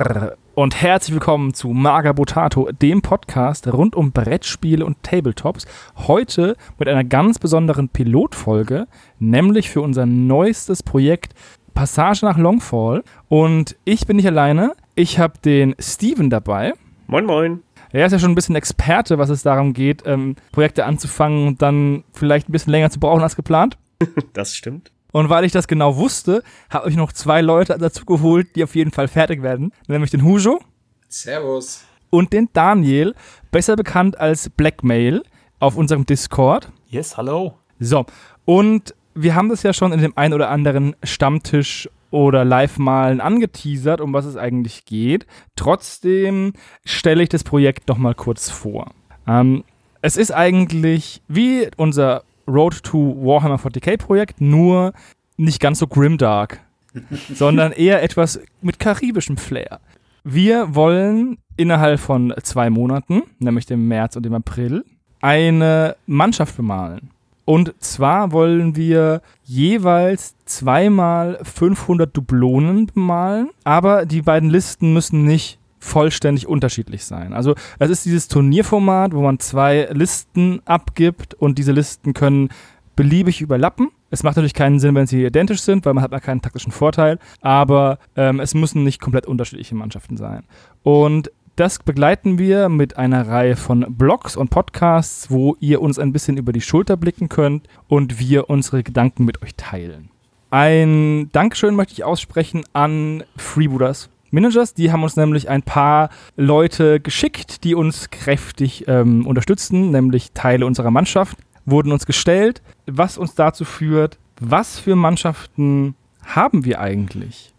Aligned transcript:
Arr. 0.00 0.36
Und 0.54 0.80
herzlich 0.80 1.12
willkommen 1.12 1.52
zu 1.52 1.68
Maga 1.68 2.12
Botato, 2.12 2.70
dem 2.72 3.02
Podcast 3.02 3.70
rund 3.70 3.94
um 3.94 4.12
Brettspiele 4.12 4.84
und 4.84 5.02
Tabletops. 5.02 5.66
Heute 5.96 6.56
mit 6.78 6.88
einer 6.88 7.04
ganz 7.04 7.38
besonderen 7.38 7.90
Pilotfolge, 7.90 8.86
nämlich 9.18 9.68
für 9.68 9.82
unser 9.82 10.06
neuestes 10.06 10.82
Projekt 10.82 11.34
Passage 11.74 12.24
nach 12.24 12.38
Longfall. 12.38 13.04
Und 13.28 13.76
ich 13.84 14.06
bin 14.06 14.16
nicht 14.16 14.26
alleine. 14.26 14.72
Ich 14.94 15.18
habe 15.18 15.34
den 15.44 15.74
Steven 15.78 16.30
dabei. 16.30 16.72
Moin, 17.06 17.26
moin. 17.26 17.62
Er 17.92 18.06
ist 18.06 18.12
ja 18.12 18.18
schon 18.18 18.32
ein 18.32 18.36
bisschen 18.36 18.56
Experte, 18.56 19.18
was 19.18 19.28
es 19.28 19.42
darum 19.42 19.74
geht, 19.74 20.04
ähm, 20.06 20.36
Projekte 20.52 20.86
anzufangen 20.86 21.46
und 21.46 21.62
dann 21.62 22.04
vielleicht 22.12 22.48
ein 22.48 22.52
bisschen 22.52 22.70
länger 22.70 22.90
zu 22.90 23.00
brauchen 23.00 23.22
als 23.22 23.36
geplant. 23.36 23.76
Das 24.32 24.54
stimmt. 24.54 24.92
Und 25.12 25.28
weil 25.28 25.44
ich 25.44 25.52
das 25.52 25.68
genau 25.68 25.96
wusste, 25.96 26.42
habe 26.70 26.88
ich 26.90 26.96
noch 26.96 27.12
zwei 27.12 27.40
Leute 27.40 27.76
dazu 27.78 28.04
geholt, 28.04 28.54
die 28.56 28.64
auf 28.64 28.74
jeden 28.74 28.90
Fall 28.90 29.08
fertig 29.08 29.42
werden. 29.42 29.72
Nämlich 29.88 30.10
den 30.10 30.24
Hujo. 30.24 30.60
Servus. 31.08 31.84
Und 32.10 32.32
den 32.32 32.48
Daniel, 32.52 33.14
besser 33.50 33.76
bekannt 33.76 34.18
als 34.18 34.50
Blackmail, 34.50 35.22
auf 35.60 35.76
unserem 35.76 36.06
Discord. 36.06 36.72
Yes, 36.88 37.16
hallo. 37.16 37.54
So, 37.78 38.04
und 38.44 38.94
wir 39.14 39.34
haben 39.34 39.48
das 39.48 39.62
ja 39.62 39.72
schon 39.72 39.92
in 39.92 40.00
dem 40.00 40.16
ein 40.16 40.32
oder 40.32 40.50
anderen 40.50 40.96
Stammtisch 41.02 41.88
oder 42.10 42.44
Live-Malen 42.44 43.20
angeteasert, 43.20 44.00
um 44.00 44.12
was 44.12 44.24
es 44.24 44.36
eigentlich 44.36 44.84
geht. 44.84 45.26
Trotzdem 45.56 46.54
stelle 46.84 47.22
ich 47.22 47.28
das 47.28 47.44
Projekt 47.44 47.88
noch 47.88 47.98
mal 47.98 48.14
kurz 48.14 48.50
vor. 48.50 48.92
Ähm, 49.26 49.64
es 50.02 50.16
ist 50.16 50.32
eigentlich 50.32 51.22
wie 51.28 51.68
unser 51.76 52.24
Road 52.46 52.82
to 52.82 53.16
Warhammer 53.20 53.56
40k 53.56 53.96
Projekt, 53.96 54.40
nur 54.40 54.92
nicht 55.36 55.60
ganz 55.60 55.78
so 55.78 55.86
grimdark, 55.86 56.60
sondern 57.34 57.72
eher 57.72 58.02
etwas 58.02 58.40
mit 58.62 58.78
karibischem 58.78 59.36
Flair. 59.36 59.80
Wir 60.24 60.74
wollen 60.74 61.38
innerhalb 61.56 62.00
von 62.00 62.34
zwei 62.42 62.70
Monaten, 62.70 63.22
nämlich 63.38 63.66
dem 63.66 63.88
März 63.88 64.16
und 64.16 64.24
dem 64.24 64.34
April, 64.34 64.84
eine 65.20 65.96
Mannschaft 66.06 66.56
bemalen. 66.56 67.10
Und 67.44 67.74
zwar 67.80 68.32
wollen 68.32 68.76
wir 68.76 69.22
jeweils 69.44 70.34
zweimal 70.44 71.40
500 71.42 72.16
Dublonen 72.16 72.86
bemalen, 72.86 73.50
aber 73.64 74.06
die 74.06 74.22
beiden 74.22 74.50
Listen 74.50 74.92
müssen 74.92 75.24
nicht 75.24 75.59
vollständig 75.80 76.46
unterschiedlich 76.46 77.04
sein. 77.04 77.32
Also 77.32 77.54
es 77.78 77.90
ist 77.90 78.04
dieses 78.04 78.28
Turnierformat, 78.28 79.14
wo 79.14 79.22
man 79.22 79.38
zwei 79.38 79.88
Listen 79.92 80.60
abgibt 80.64 81.34
und 81.34 81.58
diese 81.58 81.72
Listen 81.72 82.14
können 82.14 82.50
beliebig 82.96 83.40
überlappen. 83.40 83.88
Es 84.10 84.22
macht 84.22 84.36
natürlich 84.36 84.54
keinen 84.54 84.78
Sinn, 84.78 84.94
wenn 84.94 85.06
sie 85.06 85.24
identisch 85.24 85.62
sind, 85.62 85.86
weil 85.86 85.94
man 85.94 86.04
hat 86.04 86.12
ja 86.12 86.20
keinen 86.20 86.42
taktischen 86.42 86.72
Vorteil, 86.72 87.18
aber 87.40 87.98
ähm, 88.16 88.40
es 88.40 88.54
müssen 88.54 88.84
nicht 88.84 89.00
komplett 89.00 89.26
unterschiedliche 89.26 89.74
Mannschaften 89.74 90.16
sein. 90.16 90.44
Und 90.82 91.30
das 91.56 91.78
begleiten 91.78 92.38
wir 92.38 92.68
mit 92.68 92.96
einer 92.96 93.28
Reihe 93.28 93.56
von 93.56 93.86
Blogs 93.96 94.36
und 94.36 94.50
Podcasts, 94.50 95.30
wo 95.30 95.56
ihr 95.60 95.80
uns 95.80 95.98
ein 95.98 96.12
bisschen 96.12 96.36
über 96.36 96.52
die 96.52 96.60
Schulter 96.60 96.96
blicken 96.96 97.28
könnt 97.28 97.68
und 97.88 98.18
wir 98.18 98.50
unsere 98.50 98.82
Gedanken 98.82 99.24
mit 99.24 99.42
euch 99.42 99.54
teilen. 99.56 100.10
Ein 100.50 101.28
Dankeschön 101.32 101.76
möchte 101.76 101.92
ich 101.92 102.02
aussprechen 102.02 102.64
an 102.72 103.24
Freebooters 103.36 104.10
Managers. 104.30 104.74
Die 104.74 104.92
haben 104.92 105.02
uns 105.02 105.16
nämlich 105.16 105.48
ein 105.48 105.62
paar 105.62 106.10
Leute 106.36 107.00
geschickt, 107.00 107.64
die 107.64 107.74
uns 107.74 108.10
kräftig 108.10 108.84
ähm, 108.88 109.26
unterstützen, 109.26 109.90
nämlich 109.90 110.32
Teile 110.32 110.66
unserer 110.66 110.90
Mannschaft, 110.90 111.38
wurden 111.66 111.92
uns 111.92 112.06
gestellt, 112.06 112.62
was 112.86 113.18
uns 113.18 113.34
dazu 113.34 113.64
führt, 113.64 114.18
was 114.40 114.78
für 114.78 114.96
Mannschaften 114.96 115.94
haben 116.24 116.64
wir 116.64 116.80
eigentlich? 116.80 117.52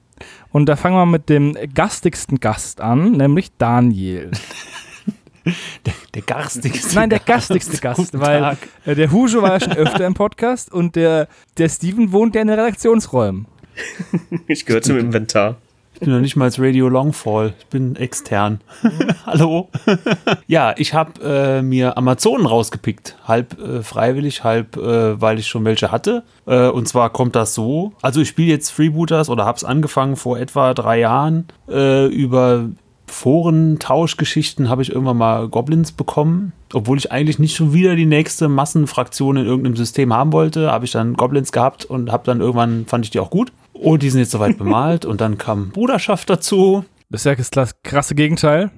Und 0.52 0.68
da 0.68 0.76
fangen 0.76 0.96
wir 0.96 1.06
mit 1.06 1.30
dem 1.30 1.58
gastigsten 1.74 2.40
Gast 2.40 2.82
an, 2.82 3.14
nämlich 3.14 3.52
Daniel. 3.58 4.32
Der, 5.44 5.94
der 6.14 6.22
garstigste 6.22 6.94
Nein, 6.94 7.10
der 7.10 7.18
gastigste 7.18 7.76
Gast, 7.78 8.20
weil 8.20 8.58
äh, 8.86 8.94
der 8.94 9.12
Hujo 9.12 9.42
war 9.42 9.54
ja 9.54 9.60
schon 9.60 9.74
öfter 9.74 10.06
im 10.06 10.14
Podcast 10.14 10.72
und 10.72 10.96
der, 10.96 11.28
der 11.58 11.68
Steven 11.68 12.12
wohnt 12.12 12.36
ja 12.36 12.42
in 12.42 12.48
den 12.48 12.60
Redaktionsräumen. 12.60 13.48
Ich 14.48 14.68
gehöre 14.68 14.84
zum 14.84 15.00
Inventar. 15.00 15.58
Ich 16.02 16.06
bin 16.06 16.16
noch 16.16 16.22
nicht 16.22 16.36
mal 16.36 16.46
als 16.46 16.60
Radio 16.60 16.90
Longfall. 16.90 17.54
Ich 17.60 17.68
bin 17.68 17.96
extern. 17.96 18.60
Hallo. 19.28 19.70
ja, 20.48 20.74
ich 20.76 20.96
habe 20.96 21.22
äh, 21.24 21.62
mir 21.62 21.96
Amazonen 21.96 22.48
rausgepickt. 22.48 23.18
Halb 23.28 23.60
äh, 23.60 23.84
freiwillig, 23.84 24.44
halb 24.44 24.78
äh, 24.78 25.22
weil 25.22 25.38
ich 25.38 25.48
schon 25.48 25.64
welche 25.64 25.92
hatte. 25.92 26.24
Äh, 26.48 26.70
und 26.70 26.88
zwar 26.88 27.12
kommt 27.12 27.36
das 27.36 27.54
so. 27.54 27.94
Also 28.02 28.20
ich 28.20 28.30
spiele 28.30 28.50
jetzt 28.50 28.72
Freebooters 28.72 29.30
oder 29.30 29.46
habe 29.46 29.58
es 29.58 29.64
angefangen 29.64 30.16
vor 30.16 30.40
etwa 30.40 30.74
drei 30.74 31.02
Jahren. 31.02 31.46
Äh, 31.70 32.08
über 32.08 32.66
Foren-Tauschgeschichten 33.06 34.70
habe 34.70 34.82
ich 34.82 34.92
irgendwann 34.92 35.18
mal 35.18 35.50
Goblins 35.50 35.92
bekommen. 35.92 36.54
Obwohl 36.74 36.98
ich 36.98 37.12
eigentlich 37.12 37.38
nicht 37.38 37.56
schon 37.56 37.74
wieder 37.74 37.96
die 37.96 38.08
nächste 38.08 38.50
Massenfraktion 38.50 39.38
in 39.38 39.46
irgendeinem 39.46 39.76
System 39.76 40.14
haben 40.14 40.34
wollte, 40.34 40.72
habe 40.72 40.86
ich 40.86 40.92
dann 40.92 41.14
Goblins 41.14 41.52
gehabt 41.52 41.86
und 41.86 42.12
habe 42.12 42.24
dann 42.26 42.40
irgendwann, 42.40 42.88
fand 42.88 43.06
ich 43.06 43.12
die 43.12 43.20
auch 43.20 43.30
gut. 43.30 43.52
Oh, 43.84 43.98
die 43.98 44.12
sind 44.12 44.20
jetzt 44.20 44.32
soweit 44.32 44.60
bemalt 44.60 45.06
und 45.06 45.22
dann 45.22 45.40
kam 45.40 45.70
Bruderschaft 45.72 46.30
dazu. 46.30 46.86
Das 47.10 47.26
ist 47.26 47.26
ja 47.26 47.36
das 47.52 47.82
krasse 47.82 48.14
Gegenteil. 48.14 48.70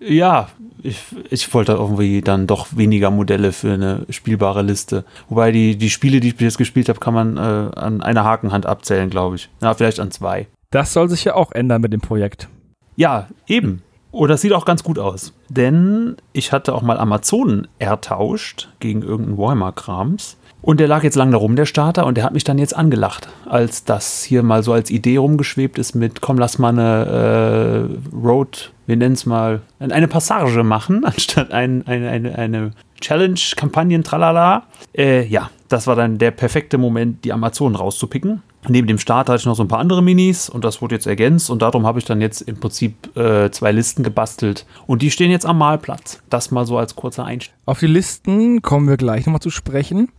Ja, 0.00 0.48
ich, 0.82 1.02
ich 1.30 1.52
wollte 1.52 1.72
irgendwie 1.72 2.20
dann 2.20 2.46
doch 2.46 2.68
weniger 2.76 3.10
Modelle 3.10 3.52
für 3.52 3.72
eine 3.72 4.06
spielbare 4.10 4.62
Liste. 4.62 5.04
Wobei 5.28 5.50
die, 5.50 5.76
die 5.76 5.90
Spiele, 5.90 6.20
die 6.20 6.28
ich 6.28 6.36
bis 6.36 6.44
jetzt 6.44 6.58
gespielt 6.58 6.88
habe, 6.88 7.00
kann 7.00 7.14
man 7.14 7.36
äh, 7.36 7.40
an 7.40 8.02
einer 8.02 8.24
Hakenhand 8.24 8.66
abzählen, 8.66 9.08
glaube 9.08 9.36
ich. 9.36 9.48
Ja, 9.62 9.74
vielleicht 9.74 9.98
an 9.98 10.10
zwei. 10.10 10.46
Das 10.70 10.92
soll 10.92 11.08
sich 11.08 11.24
ja 11.24 11.34
auch 11.34 11.52
ändern 11.52 11.80
mit 11.80 11.92
dem 11.92 12.00
Projekt. 12.00 12.48
Ja, 12.96 13.28
eben. 13.46 13.82
Oh, 14.12 14.26
das 14.26 14.40
sieht 14.40 14.52
auch 14.52 14.64
ganz 14.64 14.82
gut 14.82 14.98
aus. 14.98 15.32
Denn 15.48 16.16
ich 16.32 16.52
hatte 16.52 16.74
auch 16.74 16.82
mal 16.82 16.98
Amazonen 16.98 17.66
ertauscht 17.78 18.68
gegen 18.80 19.02
irgendeinen 19.02 19.38
Warhammer-Krams. 19.38 20.36
Und 20.62 20.80
der 20.80 20.88
lag 20.88 21.02
jetzt 21.02 21.16
lang 21.16 21.30
da 21.30 21.38
rum, 21.38 21.56
der 21.56 21.66
Starter, 21.66 22.06
und 22.06 22.16
der 22.16 22.24
hat 22.24 22.34
mich 22.34 22.44
dann 22.44 22.58
jetzt 22.58 22.76
angelacht, 22.76 23.28
als 23.48 23.84
das 23.84 24.22
hier 24.22 24.42
mal 24.42 24.62
so 24.62 24.72
als 24.72 24.90
Idee 24.90 25.16
rumgeschwebt 25.16 25.78
ist 25.78 25.94
mit, 25.94 26.20
komm, 26.20 26.38
lass 26.38 26.58
mal 26.58 26.68
eine 26.68 27.88
äh, 28.12 28.16
Road, 28.16 28.72
wir 28.86 28.96
nennen 28.96 29.14
es 29.14 29.24
mal, 29.24 29.62
eine 29.78 30.08
Passage 30.08 30.62
machen, 30.62 31.04
anstatt 31.04 31.50
ein, 31.52 31.86
eine, 31.86 32.10
eine, 32.10 32.36
eine 32.36 32.70
Challenge-Kampagnen, 33.00 34.04
tralala. 34.04 34.64
Äh, 34.94 35.26
ja, 35.26 35.50
das 35.68 35.86
war 35.86 35.96
dann 35.96 36.18
der 36.18 36.32
perfekte 36.32 36.76
Moment, 36.76 37.24
die 37.24 37.32
Amazonen 37.32 37.76
rauszupicken. 37.76 38.42
Neben 38.68 38.86
dem 38.86 38.98
Starter 38.98 39.32
hatte 39.32 39.40
ich 39.40 39.46
noch 39.46 39.56
so 39.56 39.64
ein 39.64 39.68
paar 39.68 39.78
andere 39.78 40.02
Minis 40.02 40.50
und 40.50 40.64
das 40.64 40.82
wurde 40.82 40.96
jetzt 40.96 41.06
ergänzt 41.06 41.48
und 41.48 41.62
darum 41.62 41.86
habe 41.86 41.98
ich 41.98 42.04
dann 42.04 42.20
jetzt 42.20 42.42
im 42.42 42.60
Prinzip 42.60 43.16
äh, 43.16 43.50
zwei 43.50 43.72
Listen 43.72 44.02
gebastelt 44.02 44.66
und 44.86 45.00
die 45.00 45.10
stehen 45.10 45.30
jetzt 45.30 45.46
am 45.46 45.56
Malplatz. 45.56 46.20
Das 46.28 46.50
mal 46.50 46.66
so 46.66 46.76
als 46.76 46.94
kurzer 46.94 47.24
Einstieg. 47.24 47.54
Auf 47.64 47.78
die 47.78 47.86
Listen 47.86 48.60
kommen 48.60 48.86
wir 48.86 48.98
gleich 48.98 49.24
nochmal 49.24 49.40
zu 49.40 49.48
sprechen. 49.48 50.10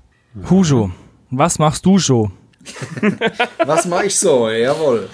Hujo, 0.49 0.91
was 1.29 1.59
machst 1.59 1.85
du 1.85 1.99
so? 1.99 2.31
Was 3.65 3.87
mache 3.87 4.05
ich 4.05 4.15
so? 4.15 4.47
Jawohl. 4.47 5.09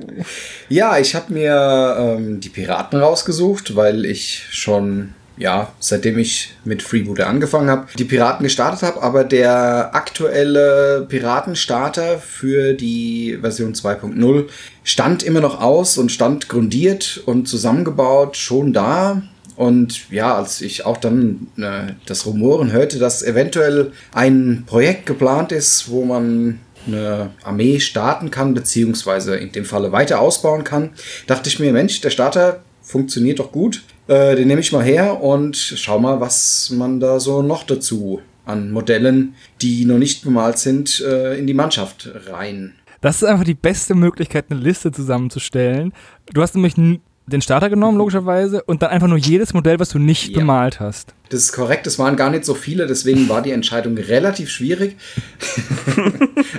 ja, 0.70 0.98
ich 0.98 1.14
habe 1.14 1.30
mir 1.30 1.96
ähm, 1.98 2.40
die 2.40 2.48
Piraten 2.48 2.98
rausgesucht, 2.98 3.76
weil 3.76 4.06
ich 4.06 4.46
schon, 4.50 5.12
ja, 5.36 5.70
seitdem 5.78 6.18
ich 6.18 6.54
mit 6.64 6.82
Freebooter 6.82 7.26
angefangen 7.26 7.68
habe, 7.68 7.88
die 7.98 8.06
Piraten 8.06 8.44
gestartet 8.44 8.82
habe. 8.82 9.02
Aber 9.02 9.24
der 9.24 9.94
aktuelle 9.94 11.04
Piratenstarter 11.06 12.18
für 12.18 12.72
die 12.72 13.36
Version 13.38 13.74
2.0 13.74 14.46
stand 14.82 15.22
immer 15.22 15.40
noch 15.40 15.60
aus 15.60 15.98
und 15.98 16.10
stand 16.10 16.48
grundiert 16.48 17.22
und 17.26 17.46
zusammengebaut 17.46 18.38
schon 18.38 18.72
da. 18.72 19.20
Und 19.60 20.10
ja, 20.10 20.36
als 20.36 20.62
ich 20.62 20.86
auch 20.86 20.96
dann 20.96 21.48
äh, 21.58 21.92
das 22.06 22.24
Rumoren 22.24 22.72
hörte, 22.72 22.98
dass 22.98 23.22
eventuell 23.22 23.92
ein 24.14 24.64
Projekt 24.64 25.04
geplant 25.04 25.52
ist, 25.52 25.90
wo 25.90 26.02
man 26.06 26.60
eine 26.86 27.32
Armee 27.42 27.78
starten 27.78 28.30
kann, 28.30 28.54
beziehungsweise 28.54 29.36
in 29.36 29.52
dem 29.52 29.66
Falle 29.66 29.92
weiter 29.92 30.18
ausbauen 30.18 30.64
kann, 30.64 30.92
dachte 31.26 31.50
ich 31.50 31.60
mir, 31.60 31.74
Mensch, 31.74 32.00
der 32.00 32.08
Starter 32.08 32.62
funktioniert 32.80 33.38
doch 33.38 33.52
gut. 33.52 33.82
Äh, 34.08 34.34
den 34.34 34.48
nehme 34.48 34.62
ich 34.62 34.72
mal 34.72 34.82
her 34.82 35.20
und 35.20 35.58
schau 35.58 35.98
mal, 35.98 36.22
was 36.22 36.70
man 36.70 36.98
da 36.98 37.20
so 37.20 37.42
noch 37.42 37.64
dazu 37.64 38.22
an 38.46 38.70
Modellen, 38.70 39.34
die 39.60 39.84
noch 39.84 39.98
nicht 39.98 40.24
bemalt 40.24 40.56
sind, 40.56 41.04
äh, 41.06 41.38
in 41.38 41.46
die 41.46 41.52
Mannschaft 41.52 42.10
rein. 42.28 42.76
Das 43.02 43.16
ist 43.16 43.24
einfach 43.24 43.44
die 43.44 43.52
beste 43.52 43.94
Möglichkeit, 43.94 44.46
eine 44.48 44.58
Liste 44.58 44.90
zusammenzustellen. 44.90 45.92
Du 46.32 46.40
hast 46.40 46.54
nämlich 46.54 46.78
den 47.26 47.42
Starter 47.42 47.70
genommen, 47.70 47.96
logischerweise, 47.96 48.62
und 48.64 48.82
dann 48.82 48.90
einfach 48.90 49.06
nur 49.06 49.18
jedes 49.18 49.54
Modell, 49.54 49.78
was 49.78 49.90
du 49.90 49.98
nicht 49.98 50.30
Ja. 50.30 50.38
bemalt 50.40 50.80
hast. 50.80 51.14
Das 51.28 51.40
ist 51.44 51.52
korrekt, 51.52 51.86
es 51.86 51.98
waren 51.98 52.16
gar 52.16 52.30
nicht 52.30 52.44
so 52.44 52.54
viele, 52.54 52.86
deswegen 52.88 53.28
war 53.28 53.40
die 53.42 53.52
Entscheidung 53.52 53.96
relativ 53.96 54.50
schwierig. 54.50 54.96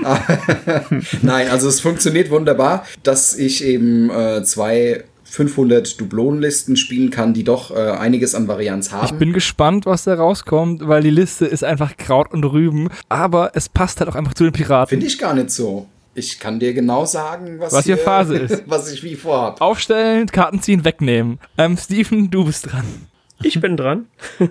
Nein, 1.22 1.50
also 1.50 1.68
es 1.68 1.80
funktioniert 1.82 2.30
wunderbar, 2.30 2.86
dass 3.04 3.36
ich 3.38 3.64
eben 3.64 4.10
äh, 4.10 4.44
zwei 4.44 5.04
500 5.24 6.00
Dublonenlisten 6.00 6.76
spielen 6.76 7.10
kann, 7.10 7.34
die 7.34 7.44
doch 7.46 7.72
äh, 7.72 7.92
einiges 7.92 8.36
an 8.36 8.48
Varianz 8.50 8.88
Ich 8.88 8.94
haben. 8.94 9.18
bin 9.18 9.32
gespannt, 9.34 9.86
was 9.86 10.04
da 10.04 10.16
rauskommt, 10.16 10.86
weil 10.88 11.02
die 11.04 11.10
Liste 11.10 11.46
ist 11.46 11.64
einfach 11.64 11.96
Kraut 11.96 12.32
und 12.34 12.44
Rüben, 12.44 12.90
aber 13.08 13.52
es 13.56 13.70
passt 13.70 14.00
halt 14.02 14.10
auch 14.10 14.16
einfach 14.16 14.34
zu 14.34 14.44
den 14.44 14.52
Piraten. 14.54 14.90
Finde 14.90 15.06
ich 15.06 15.18
gar 15.18 15.34
nicht 15.34 15.52
so. 15.52 15.88
Ich 16.14 16.40
kann 16.40 16.60
dir 16.60 16.74
genau 16.74 17.06
sagen, 17.06 17.60
was, 17.60 17.74
Was 17.74 17.86
hier 17.86 17.98
Phase 17.98 18.38
ist. 18.40 18.64
Was 18.68 18.92
ich 18.92 19.04
wie 19.04 19.16
vorhab. 19.16 19.62
Aufstellen, 19.62 20.28
Karten 20.28 20.62
ziehen, 20.62 20.84
wegnehmen. 20.84 21.40
Ähm, 21.58 21.78
Steven, 21.78 22.30
du 22.30 22.46
bist 22.46 22.72
dran. 22.72 22.86
Ich 23.44 23.60
bin 23.60 23.78
dran. 23.78 24.08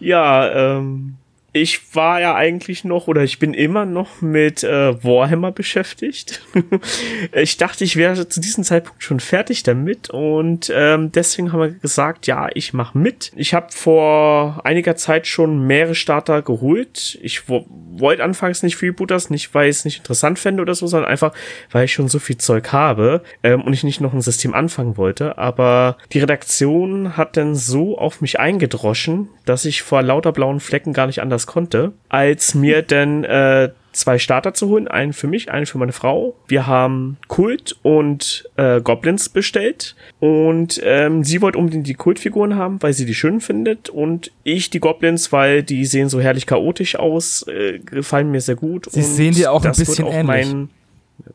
ja, 0.00 0.76
ähm, 0.78 1.16
ich 1.56 1.94
war 1.94 2.20
ja 2.20 2.34
eigentlich 2.34 2.84
noch 2.84 3.08
oder 3.08 3.22
ich 3.22 3.38
bin 3.38 3.54
immer 3.54 3.86
noch 3.86 4.20
mit 4.20 4.62
äh, 4.62 5.02
Warhammer 5.02 5.52
beschäftigt. 5.52 6.42
ich 7.32 7.56
dachte, 7.56 7.82
ich 7.84 7.96
wäre 7.96 8.28
zu 8.28 8.40
diesem 8.40 8.62
Zeitpunkt 8.62 9.02
schon 9.02 9.20
fertig 9.20 9.62
damit 9.62 10.10
und 10.10 10.70
ähm, 10.74 11.12
deswegen 11.12 11.52
haben 11.52 11.60
wir 11.60 11.70
gesagt, 11.70 12.26
ja, 12.26 12.48
ich 12.52 12.74
mache 12.74 12.98
mit. 12.98 13.32
Ich 13.36 13.54
habe 13.54 13.68
vor 13.70 14.60
einiger 14.64 14.96
Zeit 14.96 15.26
schon 15.26 15.66
mehrere 15.66 15.94
Starter 15.94 16.42
geholt. 16.42 17.18
Ich 17.22 17.48
wollte 17.48 18.22
anfangs 18.22 18.62
nicht 18.62 18.76
Freebooters, 18.76 19.30
nicht 19.30 19.54
weil 19.54 19.70
ich 19.70 19.76
es 19.76 19.84
nicht 19.86 19.98
interessant 19.98 20.38
fände 20.38 20.60
oder 20.60 20.74
so, 20.74 20.86
sondern 20.86 21.10
einfach, 21.10 21.32
weil 21.70 21.86
ich 21.86 21.92
schon 21.92 22.08
so 22.08 22.18
viel 22.18 22.36
Zeug 22.36 22.72
habe 22.72 23.22
ähm, 23.42 23.62
und 23.62 23.72
ich 23.72 23.82
nicht 23.82 24.02
noch 24.02 24.12
ein 24.12 24.20
System 24.20 24.52
anfangen 24.52 24.98
wollte. 24.98 25.38
Aber 25.38 25.96
die 26.12 26.18
Redaktion 26.18 27.16
hat 27.16 27.36
dann 27.38 27.54
so 27.54 27.96
auf 27.96 28.20
mich 28.20 28.38
eingedroschen, 28.38 29.28
dass 29.46 29.64
ich 29.64 29.82
vor 29.82 30.02
lauter 30.02 30.32
blauen 30.32 30.60
Flecken 30.60 30.92
gar 30.92 31.06
nicht 31.06 31.22
anders 31.22 31.45
konnte, 31.46 31.92
als 32.08 32.54
mir 32.54 32.82
denn 32.82 33.24
äh, 33.24 33.70
zwei 33.96 34.18
Starter 34.18 34.54
zu 34.54 34.68
holen, 34.68 34.86
einen 34.88 35.12
für 35.12 35.26
mich, 35.26 35.50
einen 35.50 35.66
für 35.66 35.78
meine 35.78 35.92
Frau. 35.92 36.36
Wir 36.46 36.66
haben 36.66 37.16
Kult 37.28 37.76
und 37.82 38.48
äh, 38.56 38.80
Goblins 38.80 39.28
bestellt 39.28 39.96
und 40.20 40.80
ähm, 40.84 41.24
sie 41.24 41.40
wollte 41.40 41.58
unbedingt 41.58 41.86
die 41.86 41.94
Kultfiguren 41.94 42.56
haben, 42.56 42.82
weil 42.82 42.92
sie 42.92 43.06
die 43.06 43.14
schön 43.14 43.40
findet 43.40 43.88
und 43.88 44.30
ich 44.44 44.70
die 44.70 44.80
Goblins, 44.80 45.32
weil 45.32 45.62
die 45.62 45.86
sehen 45.86 46.08
so 46.08 46.20
herrlich 46.20 46.46
chaotisch 46.46 46.96
aus, 46.96 47.46
äh, 47.48 47.78
gefallen 47.78 48.30
mir 48.30 48.40
sehr 48.40 48.56
gut. 48.56 48.86
Sie 48.90 49.02
sehen 49.02 49.34
dir 49.34 49.50
auch 49.52 49.64
ein 49.64 49.72
bisschen 49.72 50.04
auch 50.04 50.12
ähnlich. 50.12 50.26
Mein, 50.26 50.68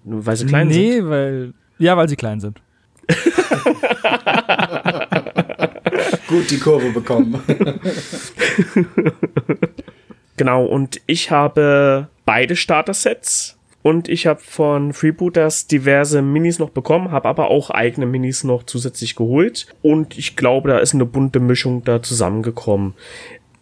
weil 0.03 0.35
sie 0.35 0.45
klein 0.45 0.67
nee, 0.67 0.73
sind. 0.73 1.03
Nee, 1.03 1.09
weil 1.09 1.53
ja, 1.79 1.97
weil 1.97 2.07
sie 2.07 2.15
klein 2.15 2.39
sind. 2.39 2.61
Gut 6.27 6.49
die 6.49 6.59
Kurve 6.59 6.91
bekommen. 6.91 7.41
genau, 10.41 10.65
und 10.65 11.01
ich 11.05 11.29
habe 11.29 12.07
beide 12.25 12.55
Starter-Sets 12.55 13.59
und 13.83 14.09
ich 14.09 14.25
habe 14.25 14.39
von 14.39 14.91
Freebooters 14.91 15.67
diverse 15.67 16.23
Minis 16.23 16.57
noch 16.57 16.71
bekommen, 16.71 17.11
habe 17.11 17.29
aber 17.29 17.51
auch 17.51 17.69
eigene 17.69 18.07
Minis 18.07 18.43
noch 18.43 18.63
zusätzlich 18.63 19.15
geholt 19.15 19.67
und 19.83 20.17
ich 20.17 20.35
glaube, 20.35 20.69
da 20.69 20.79
ist 20.79 20.95
eine 20.95 21.05
bunte 21.05 21.39
Mischung 21.39 21.83
da 21.83 22.01
zusammengekommen. 22.01 22.95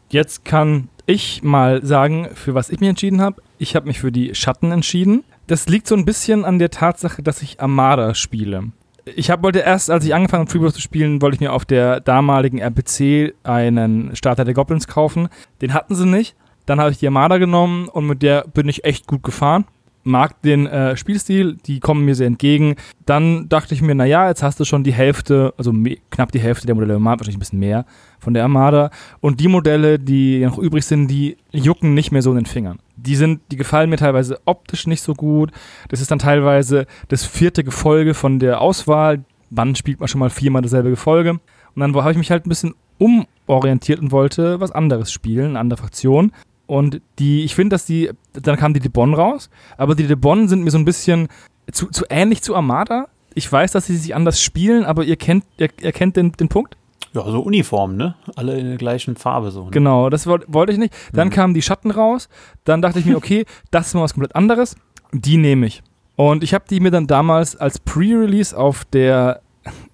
Jetzt 0.10 0.46
kann 0.46 0.88
ich 1.06 1.44
mal 1.44 1.86
sagen, 1.86 2.30
für 2.34 2.56
was 2.56 2.70
ich 2.70 2.80
mich 2.80 2.88
entschieden 2.88 3.20
habe. 3.20 3.42
Ich 3.58 3.76
habe 3.76 3.86
mich 3.86 4.00
für 4.00 4.14
die 4.14 4.34
Schatten 4.34 4.72
entschieden. 4.72 5.26
Das 5.48 5.68
liegt 5.68 5.86
so 5.86 5.96
ein 5.96 6.06
bisschen 6.06 6.46
an 6.46 6.60
der 6.60 6.70
Tatsache, 6.70 7.22
dass 7.22 7.42
ich 7.42 7.60
Armada 7.60 8.16
spiele 8.16 8.72
ich 9.16 9.30
hab, 9.30 9.44
wollte 9.44 9.60
erst, 9.60 9.90
als 9.90 10.06
ich 10.06 10.14
angefangen 10.14 10.42
habe, 10.42 10.52
Freebooters 10.52 10.76
zu 10.76 10.82
spielen, 10.82 11.22
wollte 11.22 11.36
ich 11.36 11.42
mir 11.42 11.54
auf 11.54 11.66
der 11.66 12.00
damaligen 12.00 12.60
RPC 12.60 13.34
einen 13.44 14.16
Starter 14.16 14.46
der 14.46 14.54
Goblins 14.54 14.88
kaufen. 14.88 15.30
Den 15.62 15.74
hatten 15.74 15.96
sie 15.96 16.06
nicht. 16.06 16.36
Dann 16.70 16.80
habe 16.80 16.92
ich 16.92 17.00
die 17.00 17.08
Armada 17.08 17.38
genommen 17.38 17.88
und 17.88 18.06
mit 18.06 18.22
der 18.22 18.46
bin 18.54 18.70
ich 18.70 18.84
echt 18.86 19.08
gut 19.08 19.24
gefahren. 19.24 19.66
Mag 20.04 20.42
den 20.44 20.66
äh, 20.66 20.96
Spielstil, 20.96 21.58
die 21.66 21.80
kommen 21.80 22.06
mir 22.06 22.16
sehr 22.16 22.28
entgegen. 22.28 22.76
Dann 23.06 23.50
dachte 23.50 23.74
ich 23.74 23.82
mir, 23.82 23.96
naja, 23.96 24.30
jetzt 24.30 24.44
hast 24.44 24.60
du 24.60 24.66
schon 24.66 24.84
die 24.84 24.94
Hälfte, 24.94 25.54
also 25.58 25.74
knapp 26.10 26.32
die 26.32 26.40
Hälfte 26.40 26.68
der 26.68 26.76
Modelle 26.76 26.94
Armada, 26.94 27.20
wahrscheinlich 27.20 27.38
ein 27.38 27.40
bisschen 27.40 27.60
mehr 27.60 27.86
von 28.20 28.34
der 28.34 28.44
Armada. 28.44 28.92
Und 29.20 29.40
die 29.40 29.48
Modelle, 29.48 30.00
die 30.00 30.46
noch 30.46 30.58
übrig 30.58 30.86
sind, 30.86 31.08
die 31.08 31.38
jucken 31.52 31.94
nicht 31.94 32.12
mehr 32.12 32.22
so 32.22 32.30
in 32.32 32.38
den 32.38 32.46
Fingern 32.46 32.80
die 33.04 33.16
sind, 33.16 33.42
die 33.52 33.56
gefallen 33.56 33.90
mir 33.90 33.98
teilweise 33.98 34.40
optisch 34.46 34.88
nicht 34.88 35.02
so 35.02 35.14
gut. 35.14 35.52
Das 35.88 36.02
ist 36.02 36.12
dann 36.12 36.20
teilweise 36.20 36.86
das 37.08 37.26
vierte 37.26 37.64
Gefolge 37.64 38.14
von 38.14 38.40
der 38.40 38.62
Auswahl. 38.62 39.24
Wann 39.50 39.76
spielt 39.76 40.00
man 40.00 40.08
schon 40.08 40.20
mal 40.20 40.30
viermal 40.30 40.62
dasselbe 40.62 40.90
Gefolge? 40.90 41.32
Und 41.32 41.42
dann 41.76 41.96
habe 41.96 42.12
ich 42.12 42.18
mich 42.18 42.32
halt 42.32 42.46
ein 42.46 42.50
bisschen 42.50 42.76
umorientiert 42.98 44.00
und 44.00 44.12
wollte 44.12 44.60
was 44.60 44.72
anderes 44.72 45.12
spielen, 45.12 45.52
eine 45.52 45.60
andere 45.60 45.80
Fraktion. 45.80 46.32
Und 46.70 47.02
die, 47.18 47.44
ich 47.44 47.56
finde, 47.56 47.74
dass 47.74 47.86
die, 47.86 48.12
dann 48.34 48.56
kam 48.56 48.76
die 48.76 48.80
Debon 48.80 49.16
raus, 49.16 49.50
aber 49.76 49.96
die 49.96 50.06
Debon 50.06 50.48
sind 50.48 50.64
mir 50.64 50.70
so 50.70 50.78
ein 50.78 50.86
bisschen 50.86 51.28
zu, 51.72 51.88
zu 51.88 52.06
ähnlich 52.12 52.44
zu 52.44 52.56
Armada. 52.56 53.08
Ich 53.34 53.52
weiß, 53.52 53.72
dass 53.72 53.88
sie 53.88 53.98
sich 53.98 54.14
anders 54.14 54.40
spielen, 54.40 54.86
aber 54.86 55.04
ihr 55.04 55.16
kennt, 55.16 55.46
ihr, 55.58 55.70
ihr 55.82 55.92
kennt 55.92 56.16
den, 56.16 56.32
den 56.34 56.48
Punkt? 56.48 56.78
Ja, 57.14 57.24
so 57.24 57.40
Uniform, 57.40 57.98
ne? 57.98 58.14
Alle 58.36 58.60
in 58.60 58.68
der 58.68 58.78
gleichen 58.78 59.16
Farbe 59.16 59.50
so. 59.50 59.66
Ne? 59.66 59.72
Genau, 59.72 60.12
das 60.12 60.28
wollte 60.28 60.72
ich 60.72 60.78
nicht. 60.78 60.94
Dann 61.12 61.30
mhm. 61.30 61.32
kamen 61.32 61.54
die 61.56 61.64
Schatten 61.64 61.90
raus. 61.90 62.30
Dann 62.66 62.84
dachte 62.84 63.00
ich 63.00 63.06
mir, 63.06 63.18
okay, 63.18 63.46
das 63.72 63.88
ist 63.88 63.94
mal 63.96 64.04
was 64.04 64.14
komplett 64.14 64.36
anderes. 64.36 64.76
Die 65.12 65.38
nehme 65.38 65.66
ich. 65.66 65.82
Und 66.18 66.44
ich 66.44 66.54
habe 66.54 66.66
die 66.70 66.80
mir 66.82 66.92
dann 66.92 67.08
damals 67.08 67.56
als 67.56 67.80
Pre-Release 67.80 68.56
auf 68.56 68.86
der, 68.86 69.42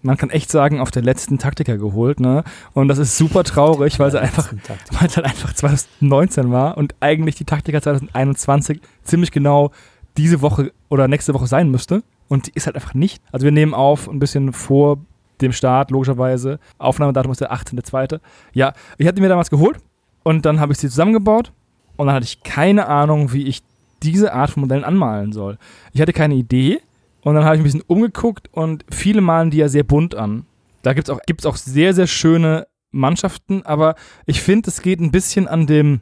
man 0.02 0.18
kann 0.18 0.30
echt 0.30 0.52
sagen, 0.52 0.80
auf 0.80 0.92
der 0.92 1.02
letzten 1.02 1.38
Taktiker 1.38 1.78
geholt, 1.78 2.20
ne? 2.20 2.44
Und 2.74 2.88
das 2.88 2.98
ist 2.98 3.18
super 3.18 3.44
traurig, 3.44 4.00
weil 4.00 4.12
sie 4.12 4.22
einfach, 4.22 4.52
weil 4.92 5.08
es 5.08 5.18
halt 5.18 5.26
einfach 5.26 5.54
2019 5.54 6.52
war 6.52 6.78
und 6.78 6.96
eigentlich 7.00 7.36
die 7.36 7.46
Taktiker 7.46 7.82
2021 7.82 8.80
ziemlich 9.04 9.32
genau 9.32 9.72
diese 10.18 10.42
Woche 10.42 10.72
oder 10.90 11.08
nächste 11.08 11.34
Woche 11.34 11.48
sein 11.48 11.70
müsste. 11.72 12.04
Und 12.28 12.48
die 12.48 12.52
ist 12.56 12.66
halt 12.66 12.76
einfach 12.76 12.94
nicht. 12.94 13.22
Also 13.32 13.44
wir 13.44 13.52
nehmen 13.52 13.74
auf 13.74 14.08
ein 14.08 14.20
bisschen 14.20 14.54
vor 14.54 14.98
dem 15.42 15.52
Start, 15.52 15.92
logischerweise. 15.92 16.60
Aufnahmedatum 16.78 17.32
ist 17.32 17.42
der 17.42 17.54
18.02. 17.54 18.20
Ja, 18.54 18.74
ich 18.98 19.08
hatte 19.08 19.22
mir 19.22 19.30
damals 19.30 19.50
geholt 19.50 19.78
und 20.24 20.46
dann 20.46 20.60
habe 20.60 20.74
ich 20.74 20.80
sie 20.80 20.90
zusammengebaut 20.90 21.52
und 21.98 22.08
dann 22.08 22.16
hatte 22.16 22.26
ich 22.26 22.44
keine 22.44 22.88
Ahnung, 22.88 23.34
wie 23.34 23.44
ich 23.44 23.64
diese 24.02 24.34
Art 24.34 24.52
von 24.52 24.62
Modellen 24.62 24.84
anmalen 24.84 25.34
soll. 25.34 25.58
Ich 25.94 26.02
hatte 26.02 26.14
keine 26.14 26.36
Idee 26.36 26.82
und 27.26 27.34
dann 27.34 27.44
habe 27.44 27.56
ich 27.56 27.62
ein 27.62 27.64
bisschen 27.64 27.82
umgeguckt 27.88 28.50
und 28.52 28.86
viele 28.92 29.20
malen 29.20 29.50
die 29.50 29.58
ja 29.58 29.68
sehr 29.68 29.84
bunt 29.84 30.14
an. 30.14 30.46
Da 30.84 30.94
gibt 30.94 31.10
es 31.10 31.14
auch, 31.14 31.20
gibt's 31.26 31.48
auch 31.48 31.56
sehr, 31.56 31.96
sehr 31.96 32.06
schöne 32.06 32.68
Mannschaften, 32.92 33.64
aber 33.66 33.96
ich 34.28 34.44
finde, 34.44 34.70
es 34.70 34.84
geht 34.84 35.00
ein 35.00 35.10
bisschen 35.10 35.48
an 35.48 35.66
dem, 35.66 36.02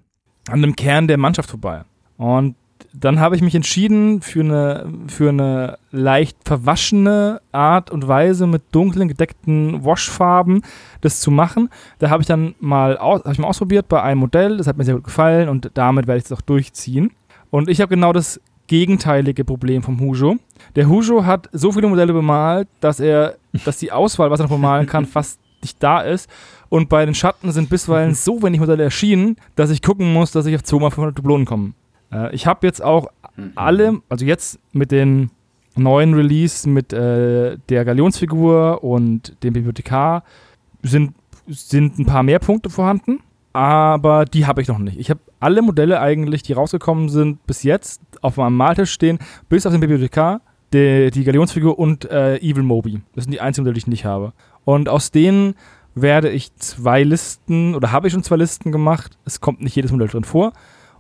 an 0.49 0.61
dem 0.61 0.75
Kern 0.75 1.07
der 1.07 1.17
Mannschaft 1.17 1.49
vorbei. 1.49 1.85
Und 2.17 2.55
dann 2.91 3.21
habe 3.21 3.37
ich 3.37 3.41
mich 3.41 3.55
entschieden 3.55 4.21
für 4.21 4.41
eine, 4.41 4.91
für 5.07 5.29
eine 5.29 5.77
leicht 5.91 6.37
verwaschene 6.43 7.39
Art 7.53 7.89
und 7.89 8.05
Weise 8.05 8.45
mit 8.45 8.63
dunklen 8.73 9.07
gedeckten 9.07 9.85
Washfarben 9.85 10.61
das 10.99 11.21
zu 11.21 11.31
machen. 11.31 11.69
Da 11.99 12.09
habe 12.09 12.21
ich 12.21 12.27
dann 12.27 12.53
mal, 12.59 12.97
aus, 12.97 13.21
ich 13.31 13.39
mal 13.39 13.47
ausprobiert 13.47 13.87
bei 13.87 14.03
einem 14.03 14.19
Modell, 14.19 14.57
das 14.57 14.68
hat 14.68 14.75
mir 14.77 14.83
sehr 14.83 14.95
gut 14.95 15.06
gefallen 15.06 15.47
und 15.47 15.71
damit 15.73 16.06
werde 16.06 16.18
ich 16.18 16.25
es 16.25 16.33
auch 16.33 16.42
durchziehen. 16.42 17.11
Und 17.49 17.69
ich 17.69 17.80
habe 17.80 17.95
genau 17.95 18.11
das 18.11 18.42
gegenteilige 18.67 19.43
Problem 19.43 19.83
vom 19.83 19.99
Hujo. 19.99 20.37
Der 20.75 20.87
Hujo 20.87 21.25
hat 21.25 21.49
so 21.51 21.71
viele 21.71 21.87
Modelle 21.87 22.13
bemalt, 22.13 22.67
dass 22.79 22.99
er, 22.99 23.35
dass 23.65 23.77
die 23.77 23.91
Auswahl, 23.91 24.31
was 24.31 24.39
er 24.39 24.43
noch 24.43 24.51
bemalen 24.51 24.87
kann, 24.87 25.05
fast 25.05 25.39
nicht 25.61 25.81
da 25.81 26.01
ist. 26.01 26.29
Und 26.69 26.89
bei 26.89 27.05
den 27.05 27.15
Schatten 27.15 27.51
sind 27.51 27.69
bisweilen 27.69 28.15
so 28.15 28.41
wenig 28.41 28.59
Modelle 28.59 28.83
erschienen, 28.83 29.37
dass 29.55 29.69
ich 29.69 29.81
gucken 29.81 30.11
muss, 30.13 30.31
dass 30.31 30.45
ich 30.45 30.55
auf 30.55 30.63
2 30.63 30.77
mal 30.77 30.89
500 30.89 31.17
Dublonen 31.17 31.45
komme. 31.45 31.73
Äh, 32.11 32.33
ich 32.35 32.47
habe 32.47 32.65
jetzt 32.65 32.83
auch 32.83 33.07
mhm. 33.35 33.51
alle, 33.55 34.01
also 34.09 34.25
jetzt 34.25 34.59
mit 34.71 34.91
den 34.91 35.29
neuen 35.75 36.13
Release 36.13 36.69
mit 36.69 36.93
äh, 36.93 37.57
der 37.69 37.85
Galionsfigur 37.85 38.83
und 38.83 39.43
dem 39.43 39.53
Bibliothekar 39.53 40.23
sind, 40.83 41.13
sind 41.47 41.97
ein 41.97 42.05
paar 42.05 42.23
mehr 42.23 42.39
Punkte 42.39 42.69
vorhanden, 42.69 43.19
aber 43.53 44.25
die 44.25 44.45
habe 44.45 44.61
ich 44.61 44.67
noch 44.67 44.77
nicht. 44.77 44.99
Ich 44.99 45.09
habe 45.09 45.19
alle 45.39 45.61
Modelle 45.61 45.99
eigentlich, 45.99 46.43
die 46.43 46.53
rausgekommen 46.53 47.09
sind, 47.09 47.45
bis 47.45 47.63
jetzt 47.63 48.01
auf 48.23 48.37
meinem 48.37 48.57
Maltisch 48.57 48.92
stehen, 48.92 49.19
bis 49.49 49.65
auf 49.65 49.71
den 49.71 49.81
Bibliothekar, 49.81 50.42
die, 50.73 51.11
die 51.11 51.23
Galionsfigur 51.23 51.77
und 51.77 52.06
äh, 52.06 52.37
Evil 52.37 52.63
Moby. 52.63 53.01
Das 53.13 53.25
sind 53.25 53.31
die 53.31 53.42
einzigen 53.42 53.63
Modelle, 53.63 53.75
die 53.75 53.80
ich 53.80 53.87
nicht 53.87 54.06
habe. 54.06 54.33
Und 54.65 54.89
aus 54.89 55.11
denen 55.11 55.56
werde 55.95 56.30
ich 56.30 56.56
zwei 56.56 57.03
Listen 57.03 57.75
oder 57.75 57.92
habe 57.92 58.07
ich 58.07 58.13
schon 58.13 58.23
zwei 58.23 58.37
Listen 58.37 58.71
gemacht. 58.71 59.18
Es 59.25 59.42
kommt 59.42 59.61
nicht 59.61 59.75
jedes 59.75 59.92
Modell 59.92 60.07
drin 60.07 60.23
vor. 60.23 60.53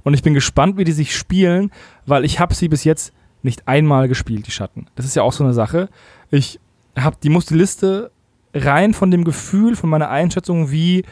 Und 0.03 0.13
ich 0.13 0.21
bin 0.21 0.33
gespannt, 0.33 0.77
wie 0.77 0.83
die 0.83 0.91
sich 0.91 1.15
spielen, 1.15 1.71
weil 2.05 2.25
ich 2.25 2.39
habe 2.39 2.53
sie 2.53 2.67
bis 2.67 2.83
jetzt 2.83 3.13
nicht 3.41 3.67
einmal 3.67 4.07
gespielt, 4.07 4.45
die 4.47 4.51
Schatten. 4.51 4.87
Das 4.95 5.05
ist 5.05 5.15
ja 5.15 5.23
auch 5.23 5.33
so 5.33 5.43
eine 5.43 5.53
Sache. 5.53 5.89
Ich 6.29 6.59
habe 6.97 7.17
die 7.23 7.29
muss 7.29 7.45
die 7.45 7.55
Liste 7.55 8.11
rein 8.53 8.93
von 8.93 9.09
dem 9.09 9.23
Gefühl, 9.23 9.75
von 9.75 9.89
meiner 9.89 10.09
Einschätzung, 10.09 10.69
wie 10.71 11.03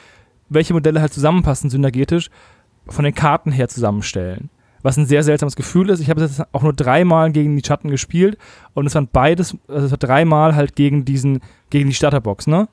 welche 0.49 0.73
Modelle 0.73 1.01
halt 1.01 1.13
zusammenpassen 1.13 1.69
synergetisch, 1.69 2.29
von 2.87 3.05
den 3.05 3.15
Karten 3.15 3.51
her 3.51 3.69
zusammenstellen. 3.69 4.49
Was 4.83 4.97
ein 4.97 5.05
sehr 5.05 5.23
seltsames 5.23 5.55
Gefühl 5.55 5.89
ist. 5.89 5.99
Ich 5.99 6.09
habe 6.09 6.21
jetzt 6.21 6.41
auch 6.51 6.63
nur 6.63 6.73
dreimal 6.73 7.31
gegen 7.31 7.55
die 7.55 7.63
Schatten 7.65 7.89
gespielt 7.89 8.37
und 8.73 8.85
es 8.85 8.95
waren 8.95 9.07
beides, 9.11 9.55
also 9.67 9.85
es 9.85 9.91
war 9.91 9.97
dreimal 9.97 10.55
halt 10.55 10.75
gegen 10.75 11.05
diesen, 11.05 11.41
gegen 11.69 11.89
die 11.89 11.95
Starterbox, 11.95 12.47
ne? 12.47 12.67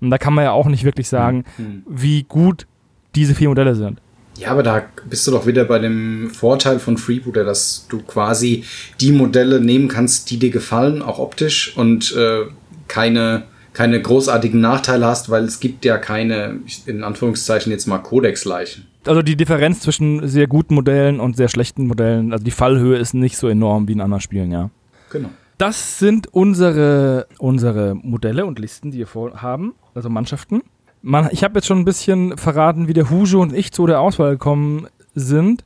Und 0.00 0.10
da 0.10 0.18
kann 0.18 0.32
man 0.32 0.44
ja 0.44 0.52
auch 0.52 0.66
nicht 0.66 0.84
wirklich 0.84 1.08
sagen, 1.08 1.44
mhm. 1.58 1.82
wie 1.86 2.22
gut 2.22 2.66
diese 3.14 3.34
vier 3.34 3.48
Modelle 3.48 3.74
sind. 3.74 4.00
Ja, 4.38 4.52
aber 4.52 4.62
da 4.62 4.82
bist 5.08 5.26
du 5.26 5.32
doch 5.32 5.46
wieder 5.46 5.64
bei 5.64 5.78
dem 5.78 6.30
Vorteil 6.30 6.78
von 6.78 6.96
Freebooter, 6.96 7.44
dass 7.44 7.86
du 7.90 8.00
quasi 8.00 8.64
die 9.00 9.12
Modelle 9.12 9.60
nehmen 9.60 9.88
kannst, 9.88 10.30
die 10.30 10.38
dir 10.38 10.50
gefallen, 10.50 11.02
auch 11.02 11.18
optisch 11.18 11.76
und 11.76 12.16
äh, 12.16 12.46
keine, 12.88 13.42
keine 13.74 14.00
großartigen 14.00 14.60
Nachteile 14.60 15.04
hast, 15.04 15.28
weil 15.28 15.44
es 15.44 15.60
gibt 15.60 15.84
ja 15.84 15.98
keine, 15.98 16.60
in 16.86 17.04
Anführungszeichen 17.04 17.70
jetzt 17.70 17.86
mal 17.86 17.98
Codex-Leichen. 17.98 18.86
Also 19.06 19.22
die 19.22 19.36
Differenz 19.36 19.80
zwischen 19.80 20.26
sehr 20.28 20.46
guten 20.46 20.74
Modellen 20.74 21.20
und 21.20 21.36
sehr 21.36 21.48
schlechten 21.48 21.86
Modellen, 21.86 22.32
also 22.32 22.44
die 22.44 22.50
Fallhöhe 22.50 22.98
ist 22.98 23.14
nicht 23.14 23.36
so 23.36 23.48
enorm 23.48 23.88
wie 23.88 23.92
in 23.92 24.00
anderen 24.00 24.20
Spielen, 24.20 24.50
ja. 24.52 24.70
Genau. 25.10 25.30
Das 25.58 25.98
sind 25.98 26.28
unsere, 26.32 27.26
unsere 27.38 27.94
Modelle 27.94 28.46
und 28.46 28.58
Listen, 28.58 28.90
die 28.90 28.98
wir 28.98 29.06
vorhaben, 29.06 29.74
also 29.94 30.08
Mannschaften. 30.08 30.62
Man, 31.02 31.28
ich 31.32 31.44
habe 31.44 31.56
jetzt 31.56 31.66
schon 31.66 31.78
ein 31.78 31.84
bisschen 31.84 32.36
verraten, 32.38 32.88
wie 32.88 32.92
der 32.92 33.10
Hujo 33.10 33.40
und 33.40 33.52
ich 33.52 33.72
zu 33.72 33.86
der 33.86 34.00
Auswahl 34.00 34.32
gekommen 34.32 34.86
sind. 35.14 35.64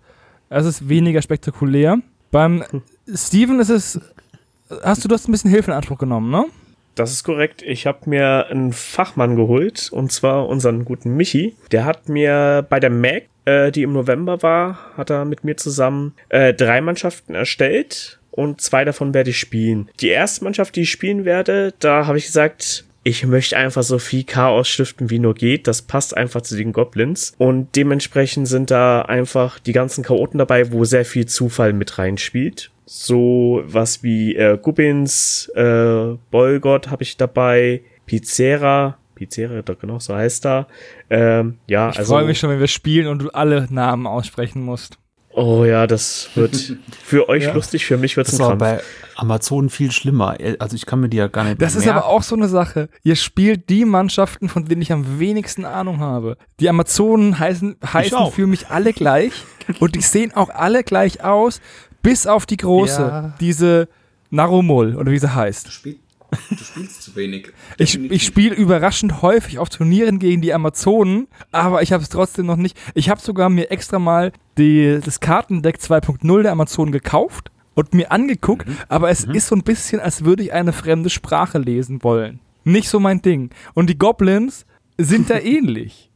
Es 0.49 0.67
ist 0.67 0.89
weniger 0.89 1.23
spektakulär. 1.23 1.99
Beim 2.31 2.65
Steven 3.13 3.61
ist 3.61 3.71
es. 3.71 4.01
Hast 4.83 5.05
du 5.05 5.09
das 5.09 5.29
ein 5.29 5.33
bisschen 5.33 5.51
Hilfe 5.51 5.71
in 5.71 5.77
Anspruch 5.77 5.99
genommen, 5.99 6.31
ne? 6.31 6.47
Das 6.95 7.13
ist 7.13 7.25
korrekt. 7.25 7.63
Ich 7.63 7.87
habe 7.87 8.09
mir 8.09 8.47
einen 8.51 8.73
Fachmann 8.73 9.37
geholt, 9.37 9.91
und 9.93 10.13
zwar 10.13 10.49
unseren 10.49 10.85
guten 10.85 11.17
Michi. 11.17 11.57
Der 11.73 11.85
hat 11.85 12.09
mir 12.09 12.65
bei 12.69 12.81
der 12.81 12.91
MAC, 12.91 13.29
äh, 13.45 13.73
die 13.73 13.83
im 13.83 13.93
November 13.93 14.43
war, 14.43 14.79
hat 14.97 15.11
er 15.11 15.25
mit 15.25 15.45
mir 15.45 15.57
zusammen 15.57 16.15
äh, 16.29 16.55
drei 16.55 16.81
Mannschaften 16.81 17.35
erstellt 17.35 18.21
und 18.31 18.61
zwei 18.61 18.85
davon 18.85 19.15
werde 19.15 19.31
ich 19.31 19.39
spielen. 19.39 19.89
Die 20.01 20.09
erste 20.09 20.45
Mannschaft, 20.45 20.77
die 20.77 20.83
ich 20.83 20.91
spielen 20.91 21.25
werde, 21.25 21.75
da 21.79 22.07
habe 22.07 22.19
ich 22.19 22.27
gesagt, 22.27 22.85
ich 23.07 23.27
möchte 23.27 23.57
einfach 23.57 23.83
so 23.83 23.99
viel 23.99 24.25
Chaos 24.25 24.69
stiften, 24.69 25.11
wie 25.11 25.19
nur 25.19 25.35
geht. 25.35 25.69
Das 25.69 25.83
passt 25.83 26.17
einfach 26.17 26.41
zu 26.41 26.57
den 26.57 26.73
Goblins. 26.73 27.35
Und 27.37 27.77
dementsprechend 27.77 28.49
sind 28.49 28.71
da 28.71 29.03
einfach 29.03 29.59
die 29.59 29.73
ganzen 29.73 30.03
Chaoten 30.03 30.39
dabei, 30.39 30.73
wo 30.73 30.85
sehr 30.85 31.05
viel 31.05 31.27
Zufall 31.27 31.75
mit 31.75 31.99
reinspielt 31.99 32.71
so 32.87 33.63
was 33.67 34.03
wie 34.03 34.37
äh, 34.37 34.59
Gubbins, 34.61 35.51
äh, 35.55 36.17
Bolgot 36.31 36.91
habe 36.91 37.03
ich 37.03 37.17
dabei, 37.17 37.83
Pizzera, 38.07 38.99
Pizzera, 39.15 39.63
doch 39.63 39.79
genau, 39.79 39.99
so 39.99 40.15
heißt 40.15 40.47
er. 40.47 40.67
Ähm, 41.09 41.59
ja, 41.67 41.91
ich 41.91 41.99
also. 41.99 42.15
freue 42.15 42.27
mich 42.27 42.39
schon, 42.39 42.51
wenn 42.51 42.61
wir 42.61 42.67
spielen 42.67 43.07
und 43.07 43.21
du 43.21 43.31
alle 43.31 43.67
Namen 43.71 44.07
aussprechen 44.07 44.63
musst. 44.63 44.99
Oh 45.37 45.65
ja, 45.65 45.87
das 45.87 46.31
wird 46.37 46.77
für 47.03 47.29
euch 47.29 47.45
ja. 47.45 47.53
lustig, 47.53 47.87
für 47.87 47.97
mich 47.97 48.17
wird 48.17 48.29
es 48.29 48.35
ein 48.35 48.41
war 48.41 48.57
bei 48.57 48.81
Amazon 49.17 49.69
viel 49.69 49.91
schlimmer. 49.91 50.37
Also 50.61 50.77
ich 50.77 50.87
kann 50.87 51.01
mir 51.01 51.09
die 51.09 51.17
ja 51.17 51.27
gar 51.27 51.45
nicht 51.45 51.61
Das 51.61 51.75
ist 51.75 51.89
aber 51.89 52.07
auch 52.07 52.23
so 52.23 52.37
eine 52.37 52.49
Sache. 52.49 52.89
Ihr 53.03 53.17
spielt 53.17 53.69
die 53.69 53.85
Mannschaften, 53.85 54.49
von 54.49 54.67
denen 54.67 54.83
ich 54.83 54.93
am 54.93 55.19
wenigsten 55.19 55.65
Ahnung 55.65 55.99
habe. 55.99 56.37
Die 56.61 56.69
Amazonen 56.69 57.39
heißen, 57.39 57.77
heißen 57.93 58.31
für 58.33 58.47
mich 58.47 58.69
alle 58.69 58.93
gleich 58.93 59.33
und 59.81 59.97
die 59.97 60.03
sehen 60.03 60.33
auch 60.35 60.51
alle 60.51 60.85
gleich 60.85 61.25
aus. 61.25 61.61
Bis 62.05 62.27
auf 62.27 62.45
die 62.45 62.59
große, 62.59 63.01
ja. 63.01 63.35
diese 63.41 63.89
Narumol 64.29 64.95
oder 64.95 65.11
wie 65.11 65.19
sie 65.19 65.35
heißt. 65.35 65.67
Du, 65.67 65.71
spiel, 65.71 65.97
du 66.51 66.57
spielst 66.57 67.03
zu 67.03 67.17
wenig. 67.17 67.51
ich 67.79 67.99
ich 67.99 68.25
spiele 68.25 68.55
überraschend 68.55 69.23
häufig 69.23 69.59
auf 69.59 69.71
Turnieren 69.71 70.19
gegen 70.19 70.43
die 70.43 70.53
Amazonen, 70.53 71.29
aber 71.51 71.81
ich 71.81 71.95
habe 71.95 72.03
es 72.03 72.11
trotzdem 72.11 72.45
noch 72.45 72.57
nicht. 72.57 72.77
Ich 72.93 73.09
habe 73.09 73.23
sogar 73.23 73.49
mir 73.49 73.71
extra 73.71 73.99
mal 73.99 74.33
die, 74.59 75.01
das 75.03 75.21
Kartendeck 75.21 75.79
2.0 75.79 76.43
der 76.43 76.53
Amazonen 76.53 76.93
gekauft 76.93 77.51
und 77.75 77.95
mir 77.95 78.13
angeguckt, 78.13 78.69
mhm. 78.69 78.77
aber 78.89 79.09
es 79.09 79.27
mhm. 79.27 79.35
ist 79.35 79.47
so 79.47 79.57
ein 79.57 79.63
bisschen, 79.63 79.99
als 79.99 80.27
würde 80.27 80.43
ich 80.43 80.53
eine 80.53 80.75
fremde 80.75 81.09
Sprache 81.09 81.57
lesen 81.57 82.03
wollen. 82.03 82.39
Nicht 82.65 82.91
so 82.91 83.01
mein 83.01 83.23
Ding. 83.23 83.49
Und 83.73 83.89
die 83.89 83.97
Goblins 83.97 84.67
sind 84.99 85.31
da 85.31 85.39
ähnlich. 85.39 86.11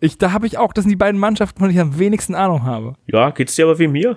Ich, 0.00 0.16
da 0.16 0.32
habe 0.32 0.46
ich 0.46 0.58
auch, 0.58 0.72
das 0.72 0.84
sind 0.84 0.90
die 0.90 0.96
beiden 0.96 1.20
Mannschaften, 1.20 1.58
von 1.58 1.68
denen 1.68 1.76
ich 1.76 1.82
am 1.82 1.98
wenigsten 1.98 2.34
Ahnung 2.34 2.62
habe. 2.62 2.94
Ja, 3.06 3.30
geht's 3.30 3.56
dir 3.56 3.64
aber 3.64 3.78
wie 3.78 3.88
mir? 3.88 4.16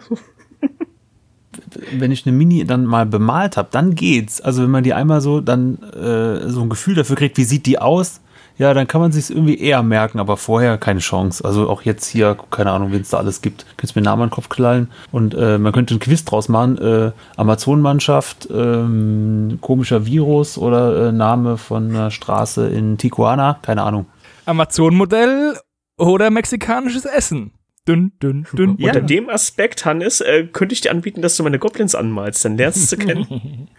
Wenn 1.97 2.11
ich 2.11 2.25
eine 2.25 2.35
Mini 2.35 2.65
dann 2.65 2.85
mal 2.85 3.05
bemalt 3.05 3.57
habe, 3.57 3.69
dann 3.71 3.95
geht's. 3.95 4.41
Also 4.41 4.63
wenn 4.63 4.71
man 4.71 4.83
die 4.83 4.93
einmal 4.93 5.21
so 5.21 5.41
dann 5.41 5.77
äh, 5.83 6.49
so 6.49 6.61
ein 6.61 6.69
Gefühl 6.69 6.95
dafür 6.95 7.15
kriegt, 7.15 7.37
wie 7.37 7.43
sieht 7.43 7.65
die 7.65 7.79
aus, 7.79 8.21
ja, 8.57 8.73
dann 8.73 8.87
kann 8.87 9.01
man 9.01 9.11
sich 9.11 9.29
irgendwie 9.29 9.59
eher 9.59 9.81
merken, 9.81 10.19
aber 10.19 10.37
vorher 10.37 10.77
keine 10.77 10.99
Chance. 10.99 11.43
Also 11.43 11.69
auch 11.69 11.81
jetzt 11.81 12.05
hier, 12.05 12.37
keine 12.51 12.71
Ahnung, 12.71 12.91
wenn 12.91 13.01
es 13.01 13.09
da 13.09 13.17
alles 13.17 13.41
gibt, 13.41 13.65
könntest 13.77 13.95
mir 13.95 14.01
Namen 14.03 14.23
an 14.23 14.29
den 14.29 14.33
Kopf 14.33 14.49
knallen 14.49 14.91
und 15.11 15.33
äh, 15.33 15.57
man 15.57 15.71
könnte 15.71 15.93
einen 15.93 15.99
Quiz 15.99 16.25
draus 16.25 16.47
machen. 16.47 16.77
Äh, 16.77 17.11
Amazonenmannschaft, 17.37 18.49
ähm, 18.51 19.57
komischer 19.61 20.05
Virus 20.05 20.57
oder 20.57 21.07
äh, 21.07 21.11
Name 21.11 21.57
von 21.57 21.89
einer 21.89 22.11
Straße 22.11 22.67
in 22.69 22.97
Tijuana, 22.97 23.57
keine 23.61 23.83
Ahnung. 23.83 24.05
Amazonenmodell 24.45 25.57
oder 25.97 26.29
mexikanisches 26.29 27.05
Essen. 27.05 27.53
Dünn, 27.87 28.11
dünn, 28.21 28.45
dünn. 28.53 28.75
Ja. 28.77 28.87
Unter 28.89 29.01
dem 29.01 29.29
Aspekt, 29.29 29.85
Hannes, 29.85 30.21
äh, 30.21 30.47
könnte 30.51 30.73
ich 30.73 30.81
dir 30.81 30.91
anbieten, 30.91 31.23
dass 31.23 31.35
du 31.35 31.43
meine 31.43 31.57
Goblins 31.57 31.95
anmalst, 31.95 32.45
dann 32.45 32.55
lernst 32.55 32.91
du 32.91 32.95
sie 32.95 33.03
kennen. 33.03 33.69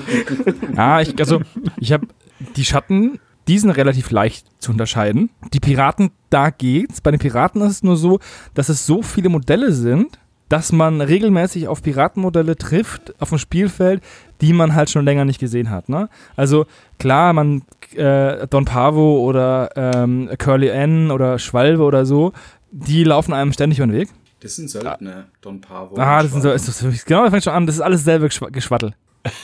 ah, 0.76 1.00
ich, 1.00 1.18
also, 1.18 1.42
ich 1.78 1.92
habe 1.92 2.06
die 2.54 2.64
Schatten, 2.64 3.18
die 3.48 3.58
sind 3.58 3.70
relativ 3.70 4.12
leicht 4.12 4.46
zu 4.60 4.70
unterscheiden. 4.70 5.30
Die 5.52 5.58
Piraten, 5.58 6.12
da 6.30 6.50
geht's. 6.50 7.00
Bei 7.00 7.10
den 7.10 7.18
Piraten 7.18 7.60
ist 7.62 7.72
es 7.72 7.82
nur 7.82 7.96
so, 7.96 8.20
dass 8.54 8.68
es 8.68 8.86
so 8.86 9.02
viele 9.02 9.28
Modelle 9.28 9.72
sind, 9.72 10.20
dass 10.50 10.72
man 10.72 11.00
regelmäßig 11.00 11.68
auf 11.68 11.82
Piratenmodelle 11.82 12.56
trifft 12.56 13.14
auf 13.20 13.28
dem 13.30 13.38
Spielfeld, 13.38 14.02
die 14.40 14.52
man 14.52 14.74
halt 14.74 14.90
schon 14.90 15.04
länger 15.04 15.24
nicht 15.24 15.38
gesehen 15.38 15.70
hat. 15.70 15.88
Ne? 15.88 16.08
Also 16.34 16.66
klar, 16.98 17.32
man 17.32 17.62
äh, 17.94 18.48
Don 18.48 18.64
Pavo 18.64 19.20
oder 19.20 19.70
ähm, 19.76 20.28
Curly 20.38 20.68
N 20.68 21.12
oder 21.12 21.38
Schwalbe 21.38 21.84
oder 21.84 22.04
so, 22.04 22.32
die 22.70 23.04
laufen 23.04 23.32
einem 23.32 23.52
ständig 23.52 23.78
über 23.78 23.86
den 23.86 23.94
Weg. 23.94 24.08
Das 24.40 24.56
sind 24.56 24.70
Söldner, 24.70 25.26
ah. 25.28 25.32
Don 25.40 25.60
Pavo. 25.60 25.96
Ah, 25.98 26.22
das 26.22 26.32
sind 26.32 26.42
so, 26.42 26.50
ist 26.50 27.06
genau, 27.06 27.22
das 27.22 27.30
fängt 27.30 27.44
schon 27.44 27.52
an, 27.52 27.66
das 27.66 27.74
ist 27.76 27.82
alles 27.82 28.04
selbe 28.04 28.28
Geschwattel. 28.28 28.94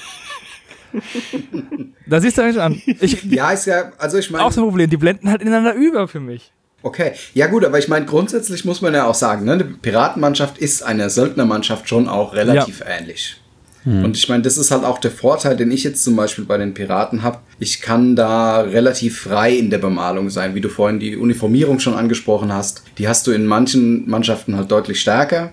da 2.07 2.21
siehst 2.21 2.39
du 2.39 2.53
schon 2.53 2.61
an. 2.61 2.83
Ich, 2.87 3.23
ja, 3.25 3.51
ist 3.51 3.67
ja, 3.67 3.93
also 3.99 4.17
ich 4.17 4.31
meine. 4.31 4.45
Auch 4.45 4.53
so 4.53 4.63
ein 4.63 4.69
Problem, 4.69 4.89
die 4.89 4.97
blenden 4.97 5.29
halt 5.29 5.43
ineinander 5.43 5.75
über 5.75 6.09
für 6.09 6.21
mich. 6.21 6.51
Okay, 6.83 7.13
ja 7.35 7.49
gut, 7.49 7.65
aber 7.65 7.79
ich 7.79 7.89
meine, 7.89 8.07
grundsätzlich 8.07 8.65
muss 8.65 8.81
man 8.81 8.95
ja 8.95 9.07
auch 9.07 9.15
sagen, 9.15 9.45
ne, 9.45 9.53
eine 9.53 9.65
Piratenmannschaft 9.65 10.59
ist 10.59 10.83
einer 10.83 11.11
Söldnermannschaft 11.11 11.89
schon 11.89 12.09
auch 12.09 12.33
relativ 12.33 12.81
ja. 12.81 12.87
ähnlich. 12.87 13.41
Hm. 13.87 14.05
Und 14.05 14.17
ich 14.17 14.29
meine, 14.29 14.43
das 14.43 14.59
ist 14.59 14.73
halt 14.73 14.85
auch 14.85 14.99
der 14.99 15.13
Vorteil, 15.13 15.57
den 15.57 15.71
ich 15.71 15.85
jetzt 15.85 16.03
zum 16.03 16.17
Beispiel 16.17 16.45
bei 16.45 16.59
den 16.59 16.75
Piraten 16.75 17.23
habe. 17.23 17.39
Ich 17.61 17.81
kann 17.81 18.17
da 18.17 18.61
relativ 18.61 19.21
frei 19.21 19.55
in 19.55 19.71
der 19.71 19.79
Bemalung 19.79 20.29
sein, 20.29 20.57
wie 20.57 20.61
du 20.61 20.69
vorhin 20.69 20.99
die 20.99 21.17
Uniformierung 21.17 21.79
schon 21.79 21.95
angesprochen 21.95 22.53
hast. 22.53 22.83
Die 22.99 23.07
hast 23.07 23.29
du 23.29 23.31
in 23.31 23.47
manchen 23.47 24.11
Mannschaften 24.11 24.57
halt 24.57 24.71
deutlich 24.71 25.01
stärker. 25.01 25.53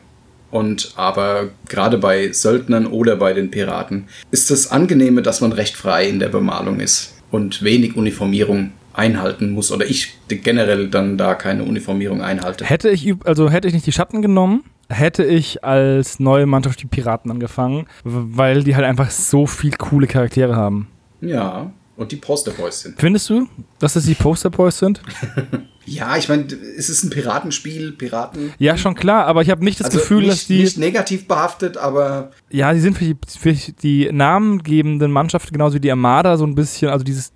Und 0.50 0.94
aber 0.98 1.50
gerade 1.68 1.98
bei 1.98 2.32
Söldnern 2.32 2.86
oder 2.86 3.16
bei 3.16 3.34
den 3.34 3.50
Piraten 3.50 4.06
ist 4.30 4.52
das 4.52 4.70
Angenehme, 4.70 5.22
dass 5.22 5.42
man 5.42 5.52
recht 5.52 5.76
frei 5.76 6.08
in 6.08 6.20
der 6.20 6.30
Bemalung 6.30 6.80
ist 6.80 7.14
und 7.32 7.64
wenig 7.64 7.96
Uniformierung 7.96 8.72
einhalten 8.94 9.52
muss 9.52 9.72
oder 9.72 9.88
ich 9.88 10.14
generell 10.28 10.90
dann 10.90 11.18
da 11.18 11.34
keine 11.34 11.64
Uniformierung 11.64 12.22
einhalte. 12.22 12.66
Hätte 12.66 12.90
ich 12.90 13.16
also 13.24 13.50
hätte 13.50 13.68
ich 13.68 13.74
nicht 13.74 13.88
die 13.88 13.92
Schatten 13.92 14.22
genommen, 14.22 14.64
hätte 14.94 15.24
ich 15.24 15.64
als 15.64 16.20
neue 16.20 16.46
Mannschaft 16.46 16.82
die 16.82 16.88
Piraten 16.88 17.32
angefangen, 17.32 17.88
weil 18.04 18.64
die 18.64 18.76
halt 18.76 18.86
einfach 18.86 19.12
so 19.12 19.46
viel 19.48 19.76
coole 19.78 20.08
Charaktere 20.08 20.56
haben. 20.56 20.88
Ja, 21.22 21.72
und 21.96 22.12
die 22.12 22.16
Posterboys 22.16 22.82
sind. 22.82 23.00
Findest 23.00 23.30
du, 23.30 23.48
dass 23.80 23.96
es 23.96 24.06
die 24.06 24.16
Posterboys 24.16 24.80
sind? 24.80 25.02
ja, 25.86 26.18
ich 26.18 26.28
meine, 26.28 26.48
es 26.78 26.90
ist 26.90 27.04
ein 27.04 27.12
Piratenspiel, 27.12 27.92
Piraten. 27.92 28.52
Ja, 28.58 28.78
schon 28.78 28.96
klar, 28.96 29.26
aber 29.26 29.44
ich 29.44 29.52
habe 29.52 29.64
nicht 29.64 29.80
das 29.80 29.88
also 29.88 30.00
Gefühl, 30.00 30.22
nicht, 30.22 30.32
dass 30.32 30.48
die. 30.48 30.62
Nicht 30.62 30.78
negativ 30.78 31.28
behaftet, 31.28 31.78
aber. 31.78 32.32
Ja, 32.50 32.74
die 32.74 32.80
sind 32.80 32.98
für 32.98 33.06
die, 33.06 33.16
für 33.28 33.54
die 33.54 34.10
namengebenden 34.12 35.12
Mannschaften 35.12 35.54
genauso 35.54 35.76
wie 35.76 35.82
die 35.82 35.92
Armada 35.92 36.36
so 36.38 36.46
ein 36.46 36.56
bisschen, 36.56 36.90
also 36.90 37.04
dieses 37.04 37.32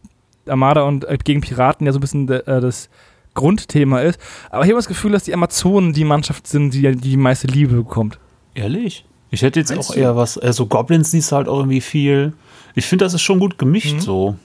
Armada 0.47 0.83
und 0.83 1.05
äh, 1.05 1.17
gegen 1.23 1.41
Piraten 1.41 1.85
ja 1.85 1.93
so 1.93 1.99
ein 1.99 2.01
bisschen 2.01 2.27
äh, 2.29 2.61
das 2.61 2.89
Grundthema 3.37 4.01
ist. 4.01 4.19
Aber 4.49 4.63
ich 4.63 4.69
habe 4.69 4.77
das 4.77 4.87
Gefühl, 4.87 5.11
dass 5.13 5.23
die 5.23 5.33
Amazonen 5.33 5.93
die 5.93 6.03
Mannschaft 6.03 6.47
sind, 6.47 6.73
die 6.73 6.81
die, 6.81 6.95
die 6.95 7.17
meiste 7.17 7.47
Liebe 7.47 7.75
bekommt. 7.75 8.19
Ehrlich? 8.53 9.05
Ich 9.29 9.41
hätte 9.41 9.59
jetzt 9.59 9.71
Meinst 9.73 9.89
auch 9.89 9.93
du? 9.93 9.99
eher 9.99 10.15
was, 10.15 10.37
also 10.37 10.65
Goblins 10.65 11.11
siehst 11.11 11.31
halt 11.31 11.47
auch 11.47 11.59
irgendwie 11.59 11.81
viel. 11.81 12.33
Ich 12.75 12.85
finde, 12.85 13.05
das 13.05 13.13
ist 13.13 13.21
schon 13.21 13.39
gut 13.39 13.57
gemischt 13.57 13.95
mhm. 13.95 13.99
so. 14.01 14.35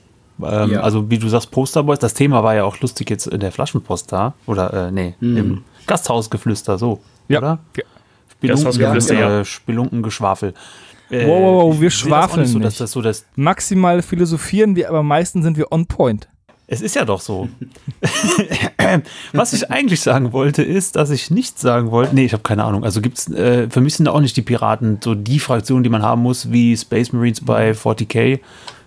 Ähm, 0.43 0.73
ja. 0.73 0.81
Also 0.81 1.11
wie 1.11 1.19
du 1.19 1.29
sagst, 1.29 1.51
Posterboys, 1.51 1.99
das 1.99 2.15
Thema 2.15 2.43
war 2.43 2.55
ja 2.55 2.65
auch 2.65 2.79
lustig 2.81 3.11
jetzt 3.11 3.27
in 3.27 3.41
der 3.41 3.53
Flaschenpost 3.53 4.13
da. 4.13 4.35
Oder, 4.47 4.89
äh, 4.89 4.91
nee, 4.91 5.15
mhm. 5.21 5.37
im 5.37 5.65
Gasthausgeflüster, 5.87 6.79
so. 6.79 7.01
Ja. 7.29 7.39
Oder? 7.39 7.59
Ja. 7.77 7.85
Spelunken, 8.31 9.17
ja, 9.17 9.41
äh, 9.41 9.45
Spelunkengeschwafel. 9.45 10.55
Äh, 11.11 11.27
wow, 11.27 11.43
wow, 11.43 11.65
wow, 11.65 11.81
wir 11.81 11.91
schwafeln 11.91 12.47
so, 12.47 12.59
dass 12.59 12.79
das 12.79 12.93
so 12.93 13.03
das 13.03 13.27
Maximal 13.37 14.03
philosophieren 14.03 14.75
wir, 14.75 14.89
aber 14.89 15.03
meistens 15.03 15.45
sind 15.45 15.57
wir 15.57 15.71
on 15.71 15.87
point. 15.87 16.29
Es 16.73 16.81
ist 16.81 16.97
ja 16.97 17.05
doch 17.05 17.21
so. 17.21 17.51
Was 19.35 19.53
ich 19.53 19.71
eigentlich 19.71 20.01
sagen 20.01 20.33
wollte, 20.33 20.63
ist, 20.63 20.97
dass 20.97 21.11
ich 21.11 21.31
nicht 21.31 21.59
sagen 21.59 21.91
wollte, 21.91 22.15
nee, 22.15 22.25
ich 22.25 22.33
habe 22.33 22.43
keine 22.43 22.65
Ahnung. 22.65 22.83
Also 22.83 23.03
gibt's, 23.03 23.31
äh, 23.31 23.69
für 23.69 23.83
mich 23.83 23.97
sind 23.97 24.09
auch 24.09 24.23
nicht 24.23 24.39
die 24.39 24.43
Piraten 24.43 24.99
so 25.05 25.15
die 25.15 25.39
Fraktion, 25.39 25.83
die 25.83 25.91
man 25.91 26.03
haben 26.03 26.23
muss, 26.23 26.51
wie 26.51 26.75
Space 26.75 27.13
Marines 27.13 27.43
bei 27.43 27.73
40k. 27.73 28.37
Ich 28.37 28.41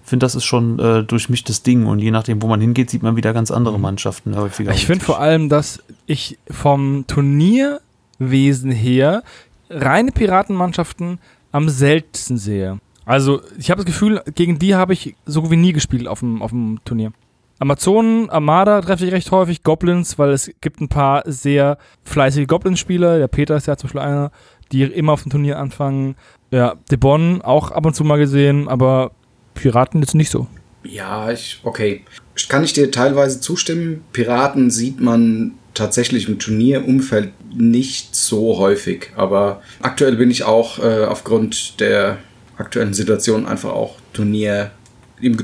finde, 0.04 0.26
das 0.26 0.34
ist 0.34 0.46
schon 0.46 0.80
äh, 0.80 1.04
durchmischtes 1.04 1.62
Ding 1.62 1.86
und 1.86 2.00
je 2.00 2.10
nachdem, 2.10 2.42
wo 2.42 2.48
man 2.48 2.60
hingeht, 2.60 2.90
sieht 2.90 3.04
man 3.04 3.18
wieder 3.18 3.34
ganz 3.34 3.52
andere. 3.52 3.78
Mannschaften 3.78 4.36
häufiger. 4.36 4.72
Ich 4.72 4.88
finde 4.88 5.06
vor 5.06 5.20
allem, 5.20 5.48
dass 5.48 5.84
ich 6.08 6.40
vom 6.50 7.06
Turnierwesen 7.06 8.72
her 8.72 9.22
reine 9.70 10.12
Piratenmannschaften 10.12 11.20
am 11.52 11.70
seltensten 11.70 12.40
sehe. 12.40 12.80
Also, 13.06 13.42
ich 13.60 13.70
habe 13.70 13.84
das 13.84 13.86
Gefühl, 13.86 14.24
gegen 14.34 14.58
die 14.58 14.74
habe 14.74 14.94
ich 14.94 15.16
so 15.28 15.52
wie 15.52 15.56
nie 15.56 15.72
gespielt 15.72 16.08
auf 16.08 16.22
dem, 16.22 16.42
auf 16.42 16.50
dem 16.50 16.80
Turnier. 16.84 17.12
Amazonen, 17.58 18.30
Armada 18.30 18.82
treffe 18.82 19.06
ich 19.06 19.14
recht 19.14 19.32
häufig, 19.32 19.64
Goblins, 19.64 20.20
weil 20.20 20.32
es 20.32 20.52
gibt 20.60 20.82
ein 20.82 20.90
paar 20.90 21.24
sehr 21.26 21.78
fleißige 22.04 22.48
Goblin-Spieler. 22.48 23.18
Der 23.18 23.30
Peter 23.30 23.56
ist 23.56 23.68
ja 23.68 23.78
zum 23.78 23.88
Beispiel 23.88 24.02
einer, 24.02 24.32
die 24.72 24.84
immer 24.84 25.14
auf 25.14 25.24
dem 25.24 25.32
Turnier 25.32 25.58
anfangen. 25.58 26.16
Ja, 26.52 26.76
Debon 26.92 27.42
auch 27.42 27.72
ab 27.72 27.86
und 27.86 27.96
zu 27.96 28.04
mal 28.04 28.18
gesehen, 28.18 28.68
aber 28.68 29.12
Piraten 29.54 30.02
jetzt 30.02 30.16
nicht 30.16 30.30
so. 30.30 30.48
Ja, 30.84 31.32
ich, 31.32 31.62
okay. 31.64 32.04
Kann 32.50 32.64
ich 32.64 32.74
dir 32.74 32.92
teilweise 32.92 33.40
zustimmen? 33.40 34.04
Piraten 34.12 34.70
sieht 34.70 35.00
man 35.00 35.54
tatsächlich 35.74 36.28
im 36.28 36.40
Turnierumfeld 36.40 37.32
nicht 37.54 38.16
so 38.16 38.58
häufig, 38.58 39.12
aber 39.16 39.62
aktuell 39.82 40.16
bin 40.18 40.30
ich 40.30 40.44
auch 40.44 40.80
äh, 40.80 41.06
aufgrund 41.06 41.80
der 41.80 42.18
aktuellen 42.58 42.94
Situation 42.94 43.46
einfach 43.46 43.72
auch 43.72 43.96
Turnier 44.14 44.72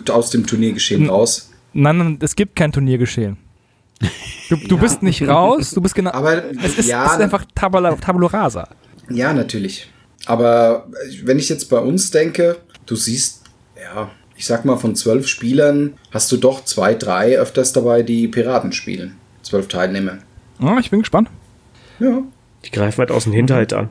aus 0.10 0.30
dem 0.30 0.46
Turniergeschehen 0.46 1.10
raus. 1.10 1.50
Nein, 1.74 1.98
nein, 1.98 2.20
es 2.22 2.36
gibt 2.36 2.56
kein 2.56 2.72
Turniergeschehen. 2.72 3.38
Du, 4.50 4.56
du 4.56 4.75
ja. 4.75 4.82
bist 4.82 5.04
nicht 5.04 5.28
raus, 5.28 5.72
du 5.72 5.82
bist 5.82 5.96
genau. 5.96 6.12
Aber 6.12 6.44
es 6.63 6.78
ist, 6.78 6.90
ja, 6.90 7.06
es 7.06 7.13
ist 7.13 7.22
einfach 7.22 7.46
Tabula, 7.56 7.96
Tabula 7.96 8.28
Rasa. 8.28 8.68
Ja, 9.10 9.34
natürlich. 9.34 9.90
Aber 10.25 10.88
wenn 11.24 11.40
ich 11.40 11.50
jetzt 11.50 11.70
bei 11.70 11.80
uns 11.80 12.12
denke, 12.12 12.58
du 12.86 12.96
siehst, 12.96 13.44
ja, 13.82 14.10
ich 14.36 14.46
sag 14.46 14.66
mal, 14.66 14.78
von 14.78 14.96
zwölf 14.96 15.28
Spielern 15.28 15.94
hast 16.12 16.32
du 16.32 16.38
doch 16.38 16.66
zwei, 16.66 16.96
drei 16.96 17.38
öfters 17.38 17.74
dabei, 17.74 18.04
die 18.04 18.28
Piraten 18.28 18.72
spielen. 18.72 19.18
Zwölf 19.44 19.68
Teilnehmer. 19.68 20.20
Ja, 20.60 20.78
ich 20.80 20.90
bin 20.90 21.00
gespannt. 21.00 21.30
Ja. 22.00 22.22
Die 22.66 22.72
greifen 22.72 23.00
halt 23.00 23.12
aus 23.12 23.25
dem 23.25 23.34
Hinterhalt 23.34 23.74
an. 23.74 23.90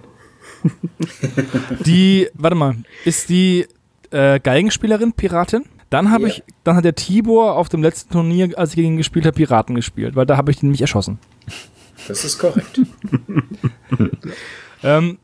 die, 1.87 2.29
warte 2.35 2.57
mal, 2.57 2.77
ist 3.05 3.29
die 3.29 3.67
äh, 4.11 4.39
Geigenspielerin 4.41 5.13
Piratin? 5.13 5.65
Dann 5.91 6.11
habe 6.11 6.25
yeah. 6.25 6.37
ich, 6.37 6.45
dann 6.63 6.77
hat 6.77 6.85
der 6.85 6.95
Tibor 6.95 7.57
auf 7.57 7.69
dem 7.69 7.83
letzten 7.83 8.13
Turnier, 8.13 8.57
als 8.57 8.71
ich 8.71 8.77
gegen 8.77 8.93
ihn 8.93 8.97
gespielt 8.97 9.27
habe, 9.27 9.35
Piraten 9.35 9.75
gespielt, 9.75 10.15
weil 10.15 10.25
da 10.25 10.37
habe 10.37 10.51
ich 10.51 10.59
den 10.61 10.69
nämlich 10.69 10.81
erschossen. 10.81 11.19
Das 12.07 12.25
ist 12.25 12.39
korrekt. 12.39 12.81
ähm, 14.83 15.19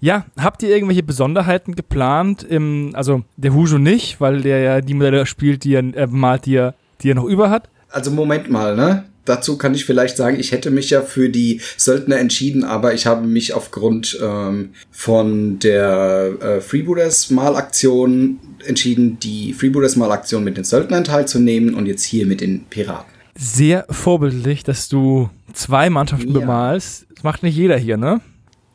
ja, 0.00 0.26
habt 0.38 0.62
ihr 0.62 0.70
irgendwelche 0.70 1.02
Besonderheiten 1.02 1.74
geplant? 1.74 2.42
Im, 2.42 2.90
also 2.94 3.22
der 3.36 3.54
Hujo 3.54 3.78
nicht, 3.78 4.20
weil 4.20 4.42
der 4.42 4.60
ja 4.60 4.80
die 4.80 4.94
Modelle 4.94 5.24
spielt, 5.26 5.64
die 5.64 5.74
er 5.74 5.96
äh, 5.96 6.06
malt, 6.06 6.46
die 6.46 6.56
er, 6.56 6.74
die 7.00 7.10
er 7.10 7.14
noch 7.14 7.24
über 7.24 7.50
hat. 7.50 7.70
Also 7.90 8.10
Moment 8.10 8.50
mal, 8.50 8.76
ne? 8.76 9.04
Dazu 9.28 9.58
kann 9.58 9.74
ich 9.74 9.84
vielleicht 9.84 10.16
sagen, 10.16 10.40
ich 10.40 10.52
hätte 10.52 10.70
mich 10.70 10.88
ja 10.88 11.02
für 11.02 11.28
die 11.28 11.60
Söldner 11.76 12.18
entschieden, 12.18 12.64
aber 12.64 12.94
ich 12.94 13.06
habe 13.06 13.26
mich 13.26 13.52
aufgrund 13.52 14.18
ähm, 14.22 14.70
von 14.90 15.58
der 15.58 16.32
äh, 16.40 16.60
Freebooters 16.62 17.30
Malaktion 17.30 18.38
entschieden, 18.64 19.18
die 19.20 19.52
Freebooters 19.52 19.96
Malaktion 19.96 20.44
mit 20.44 20.56
den 20.56 20.64
Söldnern 20.64 21.04
teilzunehmen 21.04 21.74
und 21.74 21.84
jetzt 21.84 22.04
hier 22.04 22.26
mit 22.26 22.40
den 22.40 22.64
Piraten. 22.70 23.12
Sehr 23.36 23.84
vorbildlich, 23.90 24.64
dass 24.64 24.88
du 24.88 25.28
zwei 25.52 25.90
Mannschaften 25.90 26.32
ja. 26.32 26.40
bemalst. 26.40 27.06
Das 27.14 27.22
macht 27.22 27.42
nicht 27.42 27.56
jeder 27.56 27.76
hier, 27.76 27.98
ne? 27.98 28.20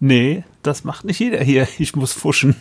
Nee, 0.05 0.43
das 0.63 0.83
macht 0.83 1.05
nicht 1.05 1.19
jeder 1.19 1.41
hier. 1.41 1.65
Ich 1.79 1.95
muss 1.95 2.12
fuschen. 2.12 2.57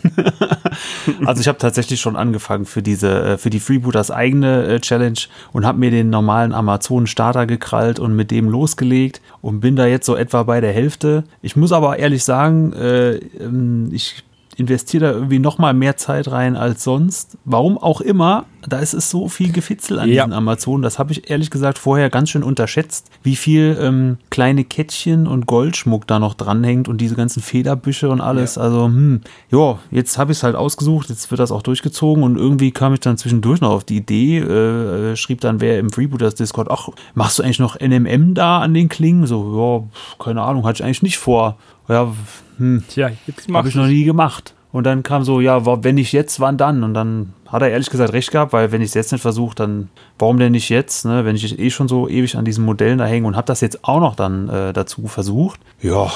also 1.25 1.41
ich 1.41 1.49
habe 1.49 1.57
tatsächlich 1.57 1.99
schon 1.99 2.15
angefangen 2.15 2.65
für 2.65 2.81
diese, 2.81 3.21
äh, 3.21 3.37
für 3.37 3.49
die 3.49 3.59
Freebooters 3.59 4.11
eigene 4.11 4.65
äh, 4.65 4.79
Challenge 4.79 5.19
und 5.51 5.65
habe 5.65 5.77
mir 5.77 5.91
den 5.91 6.09
normalen 6.09 6.53
Amazon 6.53 7.05
Starter 7.05 7.45
gekrallt 7.45 7.99
und 7.99 8.15
mit 8.15 8.31
dem 8.31 8.47
losgelegt 8.47 9.19
und 9.41 9.59
bin 9.59 9.75
da 9.75 9.85
jetzt 9.85 10.05
so 10.05 10.15
etwa 10.15 10.43
bei 10.43 10.61
der 10.61 10.71
Hälfte. 10.71 11.25
Ich 11.41 11.57
muss 11.57 11.73
aber 11.73 11.99
ehrlich 11.99 12.23
sagen, 12.23 12.71
äh, 12.71 13.15
ähm, 13.15 13.89
ich 13.91 14.23
investiere 14.57 15.05
da 15.05 15.11
irgendwie 15.11 15.39
noch 15.39 15.57
mal 15.57 15.73
mehr 15.73 15.97
Zeit 15.97 16.29
rein 16.31 16.55
als 16.55 16.83
sonst. 16.83 17.37
Warum 17.45 17.77
auch 17.77 18.01
immer, 18.01 18.45
da 18.67 18.79
ist 18.79 18.93
es 18.93 19.09
so 19.09 19.27
viel 19.27 19.51
Gefitzel 19.51 19.99
an 19.99 20.09
ja. 20.09 20.23
diesen 20.23 20.33
Amazonen. 20.33 20.83
Das 20.83 20.99
habe 20.99 21.11
ich 21.11 21.29
ehrlich 21.29 21.49
gesagt 21.49 21.77
vorher 21.77 22.09
ganz 22.09 22.29
schön 22.29 22.43
unterschätzt, 22.43 23.09
wie 23.23 23.35
viel 23.35 23.77
ähm, 23.79 24.17
kleine 24.29 24.63
Kettchen 24.63 25.27
und 25.27 25.45
Goldschmuck 25.45 26.07
da 26.07 26.19
noch 26.19 26.33
dranhängt 26.33 26.87
und 26.87 26.99
diese 26.99 27.15
ganzen 27.15 27.41
Federbüsche 27.41 28.09
und 28.09 28.21
alles. 28.21 28.55
Ja. 28.55 28.63
Also, 28.63 28.85
hm, 28.85 29.21
ja, 29.51 29.79
jetzt 29.91 30.17
habe 30.17 30.31
ich 30.31 30.39
es 30.39 30.43
halt 30.43 30.55
ausgesucht, 30.55 31.09
jetzt 31.09 31.29
wird 31.31 31.39
das 31.39 31.51
auch 31.51 31.61
durchgezogen 31.61 32.23
und 32.23 32.37
irgendwie 32.37 32.71
kam 32.71 32.93
ich 32.93 32.99
dann 32.99 33.17
zwischendurch 33.17 33.61
noch 33.61 33.71
auf 33.71 33.83
die 33.83 33.97
Idee, 33.97 34.39
äh, 34.39 35.11
äh 35.11 35.15
schrieb 35.15 35.41
dann 35.41 35.61
wer 35.61 35.79
im 35.79 35.91
Freebooters 35.91 36.35
Discord, 36.35 36.69
ach, 36.71 36.89
machst 37.13 37.39
du 37.39 37.43
eigentlich 37.43 37.59
noch 37.59 37.79
NMM 37.79 38.33
da 38.33 38.59
an 38.59 38.73
den 38.73 38.89
Klingen? 38.89 39.27
So, 39.27 39.89
ja, 40.19 40.23
keine 40.23 40.41
Ahnung, 40.41 40.65
hatte 40.65 40.77
ich 40.77 40.83
eigentlich 40.83 41.03
nicht 41.03 41.17
vor. 41.17 41.57
Ja, 41.87 42.13
hm, 42.57 42.83
Tja, 42.87 43.09
jetzt 43.27 43.47
habe 43.51 43.69
ich 43.69 43.75
noch 43.75 43.87
nie 43.87 44.03
gemacht. 44.03 44.53
Und 44.71 44.85
dann 44.85 45.03
kam 45.03 45.23
so, 45.23 45.39
ja, 45.39 45.63
wenn 45.83 45.95
nicht 45.95 46.13
jetzt, 46.13 46.39
wann 46.39 46.57
dann? 46.57 46.83
Und 46.83 46.95
dann 46.95 47.33
hat 47.47 47.61
er 47.61 47.69
ehrlich 47.69 47.91
gesagt 47.91 48.11
recht 48.11 48.31
gehabt, 48.31 48.53
weil 48.53 48.71
wenn 48.71 48.81
ich 48.81 48.87
es 48.87 48.93
jetzt 48.95 49.11
nicht 49.11 49.21
versuche, 49.21 49.53
dann 49.53 49.89
warum 50.17 50.39
denn 50.39 50.53
nicht 50.53 50.69
jetzt? 50.69 51.05
Ne? 51.05 51.25
Wenn 51.25 51.35
ich 51.35 51.59
eh 51.59 51.69
schon 51.69 51.87
so 51.87 52.09
ewig 52.09 52.35
an 52.37 52.43
diesen 52.45 52.65
Modellen 52.65 52.97
da 52.97 53.05
hänge 53.05 53.27
und 53.27 53.35
habe 53.35 53.45
das 53.45 53.61
jetzt 53.61 53.83
auch 53.83 53.99
noch 53.99 54.15
dann 54.15 54.49
äh, 54.49 54.73
dazu 54.73 55.05
versucht. 55.05 55.59
Ja, 55.79 56.11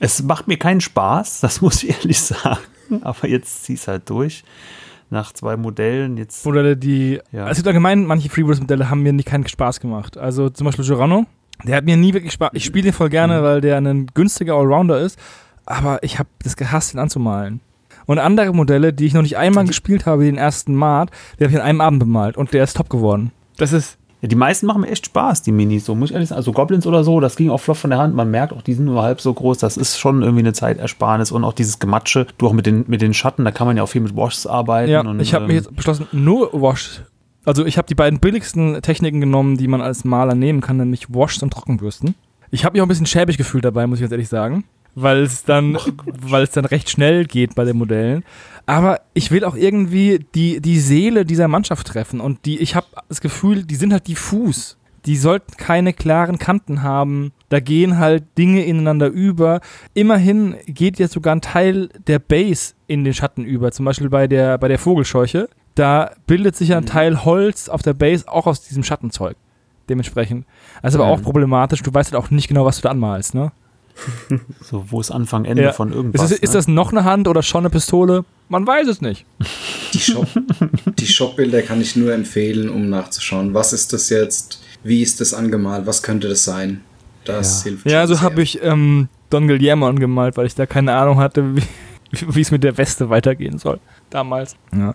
es 0.00 0.22
macht 0.22 0.48
mir 0.48 0.56
keinen 0.56 0.80
Spaß, 0.80 1.40
das 1.42 1.60
muss 1.60 1.82
ich 1.82 1.90
ehrlich 1.90 2.20
sagen. 2.20 2.60
Aber 3.02 3.28
jetzt 3.28 3.64
zieh 3.64 3.74
es 3.74 3.86
halt 3.86 4.08
durch. 4.08 4.42
Nach 5.10 5.32
zwei 5.32 5.56
Modellen 5.58 6.16
jetzt. 6.16 6.44
Modelle, 6.46 6.76
die. 6.76 7.20
Ja. 7.32 7.42
Also, 7.42 7.52
es 7.52 7.56
gibt 7.58 7.68
allgemein, 7.68 8.04
manche 8.04 8.28
Freebooters-Modelle 8.30 8.88
haben 8.88 9.02
mir 9.02 9.12
nicht 9.12 9.28
keinen 9.28 9.46
Spaß 9.46 9.80
gemacht. 9.80 10.16
Also 10.18 10.48
zum 10.50 10.66
Beispiel 10.66 10.84
Girano, 10.84 11.26
der 11.64 11.76
hat 11.76 11.84
mir 11.84 11.96
nie 11.96 12.14
wirklich 12.14 12.32
Spaß. 12.32 12.50
Ich 12.52 12.64
spiele 12.64 12.84
den 12.84 12.92
voll 12.92 13.08
gerne, 13.08 13.40
mhm. 13.40 13.44
weil 13.44 13.60
der 13.60 13.76
ein 13.78 14.06
günstiger 14.14 14.54
Allrounder 14.54 15.00
ist 15.00 15.18
aber 15.68 16.02
ich 16.02 16.18
habe 16.18 16.28
das 16.42 16.56
gehasst, 16.56 16.94
ihn 16.94 17.00
anzumalen. 17.00 17.60
Und 18.06 18.18
andere 18.18 18.54
Modelle, 18.54 18.94
die 18.94 19.04
ich 19.04 19.12
noch 19.12 19.22
nicht 19.22 19.36
einmal 19.36 19.66
gespielt 19.66 20.06
habe, 20.06 20.24
den 20.24 20.38
ersten 20.38 20.74
Mart, 20.74 21.10
die 21.38 21.44
habe 21.44 21.52
ich 21.52 21.58
in 21.58 21.62
einem 21.62 21.82
Abend 21.82 22.00
bemalt 22.00 22.38
und 22.38 22.54
der 22.54 22.64
ist 22.64 22.76
top 22.76 22.88
geworden. 22.88 23.32
Das 23.58 23.72
ist. 23.72 23.98
Ja, 24.22 24.28
die 24.28 24.34
meisten 24.34 24.66
machen 24.66 24.80
mir 24.80 24.88
echt 24.88 25.06
Spaß, 25.06 25.42
die 25.42 25.52
Minis, 25.52 25.84
so 25.84 25.94
muss 25.94 26.10
ich 26.10 26.14
ehrlich 26.14 26.30
sagen. 26.30 26.38
Also 26.38 26.52
Goblins 26.52 26.86
oder 26.86 27.04
so, 27.04 27.20
das 27.20 27.36
ging 27.36 27.50
auch 27.50 27.58
flott 27.58 27.76
von 27.76 27.90
der 27.90 28.00
Hand. 28.00 28.16
Man 28.16 28.30
merkt 28.30 28.52
auch, 28.52 28.62
die 28.62 28.74
sind 28.74 28.86
nur 28.86 29.02
halb 29.02 29.20
so 29.20 29.32
groß. 29.32 29.58
Das 29.58 29.76
ist 29.76 29.98
schon 29.98 30.22
irgendwie 30.22 30.40
eine 30.40 30.54
Zeitersparnis 30.54 31.30
und 31.30 31.44
auch 31.44 31.52
dieses 31.52 31.78
Gematsche, 31.78 32.26
du 32.38 32.48
auch 32.48 32.52
mit 32.52 32.66
den, 32.66 32.84
mit 32.88 33.00
den 33.00 33.14
Schatten, 33.14 33.44
da 33.44 33.52
kann 33.52 33.68
man 33.68 33.76
ja 33.76 33.84
auch 33.84 33.88
viel 33.88 34.00
mit 34.00 34.16
Washs 34.16 34.46
arbeiten. 34.46 34.90
Ja, 34.90 35.02
und, 35.02 35.20
ich 35.20 35.34
habe 35.34 35.44
ähm, 35.44 35.48
mich 35.48 35.56
jetzt 35.56 35.76
beschlossen, 35.76 36.08
nur 36.10 36.50
Wash. 36.52 37.02
Also 37.44 37.64
ich 37.64 37.78
habe 37.78 37.88
die 37.88 37.94
beiden 37.94 38.20
billigsten 38.20 38.80
Techniken 38.82 39.20
genommen, 39.20 39.56
die 39.56 39.68
man 39.68 39.80
als 39.80 40.04
Maler 40.04 40.34
nehmen 40.34 40.60
kann, 40.60 40.76
nämlich 40.76 41.12
Washs 41.12 41.42
und 41.42 41.52
Trockenbürsten. 41.52 42.14
Ich 42.50 42.64
habe 42.64 42.74
mich 42.74 42.82
auch 42.82 42.86
ein 42.86 42.88
bisschen 42.88 43.06
schäbig 43.06 43.36
gefühlt 43.36 43.64
dabei, 43.64 43.86
muss 43.86 43.98
ich 43.98 44.02
ganz 44.02 44.12
ehrlich 44.12 44.28
sagen 44.28 44.64
weil 45.02 45.22
es 45.22 45.44
dann, 45.44 45.78
weil 46.20 46.42
es 46.42 46.50
dann 46.50 46.64
recht 46.64 46.90
schnell 46.90 47.24
geht 47.24 47.54
bei 47.54 47.64
den 47.64 47.76
Modellen. 47.76 48.24
Aber 48.66 49.00
ich 49.14 49.30
will 49.30 49.44
auch 49.44 49.56
irgendwie 49.56 50.24
die, 50.34 50.60
die 50.60 50.80
Seele 50.80 51.24
dieser 51.24 51.48
Mannschaft 51.48 51.86
treffen 51.86 52.20
und 52.20 52.44
die, 52.44 52.58
ich 52.58 52.74
habe 52.74 52.86
das 53.08 53.20
Gefühl, 53.20 53.64
die 53.64 53.76
sind 53.76 53.92
halt 53.92 54.08
diffus. 54.08 54.76
Die 55.06 55.16
sollten 55.16 55.56
keine 55.56 55.92
klaren 55.92 56.38
Kanten 56.38 56.82
haben. 56.82 57.32
Da 57.48 57.60
gehen 57.60 57.98
halt 57.98 58.24
Dinge 58.36 58.64
ineinander 58.64 59.06
über. 59.06 59.60
Immerhin 59.94 60.56
geht 60.66 60.98
jetzt 60.98 61.14
sogar 61.14 61.34
ein 61.34 61.40
Teil 61.40 61.88
der 62.06 62.18
Base 62.18 62.74
in 62.88 63.04
den 63.04 63.14
Schatten 63.14 63.44
über. 63.44 63.72
Zum 63.72 63.86
Beispiel 63.86 64.10
bei 64.10 64.26
der, 64.26 64.58
bei 64.58 64.68
der 64.68 64.78
Vogelscheuche. 64.78 65.48
Da 65.78 66.10
bildet 66.26 66.56
sich 66.56 66.70
ja 66.70 66.78
ein 66.78 66.82
mhm. 66.82 66.88
Teil 66.88 67.24
Holz 67.24 67.68
auf 67.68 67.82
der 67.82 67.94
Base 67.94 68.26
auch 68.26 68.46
aus 68.46 68.62
diesem 68.62 68.82
Schattenzeug. 68.82 69.36
Dementsprechend. 69.88 70.44
Also 70.82 71.00
aber 71.00 71.12
auch 71.12 71.22
problematisch. 71.22 71.82
Du 71.82 71.94
weißt 71.94 72.12
halt 72.12 72.22
auch 72.22 72.30
nicht 72.30 72.48
genau, 72.48 72.64
was 72.64 72.76
du 72.76 72.82
da 72.82 72.90
anmalst, 72.90 73.34
ne? 73.34 73.52
so, 74.60 74.84
wo 74.88 75.00
ist 75.00 75.12
Anfang, 75.12 75.44
Ende 75.44 75.62
ja. 75.62 75.72
von 75.72 75.92
irgendwas. 75.92 76.32
Ist, 76.32 76.42
ist 76.42 76.50
ne? 76.50 76.58
das 76.58 76.68
noch 76.68 76.90
eine 76.90 77.04
Hand 77.04 77.28
oder 77.28 77.44
schon 77.44 77.60
eine 77.60 77.70
Pistole? 77.70 78.24
Man 78.48 78.66
weiß 78.66 78.88
es 78.88 79.00
nicht. 79.00 79.24
Die, 79.92 80.00
Shop, 80.00 80.26
die 80.98 81.06
Shopbilder 81.06 81.62
kann 81.62 81.80
ich 81.80 81.94
nur 81.94 82.12
empfehlen, 82.12 82.70
um 82.70 82.88
nachzuschauen. 82.88 83.54
Was 83.54 83.72
ist 83.72 83.92
das 83.92 84.10
jetzt? 84.10 84.60
Wie 84.82 85.02
ist 85.02 85.20
das 85.20 85.32
angemalt? 85.32 85.86
Was 85.86 86.02
könnte 86.02 86.28
das 86.28 86.44
sein? 86.44 86.82
Das 87.24 87.60
ja. 87.60 87.70
hilft 87.70 87.90
Ja, 87.90 88.06
so 88.06 88.20
habe 88.20 88.42
ich 88.42 88.62
ähm, 88.62 89.08
Don 89.30 89.46
Guillermo 89.46 89.86
angemalt, 89.86 90.36
weil 90.36 90.46
ich 90.46 90.54
da 90.54 90.66
keine 90.66 90.94
Ahnung 90.94 91.18
hatte, 91.18 91.56
wie, 91.56 91.62
wie 92.10 92.40
es 92.40 92.50
mit 92.50 92.64
der 92.64 92.76
Weste 92.78 93.10
weitergehen 93.10 93.58
soll. 93.58 93.78
Damals. 94.10 94.56
Ja. 94.74 94.94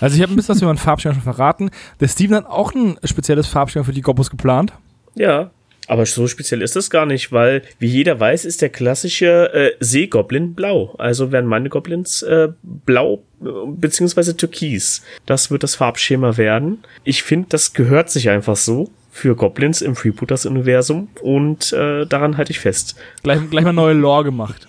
Also 0.00 0.16
ich 0.16 0.22
habe 0.22 0.32
ein 0.32 0.36
bisschen 0.36 0.54
was 0.54 0.58
über 0.58 0.68
meinen 0.68 0.78
Farbschema 0.78 1.14
schon 1.14 1.22
verraten. 1.22 1.70
Der 2.00 2.08
Steven 2.08 2.36
hat 2.36 2.46
auch 2.46 2.74
ein 2.74 2.98
spezielles 3.04 3.46
Farbschema 3.46 3.84
für 3.84 3.92
die 3.92 4.02
Gobbos 4.02 4.30
geplant. 4.30 4.72
Ja, 5.14 5.50
aber 5.88 6.04
so 6.06 6.26
speziell 6.26 6.62
ist 6.62 6.76
das 6.76 6.90
gar 6.90 7.06
nicht, 7.06 7.32
weil, 7.32 7.62
wie 7.78 7.86
jeder 7.86 8.18
weiß, 8.18 8.44
ist 8.44 8.60
der 8.60 8.70
klassische 8.70 9.52
äh, 9.52 9.72
Seegoblin 9.80 10.54
blau. 10.54 10.94
Also 10.98 11.32
werden 11.32 11.46
meine 11.46 11.68
Goblins 11.68 12.22
äh, 12.22 12.48
blau 12.62 13.22
äh, 13.40 13.46
beziehungsweise 13.68 14.36
türkis. 14.36 15.02
Das 15.26 15.50
wird 15.50 15.62
das 15.62 15.76
Farbschema 15.76 16.36
werden. 16.36 16.78
Ich 17.04 17.22
finde, 17.22 17.48
das 17.50 17.72
gehört 17.72 18.10
sich 18.10 18.30
einfach 18.30 18.56
so 18.56 18.90
für 19.12 19.36
Goblins 19.36 19.80
im 19.80 19.96
Freebooters-Universum 19.96 21.08
und 21.22 21.72
äh, 21.72 22.04
daran 22.04 22.36
halte 22.36 22.50
ich 22.50 22.58
fest. 22.58 22.96
Gleich, 23.22 23.38
gleich 23.48 23.64
mal 23.64 23.72
neue 23.72 23.94
Lore 23.94 24.24
gemacht. 24.24 24.66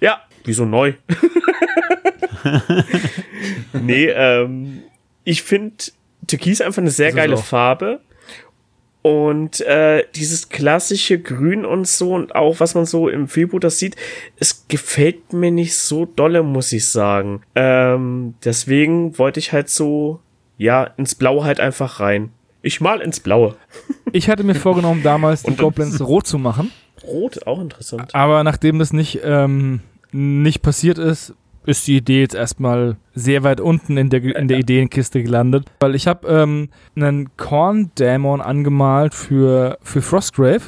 ja, 0.00 0.20
wieso 0.46 0.64
neu? 0.64 0.94
nee, 3.72 4.06
ähm, 4.06 4.82
ich 5.24 5.42
finde 5.42 5.76
Türkis 6.26 6.60
einfach 6.60 6.82
eine 6.82 6.90
sehr 6.90 7.12
geile 7.12 7.36
Farbe 7.36 8.00
und 9.06 9.60
äh, 9.60 10.02
dieses 10.16 10.48
klassische 10.48 11.20
Grün 11.20 11.64
und 11.64 11.86
so 11.86 12.12
und 12.12 12.34
auch 12.34 12.58
was 12.58 12.74
man 12.74 12.86
so 12.86 13.08
im 13.08 13.28
Freeboot 13.28 13.70
sieht, 13.70 13.94
es 14.40 14.66
gefällt 14.66 15.32
mir 15.32 15.52
nicht 15.52 15.76
so 15.76 16.06
dolle, 16.06 16.42
muss 16.42 16.72
ich 16.72 16.88
sagen. 16.88 17.42
Ähm, 17.54 18.34
deswegen 18.44 19.16
wollte 19.16 19.38
ich 19.38 19.52
halt 19.52 19.68
so, 19.70 20.18
ja, 20.58 20.82
ins 20.96 21.14
Blau 21.14 21.44
halt 21.44 21.60
einfach 21.60 22.00
rein. 22.00 22.32
Ich 22.62 22.80
mal 22.80 23.00
ins 23.00 23.20
Blaue. 23.20 23.54
Ich 24.10 24.28
hatte 24.28 24.42
mir 24.42 24.56
vorgenommen, 24.56 25.04
damals 25.04 25.42
die 25.44 25.54
Goblins 25.54 26.00
rot 26.04 26.26
zu 26.26 26.36
machen. 26.36 26.72
Rot, 27.04 27.46
auch 27.46 27.60
interessant. 27.60 28.12
Aber 28.12 28.42
nachdem 28.42 28.80
das 28.80 28.92
nicht, 28.92 29.20
ähm, 29.22 29.82
nicht 30.12 30.62
passiert 30.62 30.98
ist, 30.98 31.34
ist 31.66 31.86
die 31.86 31.96
Idee 31.96 32.20
jetzt 32.20 32.34
erstmal 32.34 32.96
sehr 33.14 33.42
weit 33.42 33.60
unten 33.60 33.96
in 33.96 34.08
der, 34.08 34.22
in 34.22 34.48
der 34.48 34.58
Ideenkiste 34.58 35.22
gelandet. 35.22 35.66
Weil 35.80 35.94
ich 35.94 36.06
habe 36.06 36.26
ähm, 36.28 36.68
einen 36.94 37.36
Korn-Dämon 37.36 38.40
angemalt 38.40 39.14
für, 39.14 39.78
für 39.82 40.00
Frostgrave. 40.00 40.62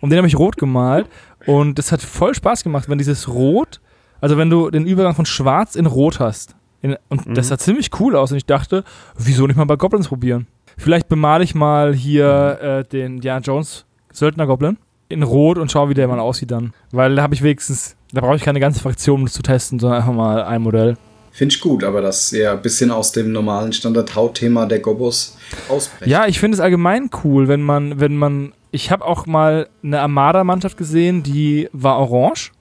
Und 0.00 0.10
den 0.10 0.18
habe 0.18 0.26
ich 0.26 0.38
rot 0.38 0.56
gemalt. 0.56 1.08
Und 1.46 1.78
das 1.78 1.92
hat 1.92 2.00
voll 2.00 2.34
Spaß 2.34 2.64
gemacht, 2.64 2.88
wenn 2.88 2.98
dieses 2.98 3.28
Rot, 3.28 3.80
also 4.20 4.38
wenn 4.38 4.48
du 4.48 4.70
den 4.70 4.86
Übergang 4.86 5.14
von 5.14 5.26
Schwarz 5.26 5.76
in 5.76 5.86
Rot 5.86 6.20
hast. 6.20 6.56
In, 6.80 6.96
und 7.08 7.36
das 7.36 7.48
sah 7.48 7.58
ziemlich 7.58 7.90
cool 8.00 8.16
aus. 8.16 8.30
Und 8.30 8.38
ich 8.38 8.46
dachte, 8.46 8.84
wieso 9.18 9.46
nicht 9.46 9.56
mal 9.56 9.64
bei 9.64 9.76
Goblins 9.76 10.08
probieren? 10.08 10.46
Vielleicht 10.78 11.08
bemale 11.08 11.44
ich 11.44 11.54
mal 11.54 11.94
hier 11.94 12.58
äh, 12.60 12.84
den 12.84 13.20
Diana 13.20 13.40
Jones 13.40 13.84
Söldner-Goblin 14.10 14.78
in 15.08 15.22
Rot 15.22 15.58
und 15.58 15.70
schau, 15.70 15.88
wie 15.88 15.94
der 15.94 16.08
mal 16.08 16.20
aussieht 16.20 16.50
dann. 16.50 16.72
Weil 16.90 17.16
da 17.16 17.22
habe 17.22 17.34
ich 17.34 17.42
wenigstens, 17.42 17.96
da 18.12 18.20
brauche 18.20 18.36
ich 18.36 18.42
keine 18.42 18.60
ganze 18.60 18.80
Fraktion, 18.80 19.20
um 19.20 19.26
das 19.26 19.34
zu 19.34 19.42
testen, 19.42 19.78
sondern 19.78 20.00
einfach 20.00 20.14
mal 20.14 20.42
ein 20.42 20.62
Modell. 20.62 20.96
Finde 21.32 21.52
ich 21.52 21.60
gut, 21.60 21.82
aber 21.82 22.00
das 22.00 22.30
ja 22.30 22.52
ein 22.52 22.62
bisschen 22.62 22.92
aus 22.92 23.10
dem 23.10 23.32
normalen 23.32 23.72
Standard-Hautthema 23.72 24.66
der 24.66 24.78
Gobos 24.78 25.36
ausbrechen. 25.68 26.08
Ja, 26.08 26.26
ich 26.26 26.38
finde 26.38 26.54
es 26.54 26.60
allgemein 26.60 27.10
cool, 27.24 27.48
wenn 27.48 27.60
man, 27.60 27.98
wenn 27.98 28.16
man, 28.16 28.52
ich 28.70 28.92
habe 28.92 29.04
auch 29.04 29.26
mal 29.26 29.68
eine 29.82 30.00
Armada-Mannschaft 30.00 30.76
gesehen, 30.76 31.24
die 31.24 31.68
war 31.72 31.98
orange. 31.98 32.52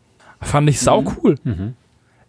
Fand 0.41 0.67
ich 0.69 0.79
sau 0.79 1.03
cool. 1.17 1.35
Mhm. 1.43 1.75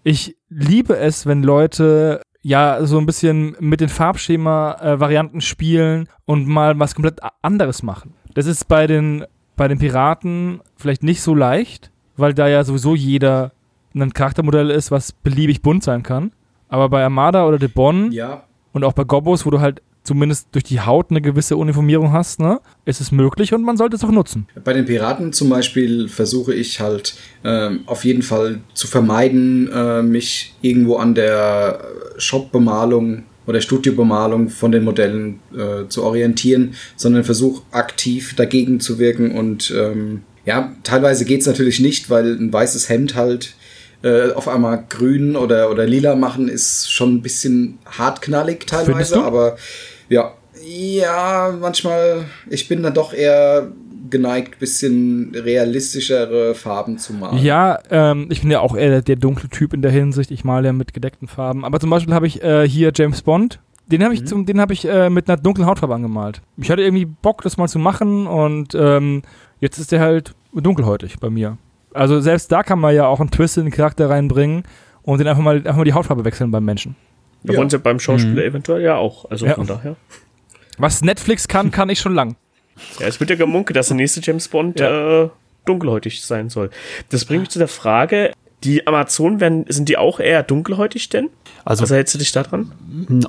Ich 0.02 0.36
liebe 0.50 0.98
es, 0.98 1.24
wenn 1.24 1.42
Leute 1.42 2.20
ja 2.42 2.84
so 2.84 2.98
ein 2.98 3.06
bisschen 3.06 3.56
mit 3.58 3.80
den 3.80 3.88
Farbschema-Varianten 3.88 5.40
spielen 5.40 6.10
und 6.26 6.46
mal 6.46 6.78
was 6.78 6.94
komplett 6.94 7.20
anderes 7.40 7.82
machen. 7.82 8.12
Das 8.34 8.44
ist 8.44 8.68
bei 8.68 8.86
den, 8.86 9.24
bei 9.56 9.68
den 9.68 9.78
Piraten 9.78 10.60
vielleicht 10.76 11.02
nicht 11.02 11.22
so 11.22 11.34
leicht, 11.34 11.90
weil 12.16 12.34
da 12.34 12.48
ja 12.48 12.64
sowieso 12.64 12.94
jeder 12.94 13.52
ein 13.94 14.12
Charaktermodell 14.12 14.70
ist, 14.70 14.90
was 14.90 15.12
beliebig 15.12 15.62
bunt 15.62 15.84
sein 15.84 16.02
kann. 16.02 16.32
Aber 16.68 16.88
bei 16.88 17.04
Armada 17.04 17.46
oder 17.46 17.58
De 17.58 17.68
Bonn 17.68 18.10
Ja, 18.10 18.44
und 18.72 18.84
auch 18.84 18.92
bei 18.92 19.04
Gobos, 19.04 19.46
wo 19.46 19.50
du 19.50 19.60
halt 19.60 19.80
zumindest 20.02 20.48
durch 20.52 20.64
die 20.64 20.80
Haut 20.80 21.10
eine 21.10 21.22
gewisse 21.22 21.56
Uniformierung 21.56 22.12
hast, 22.12 22.40
ne, 22.40 22.60
ist 22.84 23.00
es 23.00 23.10
möglich 23.10 23.54
und 23.54 23.62
man 23.62 23.76
sollte 23.76 23.96
es 23.96 24.04
auch 24.04 24.10
nutzen. 24.10 24.46
Bei 24.62 24.74
den 24.74 24.84
Piraten 24.84 25.32
zum 25.32 25.48
Beispiel 25.48 26.08
versuche 26.08 26.54
ich 26.54 26.80
halt 26.80 27.16
ähm, 27.42 27.80
auf 27.86 28.04
jeden 28.04 28.22
Fall 28.22 28.60
zu 28.74 28.86
vermeiden, 28.86 29.70
äh, 29.72 30.02
mich 30.02 30.54
irgendwo 30.60 30.96
an 30.96 31.14
der 31.14 31.80
Shop-Bemalung 32.18 33.22
oder 33.46 33.60
Studiobemalung 33.60 34.48
von 34.48 34.72
den 34.72 34.84
Modellen 34.84 35.40
äh, 35.56 35.88
zu 35.88 36.02
orientieren, 36.02 36.74
sondern 36.96 37.24
versuche 37.24 37.62
aktiv 37.70 38.34
dagegen 38.36 38.80
zu 38.80 38.98
wirken 38.98 39.32
und 39.32 39.72
ähm, 39.76 40.22
ja, 40.46 40.74
teilweise 40.82 41.24
geht 41.24 41.40
es 41.40 41.46
natürlich 41.46 41.80
nicht, 41.80 42.10
weil 42.10 42.36
ein 42.36 42.52
weißes 42.52 42.88
Hemd 42.88 43.14
halt 43.14 43.54
äh, 44.02 44.32
auf 44.32 44.48
einmal 44.48 44.84
grün 44.88 45.36
oder, 45.36 45.70
oder 45.70 45.86
lila 45.86 46.14
machen 46.14 46.48
ist 46.48 46.92
schon 46.92 47.14
ein 47.14 47.22
bisschen 47.22 47.78
hartknallig 47.86 48.66
teilweise, 48.66 49.22
aber 49.22 49.56
ja, 50.08 50.34
ja, 50.62 51.56
manchmal, 51.58 52.24
ich 52.48 52.68
bin 52.68 52.82
dann 52.82 52.94
doch 52.94 53.12
eher 53.12 53.72
geneigt, 54.10 54.58
bisschen 54.58 55.32
realistischere 55.34 56.54
Farben 56.54 56.98
zu 56.98 57.12
malen. 57.14 57.38
Ja, 57.38 57.78
ähm, 57.90 58.26
ich 58.30 58.42
bin 58.42 58.50
ja 58.50 58.60
auch 58.60 58.76
eher 58.76 59.02
der, 59.02 59.16
dunkle 59.16 59.48
Typ 59.48 59.72
in 59.72 59.82
der 59.82 59.90
Hinsicht. 59.90 60.30
Ich 60.30 60.44
male 60.44 60.66
ja 60.66 60.72
mit 60.72 60.94
gedeckten 60.94 61.28
Farben. 61.28 61.64
Aber 61.64 61.80
zum 61.80 61.90
Beispiel 61.90 62.14
habe 62.14 62.26
ich 62.26 62.42
äh, 62.42 62.68
hier 62.68 62.92
James 62.94 63.22
Bond. 63.22 63.60
Den 63.86 64.02
habe 64.02 64.14
ich, 64.14 64.26
zum, 64.26 64.46
den 64.46 64.60
hab 64.60 64.70
ich 64.70 64.86
äh, 64.88 65.10
mit 65.10 65.28
einer 65.28 65.36
dunklen 65.36 65.66
Hautfarbe 65.66 65.94
angemalt. 65.94 66.40
Ich 66.56 66.70
hatte 66.70 66.82
irgendwie 66.82 67.04
Bock, 67.04 67.42
das 67.42 67.56
mal 67.56 67.68
zu 67.68 67.78
machen 67.78 68.26
und 68.26 68.74
ähm, 68.74 69.22
jetzt 69.60 69.78
ist 69.78 69.92
der 69.92 70.00
halt 70.00 70.34
dunkelhäutig 70.54 71.18
bei 71.18 71.28
mir. 71.28 71.58
Also 71.92 72.20
selbst 72.20 72.50
da 72.50 72.62
kann 72.62 72.78
man 72.78 72.94
ja 72.94 73.06
auch 73.06 73.20
einen 73.20 73.30
Twist 73.30 73.58
in 73.58 73.64
den 73.64 73.72
Charakter 73.72 74.08
reinbringen 74.08 74.64
und 75.02 75.18
den 75.18 75.28
einfach 75.28 75.42
mal, 75.42 75.56
einfach 75.56 75.76
mal 75.76 75.84
die 75.84 75.92
Hautfarbe 75.92 76.24
wechseln 76.24 76.50
beim 76.50 76.64
Menschen. 76.64 76.96
Da 77.42 77.52
Ja. 77.52 77.58
wollen 77.58 77.68
sie 77.70 77.78
beim 77.78 78.00
Schauspieler 78.00 78.44
eventuell 78.44 78.82
ja 78.82 78.96
auch. 78.96 79.30
Also 79.30 79.46
Ja. 79.46 79.54
von 79.54 79.66
daher. 79.66 79.96
Was 80.78 81.02
Netflix 81.02 81.46
kann, 81.46 81.70
kann 81.70 81.88
ich 81.90 82.00
schon 82.00 82.14
lang. 82.14 82.36
Ja, 83.00 83.06
es 83.06 83.20
wird 83.20 83.30
ja 83.30 83.36
gemunkelt, 83.36 83.76
dass 83.76 83.88
der 83.88 83.96
nächste 83.96 84.20
James 84.22 84.48
Bond 84.48 84.80
äh, 84.80 85.28
dunkelhäutig 85.64 86.22
sein 86.22 86.50
soll. 86.50 86.70
Das 87.10 87.24
bringt 87.24 87.40
mich 87.42 87.50
zu 87.50 87.58
der 87.58 87.68
Frage, 87.68 88.32
die 88.64 88.86
Amazonen 88.86 89.40
werden, 89.40 89.66
sind 89.68 89.88
die 89.90 89.98
auch 89.98 90.20
eher 90.20 90.42
dunkelhäutig 90.42 91.10
denn? 91.10 91.28
Also 91.66 91.82
Was 91.82 91.90
hältst 91.90 92.14
du 92.14 92.18
dich 92.18 92.32
da 92.32 92.42
dran? 92.42 92.72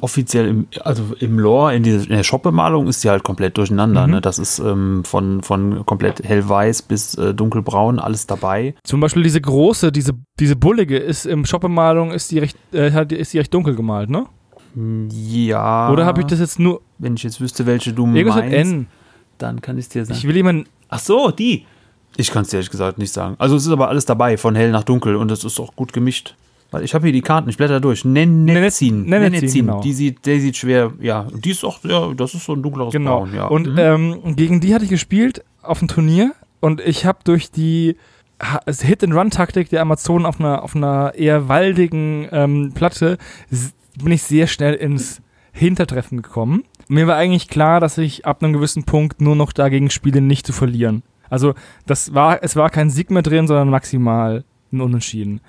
offiziell 0.02 0.48
im, 0.48 0.68
also 0.82 1.04
im 1.20 1.40
Lore, 1.40 1.76
in, 1.76 1.84
dieser- 1.84 2.04
in 2.04 2.16
der 2.16 2.24
Shop-Bemalung 2.24 2.88
ist 2.88 3.04
die 3.04 3.10
halt 3.10 3.24
komplett 3.24 3.58
durcheinander. 3.58 4.08
Mhm. 4.08 4.14
Ne? 4.14 4.22
Das 4.22 4.40
ist 4.40 4.60
ähm, 4.60 5.04
von, 5.06 5.42
von 5.42 5.86
komplett 5.86 6.24
hellweiß 6.24 6.84
bis 6.84 7.16
äh, 7.16 7.34
dunkelbraun 7.34 8.00
alles 8.00 8.28
dabei. 8.28 8.76
Zum 8.84 9.00
Beispiel 9.02 9.24
diese 9.24 9.42
große, 9.42 9.92
diese, 9.92 10.14
diese 10.40 10.56
bullige 10.56 10.98
ist 10.98 11.26
im 11.26 11.46
Shopbemalung 11.46 12.12
ist 12.12 12.32
die 12.32 12.40
recht, 12.40 12.58
äh, 12.74 13.06
ist 13.16 13.34
die 13.34 13.38
recht 13.40 13.54
dunkel 13.54 13.76
gemalt, 13.76 14.10
ne? 14.10 14.26
Ja. 15.12 15.90
Oder 15.92 16.06
habe 16.06 16.22
ich 16.22 16.28
das 16.28 16.40
jetzt 16.40 16.60
nur. 16.60 16.82
Wenn 16.98 17.16
ich 17.16 17.24
jetzt 17.24 17.40
wüsste, 17.42 17.66
welche 17.66 17.94
du 17.94 18.06
Irgendwas 18.08 18.36
mit 18.44 18.52
meinst, 18.52 18.72
N. 18.72 18.88
dann 19.38 19.62
kann 19.62 19.78
ich 19.78 19.86
es 19.86 19.90
dir 19.90 20.06
sagen. 20.06 20.18
Ich 20.18 20.28
will 20.28 20.36
jemanden. 20.36 20.66
Ach 20.90 21.00
so, 21.00 21.32
die. 21.32 21.66
Ich 22.18 22.32
kann 22.32 22.44
es 22.44 22.50
dir 22.50 22.58
ehrlich 22.58 22.70
gesagt 22.70 22.98
nicht 22.98 23.12
sagen. 23.12 23.36
Also 23.40 23.56
es 23.56 23.66
ist 23.66 23.72
aber 23.72 23.90
alles 23.90 24.06
dabei, 24.06 24.38
von 24.38 24.56
hell 24.56 24.72
nach 24.72 24.84
dunkel 24.84 25.16
und 25.16 25.30
es 25.32 25.44
ist 25.44 25.60
auch 25.60 25.76
gut 25.76 25.92
gemischt. 25.94 26.36
Weil 26.72 26.84
ich 26.84 26.94
habe 26.94 27.06
hier 27.06 27.14
die 27.14 27.22
Karten, 27.22 27.50
ich 27.50 27.58
blätter 27.58 27.80
durch. 27.80 28.04
Nennetzin. 28.06 29.04
Nennetzin, 29.04 29.66
genau. 29.66 29.82
Die 29.82 29.94
sieht, 29.94 30.26
der 30.26 30.40
sieht 30.40 30.58
schwer, 30.58 30.94
ja. 31.00 31.28
Die 31.34 31.52
ist 31.52 31.64
auch, 31.64 31.84
ja, 31.84 32.12
das 32.14 32.34
ist 32.34 32.46
so 32.46 32.54
ein 32.54 32.64
dunkleres 32.64 32.92
Genau. 32.92 33.20
Braun, 33.22 33.34
ja. 33.36 33.46
Und 33.48 33.68
Mhm. 33.68 33.78
ähm, 33.78 34.36
gegen 34.36 34.62
die 34.62 34.74
hatte 34.74 34.84
ich 34.86 34.90
gespielt 34.90 35.44
auf 35.62 35.80
dem 35.80 35.88
Turnier 35.88 36.34
und 36.62 36.82
ich 36.82 37.06
habe 37.06 37.20
durch 37.24 37.52
die 37.52 37.96
Hit-and-Run-Taktik 38.68 39.70
der 39.70 39.82
Amazonen 39.82 40.26
auf 40.26 40.40
einer, 40.40 40.64
auf 40.64 40.76
einer 40.76 41.14
eher 41.16 41.48
waldigen 41.48 42.28
ähm, 42.32 42.72
Platte 42.74 43.18
bin 44.04 44.12
ich 44.12 44.24
sehr 44.24 44.48
schnell 44.48 44.74
ins 44.74 45.22
Hintertreffen 45.54 46.22
gekommen. 46.22 46.64
Mir 46.88 47.08
war 47.08 47.16
eigentlich 47.16 47.48
klar, 47.48 47.80
dass 47.80 47.98
ich 47.98 48.26
ab 48.26 48.44
einem 48.44 48.54
gewissen 48.54 48.84
Punkt 48.84 49.22
nur 49.22 49.36
noch 49.36 49.54
dagegen 49.54 49.90
spiele, 49.90 50.22
nicht 50.22 50.46
zu 50.46 50.54
verlieren. 50.54 51.04
Also 51.30 51.54
das 51.86 52.14
war, 52.14 52.44
es 52.44 52.56
war 52.56 52.70
kein 52.70 52.90
Sieg 52.90 53.10
mehr 53.10 53.24
drin, 53.24 53.48
sondern 53.48 53.70
maximal 53.70 54.44
ein 54.72 54.82
Unentschieden. 54.82 55.42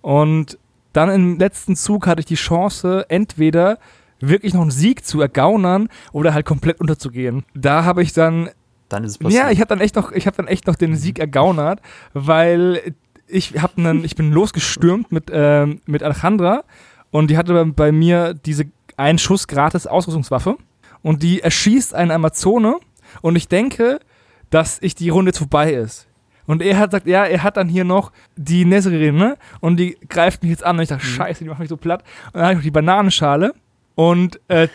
Und 0.00 0.58
dann 0.92 1.10
im 1.10 1.38
letzten 1.38 1.76
Zug 1.76 2.06
hatte 2.06 2.20
ich 2.20 2.26
die 2.26 2.36
Chance, 2.36 3.06
entweder 3.08 3.78
wirklich 4.20 4.54
noch 4.54 4.62
einen 4.62 4.70
Sieg 4.70 5.04
zu 5.04 5.20
ergaunern 5.20 5.88
oder 6.12 6.34
halt 6.34 6.46
komplett 6.46 6.80
unterzugehen. 6.80 7.44
Da 7.54 7.84
habe 7.84 8.02
ich 8.02 8.12
dann 8.12 8.50
dann 8.88 9.02
ist 9.04 9.12
es 9.12 9.18
passiert. 9.18 9.44
ja, 9.44 9.50
ich 9.50 9.60
habe 9.60 9.68
dann 9.68 9.80
echt 9.80 9.96
noch, 9.96 10.12
ich 10.12 10.26
habe 10.26 10.36
dann 10.36 10.46
echt 10.46 10.66
noch 10.66 10.76
den 10.76 10.94
Sieg 10.94 11.18
ergaunert, 11.18 11.80
weil 12.12 12.94
ich 13.26 13.60
habe 13.60 13.72
einen, 13.78 14.04
ich 14.04 14.14
bin 14.14 14.30
losgestürmt 14.30 15.10
mit 15.10 15.30
ähm, 15.32 15.80
mit 15.86 16.02
Alejandra 16.02 16.64
und 17.10 17.30
die 17.30 17.36
hatte 17.36 17.54
bei, 17.54 17.64
bei 17.64 17.92
mir 17.92 18.34
diese 18.34 18.66
einen 18.96 19.18
Schuss 19.18 19.48
gratis 19.48 19.86
Ausrüstungswaffe 19.86 20.56
und 21.04 21.22
die 21.22 21.42
erschießt 21.42 21.94
einen 21.94 22.10
Amazone 22.10 22.76
und 23.20 23.36
ich 23.36 23.46
denke, 23.46 24.00
dass 24.50 24.78
ich 24.80 24.96
die 24.96 25.10
Runde 25.10 25.28
jetzt 25.28 25.38
vorbei 25.38 25.74
ist. 25.74 26.08
Und 26.46 26.62
er 26.62 26.78
hat 26.78 26.90
gesagt, 26.90 27.06
ja, 27.06 27.24
er 27.24 27.42
hat 27.42 27.56
dann 27.56 27.68
hier 27.68 27.84
noch 27.84 28.10
die 28.36 28.64
Nesserin, 28.64 29.14
ne? 29.16 29.36
Und 29.60 29.76
die 29.76 29.96
greift 30.08 30.42
mich 30.42 30.50
jetzt 30.50 30.64
an 30.64 30.76
und 30.76 30.82
ich 30.82 30.88
dachte, 30.88 31.04
scheiße, 31.04 31.44
die 31.44 31.50
macht 31.50 31.60
mich 31.60 31.68
so 31.68 31.76
platt. 31.76 32.02
Und 32.26 32.34
dann 32.34 32.42
habe 32.42 32.52
ich 32.52 32.56
noch 32.58 32.64
die 32.64 32.70
Bananenschale 32.70 33.54
und 33.94 34.40
äh, 34.48 34.68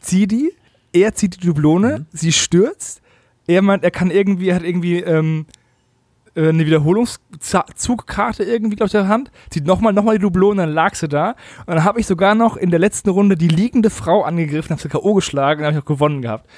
zieh 0.00 0.26
die. 0.26 0.52
Er 0.92 1.14
zieht 1.14 1.42
die 1.42 1.46
Dublone, 1.46 2.06
sie 2.12 2.32
stürzt. 2.32 3.02
Er 3.46 3.62
meint, 3.62 3.84
er 3.84 3.90
kann 3.90 4.10
irgendwie, 4.10 4.48
er 4.48 4.56
hat 4.56 4.62
irgendwie 4.62 5.00
ähm, 5.00 5.46
äh, 6.34 6.48
eine 6.48 6.66
Wiederholungszugkarte 6.66 8.44
irgendwie, 8.44 8.76
glaube 8.76 8.86
ich, 8.86 8.92
der 8.92 9.08
Hand. 9.08 9.30
Zieht 9.50 9.66
nochmal 9.66 9.92
noch 9.92 10.04
mal 10.04 10.16
die 10.16 10.22
Dublone, 10.22 10.62
dann 10.62 10.72
lag 10.72 10.94
sie 10.94 11.08
da. 11.08 11.30
Und 11.66 11.74
dann 11.74 11.84
habe 11.84 12.00
ich 12.00 12.06
sogar 12.06 12.34
noch 12.34 12.56
in 12.56 12.70
der 12.70 12.80
letzten 12.80 13.10
Runde 13.10 13.36
die 13.36 13.48
liegende 13.48 13.90
Frau 13.90 14.22
angegriffen, 14.22 14.70
habe 14.70 14.82
sie 14.82 14.88
K.O. 14.88 15.14
geschlagen 15.14 15.60
und 15.60 15.66
habe 15.66 15.76
ich 15.76 15.82
auch 15.82 15.86
gewonnen 15.86 16.22
gehabt. 16.22 16.48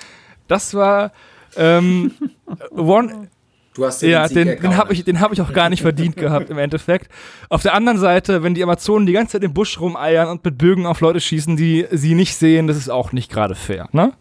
Das 0.48 0.74
war 0.74 1.12
ähm, 1.56 2.12
one, 2.70 3.28
Du 3.76 3.84
hast 3.84 4.00
dir 4.00 4.08
ja, 4.08 4.26
Sieg 4.26 4.36
den, 4.36 4.60
den 4.60 4.76
habe 4.78 4.94
ich, 4.94 5.04
den 5.04 5.20
hab 5.20 5.32
ich 5.32 5.40
auch 5.42 5.52
gar 5.52 5.68
nicht 5.68 5.82
verdient 5.82 6.16
gehabt 6.16 6.48
im 6.48 6.56
Endeffekt. 6.56 7.10
Auf 7.50 7.62
der 7.62 7.74
anderen 7.74 7.98
Seite, 7.98 8.42
wenn 8.42 8.54
die 8.54 8.62
Amazonen 8.62 9.04
die 9.04 9.12
ganze 9.12 9.32
Zeit 9.32 9.44
im 9.44 9.52
Busch 9.52 9.78
rumeiern 9.78 10.28
und 10.28 10.42
mit 10.42 10.56
Bögen 10.56 10.86
auf 10.86 11.00
Leute 11.02 11.20
schießen, 11.20 11.56
die 11.56 11.86
sie 11.90 12.14
nicht 12.14 12.36
sehen, 12.36 12.68
das 12.68 12.78
ist 12.78 12.88
auch 12.88 13.12
nicht 13.12 13.30
gerade 13.30 13.54
fair, 13.54 13.88
ne? 13.92 14.14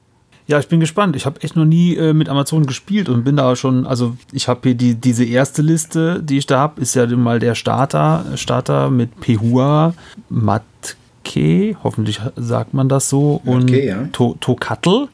Ja, 0.47 0.59
ich 0.59 0.67
bin 0.67 0.79
gespannt. 0.79 1.15
Ich 1.15 1.25
habe 1.25 1.41
echt 1.41 1.55
noch 1.55 1.65
nie 1.65 1.95
äh, 1.95 2.13
mit 2.13 2.29
Amazon 2.29 2.67
gespielt 2.67 3.09
und 3.09 3.23
bin 3.23 3.35
da 3.35 3.55
schon, 3.55 3.87
also 3.87 4.15
ich 4.31 4.47
habe 4.47 4.61
hier 4.63 4.75
die, 4.75 4.93
diese 4.93 5.25
erste 5.25 5.61
Liste, 5.61 6.21
die 6.21 6.37
ich 6.37 6.45
da 6.45 6.59
habe, 6.59 6.81
ist 6.81 6.93
ja 6.95 7.07
mal 7.07 7.39
der 7.39 7.55
Starter, 7.55 8.25
Starter 8.35 8.91
mit 8.91 9.19
Pehua, 9.21 9.95
Matke, 10.29 11.75
hoffentlich 11.83 12.21
sagt 12.35 12.75
man 12.75 12.89
das 12.89 13.09
so, 13.09 13.41
und 13.43 13.71
ja. 13.71 14.07
to 14.11 14.35
Tokatl. 14.39 15.07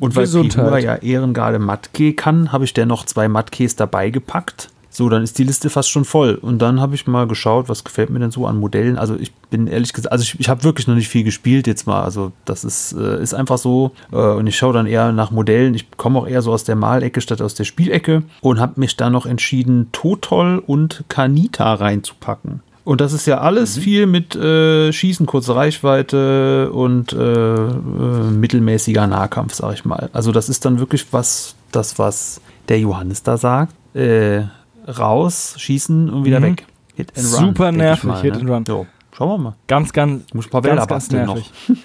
Und 0.00 0.16
weil 0.16 0.24
Gesundheit. 0.24 0.64
Pehua 0.64 0.78
ja 0.78 0.96
Ehrengarde 0.96 1.60
Matke 1.60 2.12
kann, 2.14 2.50
habe 2.50 2.64
ich 2.64 2.74
der 2.74 2.86
noch 2.86 3.06
zwei 3.06 3.28
Matkes 3.28 3.76
dabei 3.76 4.10
gepackt. 4.10 4.70
So, 4.98 5.08
dann 5.08 5.22
ist 5.22 5.38
die 5.38 5.44
Liste 5.44 5.70
fast 5.70 5.90
schon 5.90 6.04
voll. 6.04 6.34
Und 6.34 6.58
dann 6.58 6.80
habe 6.80 6.96
ich 6.96 7.06
mal 7.06 7.28
geschaut, 7.28 7.68
was 7.68 7.84
gefällt 7.84 8.10
mir 8.10 8.18
denn 8.18 8.32
so 8.32 8.48
an 8.48 8.58
Modellen. 8.58 8.98
Also 8.98 9.14
ich 9.14 9.32
bin 9.32 9.68
ehrlich 9.68 9.92
gesagt, 9.92 10.10
also 10.10 10.22
ich, 10.22 10.40
ich 10.40 10.48
habe 10.48 10.64
wirklich 10.64 10.88
noch 10.88 10.96
nicht 10.96 11.06
viel 11.06 11.22
gespielt 11.22 11.68
jetzt 11.68 11.86
mal. 11.86 12.02
Also 12.02 12.32
das 12.44 12.64
ist, 12.64 12.94
äh, 12.94 13.22
ist 13.22 13.32
einfach 13.32 13.58
so. 13.58 13.92
Äh, 14.10 14.16
und 14.16 14.48
ich 14.48 14.58
schaue 14.58 14.72
dann 14.72 14.88
eher 14.88 15.12
nach 15.12 15.30
Modellen. 15.30 15.74
Ich 15.74 15.88
komme 15.92 16.18
auch 16.18 16.26
eher 16.26 16.42
so 16.42 16.52
aus 16.52 16.64
der 16.64 16.74
Malecke 16.74 17.20
statt 17.20 17.40
aus 17.40 17.54
der 17.54 17.62
Spielecke. 17.62 18.24
Und 18.40 18.58
habe 18.58 18.80
mich 18.80 18.96
dann 18.96 19.12
noch 19.12 19.24
entschieden, 19.24 19.86
Totol 19.92 20.60
und 20.66 21.04
Kanita 21.06 21.74
reinzupacken. 21.74 22.60
Und 22.82 23.00
das 23.00 23.12
ist 23.12 23.26
ja 23.26 23.38
alles 23.38 23.76
mhm. 23.76 23.80
viel 23.80 24.06
mit 24.08 24.34
äh, 24.34 24.92
Schießen, 24.92 25.26
kurze 25.26 25.54
Reichweite 25.54 26.72
und 26.72 27.12
äh, 27.12 27.54
äh, 27.54 27.68
mittelmäßiger 28.32 29.06
Nahkampf, 29.06 29.54
sag 29.54 29.74
ich 29.74 29.84
mal. 29.84 30.10
Also 30.12 30.32
das 30.32 30.48
ist 30.48 30.64
dann 30.64 30.80
wirklich 30.80 31.06
was, 31.12 31.54
das, 31.70 32.00
was 32.00 32.40
der 32.68 32.80
Johannes 32.80 33.22
da 33.22 33.36
sagt. 33.36 33.74
Äh, 33.94 34.46
raus, 34.88 35.54
schießen 35.58 36.10
und 36.10 36.24
wieder 36.24 36.40
mhm. 36.40 36.44
weg. 36.44 36.66
Hit 36.94 37.12
and 37.16 37.26
run. 37.26 37.46
Super 37.46 37.72
nervig, 37.72 38.04
mal, 38.04 38.22
Hit 38.22 38.34
ne? 38.34 38.40
and 38.40 38.50
run. 38.50 38.66
So, 38.66 38.86
schauen 39.12 39.28
wir 39.28 39.38
mal. 39.38 39.56
Ganz, 39.66 39.92
ganz, 39.92 40.24
ich 40.26 40.34
muss 40.34 40.46
ein 40.46 40.50
paar 40.50 40.62
ganz, 40.62 40.86
ganz 40.86 41.10
nervig. 41.10 41.52
noch. 41.68 41.76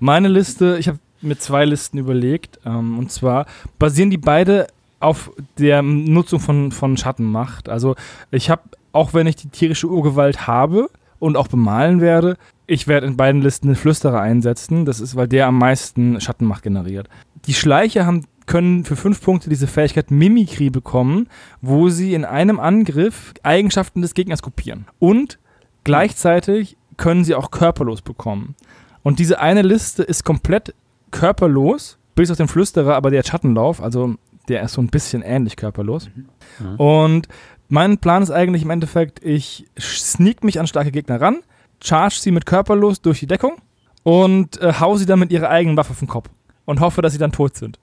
Meine 0.00 0.28
Liste, 0.28 0.76
ich 0.78 0.88
habe 0.88 0.98
mir 1.20 1.36
zwei 1.38 1.64
Listen 1.64 1.98
überlegt. 1.98 2.60
Ähm, 2.64 2.98
und 2.98 3.10
zwar 3.10 3.46
basieren 3.78 4.10
die 4.10 4.18
beide 4.18 4.68
auf 5.00 5.30
der 5.58 5.82
Nutzung 5.82 6.40
von, 6.40 6.72
von 6.72 6.96
Schattenmacht. 6.96 7.68
Also 7.68 7.94
ich 8.30 8.50
habe 8.50 8.62
auch 8.92 9.14
wenn 9.14 9.26
ich 9.26 9.36
die 9.36 9.48
tierische 9.48 9.86
Urgewalt 9.86 10.46
habe 10.46 10.90
und 11.18 11.36
auch 11.36 11.48
bemalen 11.48 12.00
werde, 12.00 12.36
ich 12.66 12.88
werde 12.88 13.06
in 13.06 13.16
beiden 13.16 13.42
Listen 13.42 13.68
den 13.68 13.76
Flüsterer 13.76 14.20
einsetzen. 14.20 14.84
Das 14.84 15.00
ist, 15.00 15.16
weil 15.16 15.28
der 15.28 15.46
am 15.46 15.58
meisten 15.58 16.20
Schattenmacht 16.20 16.62
generiert. 16.62 17.08
Die 17.46 17.54
Schleicher 17.54 18.06
haben, 18.06 18.24
können 18.48 18.84
für 18.84 18.96
fünf 18.96 19.22
Punkte 19.22 19.48
diese 19.48 19.68
Fähigkeit 19.68 20.10
Mimikry 20.10 20.70
bekommen, 20.70 21.28
wo 21.60 21.88
sie 21.88 22.14
in 22.14 22.24
einem 22.24 22.58
Angriff 22.58 23.32
Eigenschaften 23.44 24.02
des 24.02 24.14
Gegners 24.14 24.42
kopieren. 24.42 24.86
Und 24.98 25.38
gleichzeitig 25.84 26.76
können 26.96 27.22
sie 27.22 27.36
auch 27.36 27.52
körperlos 27.52 28.02
bekommen. 28.02 28.56
Und 29.04 29.20
diese 29.20 29.38
eine 29.38 29.62
Liste 29.62 30.02
ist 30.02 30.24
komplett 30.24 30.74
körperlos, 31.12 31.98
bis 32.14 32.30
auf 32.30 32.36
den 32.36 32.48
Flüsterer, 32.48 32.96
aber 32.96 33.10
der 33.10 33.20
hat 33.20 33.28
Schattenlauf, 33.28 33.80
also 33.80 34.16
der 34.48 34.62
ist 34.62 34.72
so 34.72 34.82
ein 34.82 34.88
bisschen 34.88 35.22
ähnlich 35.22 35.56
körperlos. 35.56 36.10
Mhm. 36.58 36.76
Und 36.76 37.28
mein 37.68 37.98
Plan 37.98 38.22
ist 38.22 38.30
eigentlich 38.30 38.62
im 38.62 38.70
Endeffekt, 38.70 39.24
ich 39.24 39.66
sneak 39.78 40.42
mich 40.42 40.58
an 40.58 40.66
starke 40.66 40.90
Gegner 40.90 41.20
ran, 41.20 41.38
charge 41.82 42.16
sie 42.18 42.32
mit 42.32 42.46
körperlos 42.46 43.00
durch 43.02 43.20
die 43.20 43.26
Deckung 43.26 43.56
und 44.02 44.60
äh, 44.60 44.72
hau 44.80 44.96
sie 44.96 45.06
dann 45.06 45.20
mit 45.20 45.30
ihrer 45.30 45.50
eigenen 45.50 45.76
Waffe 45.76 45.90
auf 45.90 45.98
den 45.98 46.08
Kopf 46.08 46.30
und 46.64 46.80
hoffe, 46.80 47.02
dass 47.02 47.12
sie 47.12 47.18
dann 47.18 47.32
tot 47.32 47.56
sind. 47.56 47.78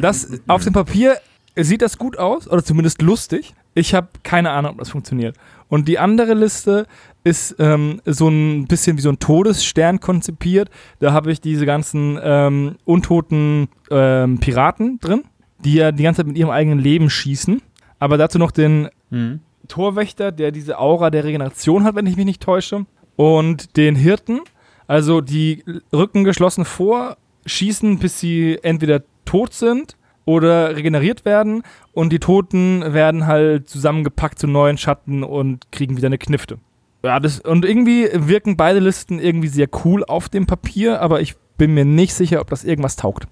Das 0.00 0.28
auf 0.46 0.64
dem 0.64 0.72
Papier 0.72 1.16
sieht 1.56 1.82
das 1.82 1.98
gut 1.98 2.18
aus 2.18 2.48
oder 2.48 2.64
zumindest 2.64 3.02
lustig. 3.02 3.54
Ich 3.74 3.94
habe 3.94 4.08
keine 4.22 4.50
Ahnung, 4.50 4.72
ob 4.72 4.78
das 4.78 4.90
funktioniert. 4.90 5.36
Und 5.68 5.88
die 5.88 5.98
andere 5.98 6.34
Liste 6.34 6.86
ist 7.24 7.56
ähm, 7.58 8.00
so 8.04 8.28
ein 8.28 8.66
bisschen 8.66 8.96
wie 8.98 9.02
so 9.02 9.10
ein 9.10 9.18
Todesstern 9.18 10.00
konzipiert. 10.00 10.70
Da 10.98 11.12
habe 11.12 11.32
ich 11.32 11.40
diese 11.40 11.66
ganzen 11.66 12.18
ähm, 12.22 12.76
untoten 12.84 13.68
ähm, 13.90 14.38
Piraten 14.38 14.98
drin, 15.00 15.24
die 15.64 15.74
ja 15.74 15.92
die 15.92 16.02
ganze 16.02 16.18
Zeit 16.18 16.26
mit 16.26 16.36
ihrem 16.36 16.50
eigenen 16.50 16.78
Leben 16.78 17.08
schießen 17.08 17.62
aber 18.02 18.18
dazu 18.18 18.36
noch 18.36 18.50
den 18.50 18.88
mhm. 19.10 19.38
Torwächter, 19.68 20.32
der 20.32 20.50
diese 20.50 20.80
Aura 20.80 21.10
der 21.10 21.22
Regeneration 21.22 21.84
hat, 21.84 21.94
wenn 21.94 22.08
ich 22.08 22.16
mich 22.16 22.24
nicht 22.24 22.42
täusche. 22.42 22.84
Und 23.14 23.76
den 23.76 23.94
Hirten, 23.94 24.40
also 24.88 25.20
die 25.20 25.62
Rücken 25.92 26.24
geschlossen 26.24 26.64
vor, 26.64 27.16
schießen, 27.46 27.98
bis 27.98 28.20
sie 28.20 28.58
entweder 28.62 29.02
tot 29.24 29.52
sind 29.52 29.96
oder 30.24 30.76
regeneriert 30.76 31.24
werden. 31.24 31.62
Und 31.92 32.12
die 32.12 32.18
Toten 32.18 32.94
werden 32.94 33.26
halt 33.26 33.68
zusammengepackt 33.68 34.38
zu 34.38 34.46
neuen 34.46 34.78
Schatten 34.78 35.22
und 35.24 35.70
kriegen 35.72 35.96
wieder 35.96 36.06
eine 36.06 36.18
Knifte. 36.18 36.58
Ja, 37.04 37.18
das, 37.18 37.40
und 37.40 37.64
irgendwie 37.64 38.08
wirken 38.12 38.56
beide 38.56 38.78
Listen 38.78 39.18
irgendwie 39.18 39.48
sehr 39.48 39.68
cool 39.84 40.04
auf 40.04 40.28
dem 40.28 40.46
Papier, 40.46 41.00
aber 41.00 41.20
ich 41.20 41.34
bin 41.58 41.74
mir 41.74 41.84
nicht 41.84 42.14
sicher, 42.14 42.40
ob 42.40 42.50
das 42.50 42.64
irgendwas 42.64 42.96
taugt. 42.96 43.26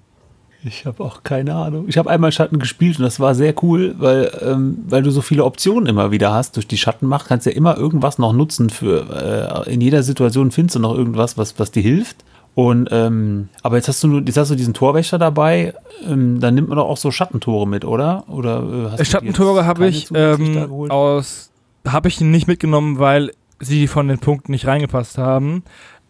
Ich 0.63 0.85
habe 0.85 1.03
auch 1.03 1.23
keine 1.23 1.55
Ahnung. 1.55 1.87
Ich 1.89 1.97
habe 1.97 2.11
einmal 2.11 2.33
Schatten 2.33 2.59
gespielt 2.59 2.99
und 2.99 3.05
das 3.05 3.19
war 3.19 3.35
sehr 3.35 3.55
cool, 3.63 3.95
weil, 3.99 4.31
ähm, 4.43 4.85
weil 4.89 5.03
du 5.03 5.11
so 5.11 5.23
viele 5.23 5.45
Optionen 5.45 5.87
immer 5.87 6.11
wieder 6.11 6.33
hast. 6.33 6.57
Durch 6.57 6.67
die 6.67 6.77
Schattenmacht 6.77 7.29
kannst 7.29 7.47
du 7.47 7.51
ja 7.51 7.57
immer 7.57 7.79
irgendwas 7.79 8.19
noch 8.19 8.35
nutzen 8.35 8.69
für 8.69 9.65
äh, 9.67 9.73
in 9.73 9.81
jeder 9.81 10.03
Situation 10.03 10.51
findest 10.51 10.77
du 10.77 10.81
noch 10.81 10.95
irgendwas, 10.95 11.39
was, 11.39 11.59
was 11.59 11.71
dir 11.71 11.83
hilft. 11.83 12.25
Und 12.63 12.89
ähm, 12.91 13.49
aber 13.63 13.77
jetzt 13.77 13.89
hast 13.89 14.03
du 14.03 14.09
nur, 14.09 14.23
jetzt 14.23 14.37
hast 14.37 14.51
du 14.51 14.55
diesen 14.55 14.75
Torwächter 14.75 15.19
dabei, 15.19 15.73
ähm, 16.07 16.41
dann 16.41 16.55
nimmt 16.55 16.69
man 16.69 16.77
doch 16.77 16.89
auch 16.89 16.97
so 16.97 17.11
Schattentore 17.11 17.67
mit, 17.67 17.85
oder? 17.85 18.25
Oder 18.29 18.97
äh, 18.99 19.05
Schattentore 19.05 19.65
habe 19.65 19.87
ich 19.87 20.09
ähm, 20.15 20.91
aus 20.91 21.51
habe 21.87 22.09
ich 22.09 22.21
nicht 22.21 22.49
mitgenommen, 22.49 22.99
weil 22.99 23.31
sie 23.61 23.87
von 23.87 24.09
den 24.09 24.19
Punkten 24.19 24.53
nicht 24.53 24.67
reingepasst 24.67 25.17
haben 25.17 25.63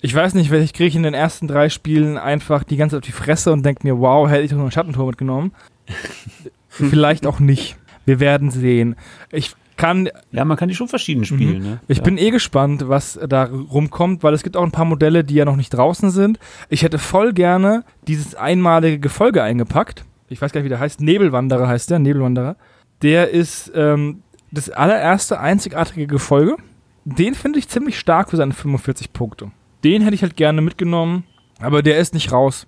ich 0.02 0.14
weiß 0.14 0.34
nicht, 0.34 0.48
vielleicht 0.48 0.74
kriege 0.74 0.88
ich 0.88 0.96
in 0.96 1.02
den 1.02 1.14
ersten 1.14 1.46
drei 1.46 1.68
Spielen 1.68 2.16
einfach 2.16 2.64
die 2.64 2.76
ganze 2.76 2.96
Zeit 2.96 3.02
auf 3.02 3.06
die 3.06 3.12
Fresse 3.12 3.52
und 3.52 3.64
denke 3.64 3.86
mir, 3.86 3.98
wow, 3.98 4.28
hätte 4.28 4.42
ich 4.42 4.50
doch 4.50 4.56
noch 4.56 4.64
ein 4.64 4.70
Schattentor 4.70 5.06
mitgenommen. 5.06 5.52
vielleicht 6.68 7.26
auch 7.26 7.38
nicht. 7.38 7.76
Wir 8.06 8.20
werden 8.20 8.50
sehen. 8.50 8.96
Ich 9.30 9.54
kann. 9.80 10.08
Ja, 10.30 10.44
man 10.44 10.56
kann 10.56 10.68
die 10.68 10.74
schon 10.74 10.88
verschieden 10.88 11.24
spielen. 11.24 11.58
Mhm. 11.58 11.64
Ne? 11.64 11.80
Ich 11.88 11.98
ja. 11.98 12.04
bin 12.04 12.18
eh 12.18 12.30
gespannt, 12.30 12.88
was 12.88 13.18
da 13.28 13.44
rumkommt, 13.44 14.22
weil 14.22 14.34
es 14.34 14.42
gibt 14.42 14.56
auch 14.56 14.62
ein 14.62 14.72
paar 14.72 14.84
Modelle, 14.84 15.24
die 15.24 15.34
ja 15.34 15.44
noch 15.44 15.56
nicht 15.56 15.70
draußen 15.70 16.10
sind. 16.10 16.38
Ich 16.68 16.82
hätte 16.82 16.98
voll 16.98 17.32
gerne 17.32 17.84
dieses 18.06 18.34
einmalige 18.34 18.98
Gefolge 18.98 19.42
eingepackt. 19.42 20.04
Ich 20.28 20.40
weiß 20.40 20.52
gar 20.52 20.60
nicht, 20.60 20.66
wie 20.66 20.70
der 20.70 20.80
heißt. 20.80 21.00
Nebelwanderer 21.00 21.66
heißt 21.66 21.90
der, 21.90 21.98
Nebelwanderer. 21.98 22.56
Der 23.02 23.30
ist 23.30 23.72
ähm, 23.74 24.22
das 24.52 24.68
allererste 24.70 25.40
einzigartige 25.40 26.06
Gefolge. 26.06 26.56
Den 27.04 27.34
finde 27.34 27.58
ich 27.58 27.68
ziemlich 27.68 27.98
stark 27.98 28.30
für 28.30 28.36
seine 28.36 28.52
45 28.52 29.12
Punkte. 29.12 29.50
Den 29.82 30.02
hätte 30.02 30.14
ich 30.14 30.22
halt 30.22 30.36
gerne 30.36 30.60
mitgenommen, 30.60 31.24
aber 31.58 31.82
der 31.82 31.98
ist 31.98 32.12
nicht 32.12 32.32
raus. 32.32 32.66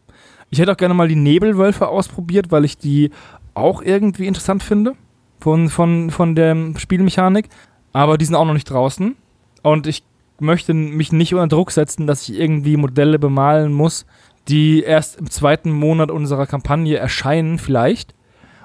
Ich 0.49 0.59
hätte 0.59 0.73
auch 0.73 0.77
gerne 0.79 0.95
mal 0.95 1.09
die 1.09 1.17
Nebelwölfe 1.17 1.89
ausprobiert, 1.89 2.51
weil 2.51 2.65
ich 2.65 2.79
die 2.79 3.11
auch 3.55 3.83
irgendwie 3.83 4.27
interessant 4.27 4.63
finde 4.63 4.95
von, 5.43 5.69
von, 5.69 6.11
von 6.11 6.35
der 6.37 6.57
Spielmechanik. 6.77 7.49
Aber 7.93 8.17
die 8.17 8.25
sind 8.25 8.37
auch 8.37 8.45
noch 8.45 8.55
nicht 8.55 8.71
draußen. 8.71 9.17
Und 9.63 9.87
ich 9.87 10.05
möchte 10.39 10.73
mich 10.73 11.13
nicht 11.13 11.35
unter 11.35 11.49
Druck 11.49 11.73
setzen, 11.73 12.07
dass 12.07 12.29
ich 12.29 12.39
irgendwie 12.39 12.77
Modelle 12.77 13.19
bemalen 13.19 13.73
muss, 13.73 14.07
die 14.49 14.83
erst 14.83 15.19
im 15.19 15.31
zweiten 15.31 15.71
Monat 15.71 16.11
unserer 16.11 16.47
Kampagne 16.47 16.97
erscheinen, 16.97 17.59
vielleicht. 17.59 18.15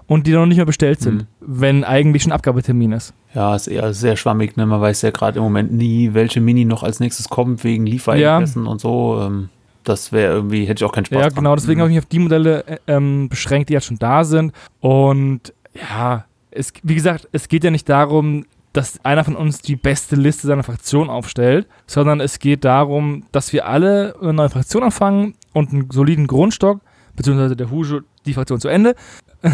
Und 0.06 0.26
die 0.26 0.32
noch 0.32 0.46
nicht 0.46 0.56
mehr 0.56 0.66
bestellt 0.66 1.02
sind, 1.02 1.24
mhm. 1.24 1.28
wenn 1.42 1.84
eigentlich 1.84 2.24
schon 2.24 2.32
Abgabetermin 2.32 2.94
ist. 2.94 3.14
Ja, 3.34 3.54
ist 3.56 3.68
eher 3.68 3.94
sehr 3.94 4.16
schwammig, 4.16 4.56
ne? 4.56 4.66
Man 4.66 4.80
weiß 4.80 5.02
ja 5.02 5.12
gerade 5.12 5.40
im 5.40 5.44
Moment 5.44 5.74
nie, 5.74 6.14
welche 6.14 6.40
Mini 6.40 6.64
noch 6.64 6.82
als 6.84 7.02
nächstes 7.02 7.28
kommt, 7.28 7.66
wegen 7.66 7.86
Lieferengpässen 7.86 8.64
ja. 8.64 8.72
und 8.72 8.80
so. 8.80 9.20
Ähm, 9.22 9.50
das 9.84 10.14
wäre 10.14 10.36
irgendwie, 10.36 10.64
hätte 10.64 10.82
ich 10.82 10.90
auch 10.90 10.94
keinen 10.94 11.06
Spaß 11.06 11.22
Ja, 11.22 11.28
genau, 11.28 11.56
deswegen 11.56 11.80
mhm. 11.80 11.82
habe 11.82 11.92
ich 11.92 11.96
mich 11.96 12.04
auf 12.06 12.10
die 12.10 12.20
Modelle 12.20 12.66
äh, 12.68 12.78
ähm, 12.88 13.28
beschränkt, 13.28 13.68
die 13.68 13.74
jetzt 13.74 13.88
schon 13.88 14.00
da 14.00 14.24
sind. 14.24 14.54
Und 14.80 15.54
ja, 15.74 16.24
es, 16.58 16.74
wie 16.84 16.96
gesagt, 16.96 17.28
es 17.32 17.48
geht 17.48 17.64
ja 17.64 17.72
nicht 17.72 17.88
darum, 17.90 18.46
dass 18.74 19.04
einer 19.04 19.24
von 19.24 19.36
uns 19.36 19.60
die 19.60 19.76
beste 19.76 20.16
Liste 20.16 20.48
seiner 20.48 20.64
Fraktion 20.64 21.10
aufstellt, 21.10 21.68
sondern 21.88 22.20
es 22.20 22.40
geht 22.40 22.64
darum, 22.64 23.24
dass 23.32 23.54
wir 23.54 23.66
alle 23.66 24.16
eine 24.22 24.34
neue 24.34 24.50
Fraktion 24.50 24.84
anfangen 24.84 25.34
und 25.54 25.72
einen 25.72 25.90
soliden 25.90 26.28
Grundstock, 26.28 26.82
beziehungsweise 27.16 27.56
der 27.56 27.72
Hujo 27.72 28.02
die 28.26 28.34
Fraktion 28.34 28.60
zu 28.60 28.68
Ende, 28.68 28.96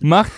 macht 0.00 0.32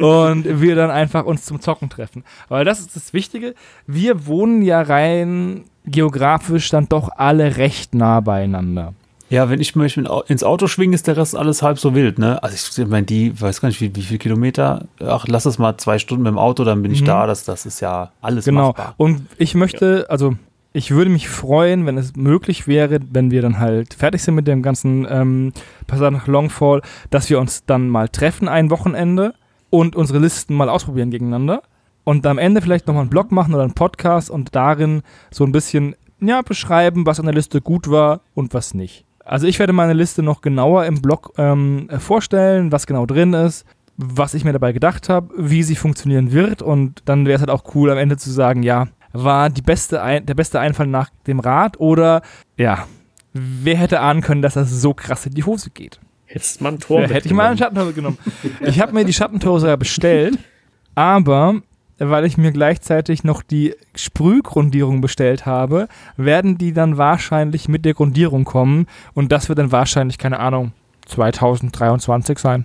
und 0.00 0.60
wir 0.60 0.74
dann 0.74 0.90
einfach 0.90 1.24
uns 1.24 1.44
zum 1.44 1.60
Zocken 1.60 1.90
treffen. 1.90 2.24
Weil 2.48 2.64
das 2.64 2.80
ist 2.80 2.96
das 2.96 3.12
Wichtige. 3.12 3.54
Wir 3.86 4.26
wohnen 4.26 4.62
ja 4.62 4.82
rein 4.82 5.64
geografisch 5.84 6.70
dann 6.70 6.88
doch 6.88 7.10
alle 7.16 7.56
recht 7.56 7.94
nah 7.94 8.20
beieinander. 8.20 8.94
Ja, 9.32 9.48
wenn 9.48 9.62
ich 9.62 9.74
mich 9.74 9.96
ins 9.96 10.44
Auto 10.44 10.66
schwinge, 10.66 10.94
ist 10.94 11.06
der 11.06 11.16
Rest 11.16 11.34
alles 11.34 11.62
halb 11.62 11.78
so 11.78 11.94
wild, 11.94 12.18
ne? 12.18 12.42
Also 12.42 12.82
ich 12.82 12.86
meine, 12.86 13.06
die, 13.06 13.40
weiß 13.40 13.62
gar 13.62 13.68
nicht, 13.68 13.80
wie, 13.80 13.96
wie 13.96 14.02
viele 14.02 14.18
Kilometer, 14.18 14.84
ach, 15.00 15.24
lass 15.26 15.46
es 15.46 15.58
mal 15.58 15.78
zwei 15.78 15.98
Stunden 15.98 16.24
mit 16.24 16.32
dem 16.32 16.38
Auto, 16.38 16.64
dann 16.64 16.82
bin 16.82 16.92
ich 16.92 17.00
mhm. 17.00 17.06
da, 17.06 17.26
das, 17.26 17.44
das 17.44 17.64
ist 17.64 17.80
ja 17.80 18.12
alles 18.20 18.44
genau. 18.44 18.68
machbar. 18.68 18.92
Und 18.98 19.22
ich 19.38 19.54
möchte, 19.54 20.04
also 20.10 20.34
ich 20.74 20.90
würde 20.90 21.10
mich 21.10 21.30
freuen, 21.30 21.86
wenn 21.86 21.96
es 21.96 22.14
möglich 22.14 22.68
wäre, 22.68 23.00
wenn 23.10 23.30
wir 23.30 23.40
dann 23.40 23.58
halt 23.58 23.94
fertig 23.94 24.22
sind 24.22 24.34
mit 24.34 24.46
dem 24.46 24.60
ganzen 24.60 25.06
ähm, 25.08 25.54
Passat 25.86 26.12
nach 26.12 26.26
Longfall, 26.26 26.82
dass 27.08 27.30
wir 27.30 27.40
uns 27.40 27.64
dann 27.64 27.88
mal 27.88 28.10
treffen 28.10 28.48
ein 28.48 28.68
Wochenende 28.68 29.32
und 29.70 29.96
unsere 29.96 30.18
Listen 30.18 30.54
mal 30.54 30.68
ausprobieren 30.68 31.10
gegeneinander 31.10 31.62
und 32.04 32.26
am 32.26 32.36
Ende 32.36 32.60
vielleicht 32.60 32.86
nochmal 32.86 33.04
einen 33.04 33.10
Blog 33.10 33.32
machen 33.32 33.54
oder 33.54 33.62
einen 33.62 33.72
Podcast 33.72 34.28
und 34.28 34.54
darin 34.54 35.00
so 35.30 35.44
ein 35.44 35.52
bisschen 35.52 35.96
ja, 36.20 36.42
beschreiben, 36.42 37.06
was 37.06 37.18
an 37.18 37.24
der 37.24 37.34
Liste 37.34 37.62
gut 37.62 37.90
war 37.90 38.20
und 38.34 38.52
was 38.52 38.74
nicht. 38.74 39.06
Also 39.24 39.46
ich 39.46 39.58
werde 39.58 39.72
meine 39.72 39.92
Liste 39.92 40.22
noch 40.22 40.40
genauer 40.40 40.84
im 40.86 41.00
Blog 41.00 41.32
ähm, 41.38 41.88
vorstellen, 41.98 42.72
was 42.72 42.86
genau 42.86 43.06
drin 43.06 43.34
ist, 43.34 43.64
was 43.96 44.34
ich 44.34 44.44
mir 44.44 44.52
dabei 44.52 44.72
gedacht 44.72 45.08
habe, 45.08 45.32
wie 45.36 45.62
sie 45.62 45.76
funktionieren 45.76 46.32
wird 46.32 46.62
und 46.62 47.02
dann 47.04 47.26
wäre 47.26 47.36
es 47.36 47.40
halt 47.40 47.50
auch 47.50 47.74
cool 47.74 47.90
am 47.90 47.98
Ende 47.98 48.16
zu 48.16 48.30
sagen, 48.30 48.62
ja, 48.62 48.88
war 49.12 49.50
die 49.50 49.62
beste 49.62 50.02
Ein 50.02 50.26
der 50.26 50.34
beste 50.34 50.58
Einfall 50.58 50.86
nach 50.86 51.10
dem 51.26 51.40
Rad 51.40 51.78
oder 51.78 52.22
ja, 52.56 52.86
wer 53.32 53.76
hätte 53.76 54.00
ahnen 54.00 54.22
können, 54.22 54.42
dass 54.42 54.54
das 54.54 54.70
so 54.70 54.94
krass 54.94 55.26
in 55.26 55.34
die 55.34 55.44
Hose 55.44 55.70
geht? 55.70 56.00
Hättest 56.24 56.60
man 56.62 56.74
ein 56.74 56.80
Tor 56.80 57.02
ja, 57.02 57.08
Hätte 57.08 57.28
ich 57.28 57.34
mal 57.34 57.48
einen 57.48 57.58
Schattentor 57.58 57.92
genommen. 57.92 58.18
ich 58.60 58.80
habe 58.80 58.92
mir 58.92 59.04
die 59.04 59.12
Schattentore 59.12 59.60
sogar 59.60 59.76
bestellt 59.76 60.38
Aber 60.94 61.60
weil 62.10 62.24
ich 62.24 62.36
mir 62.36 62.52
gleichzeitig 62.52 63.24
noch 63.24 63.42
die 63.42 63.74
Sprühgrundierung 63.94 65.00
bestellt 65.00 65.46
habe, 65.46 65.88
werden 66.16 66.58
die 66.58 66.72
dann 66.72 66.98
wahrscheinlich 66.98 67.68
mit 67.68 67.84
der 67.84 67.94
Grundierung 67.94 68.44
kommen 68.44 68.86
und 69.14 69.30
das 69.32 69.48
wird 69.48 69.58
dann 69.58 69.72
wahrscheinlich, 69.72 70.18
keine 70.18 70.40
Ahnung, 70.40 70.72
2023 71.06 72.38
sein. 72.38 72.64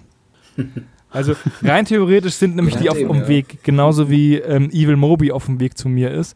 Also 1.09 1.35
rein 1.63 1.85
theoretisch 1.85 2.33
sind 2.33 2.57
nämlich 2.57 2.75
die 2.75 2.89
auf 2.89 2.97
dem 2.97 3.13
ja. 3.13 3.27
Weg, 3.29 3.63
genauso 3.63 4.09
wie 4.09 4.35
ähm, 4.35 4.69
Evil 4.71 4.97
Moby 4.97 5.31
auf 5.31 5.45
dem 5.45 5.61
Weg 5.61 5.77
zu 5.77 5.87
mir 5.87 6.11
ist. 6.11 6.35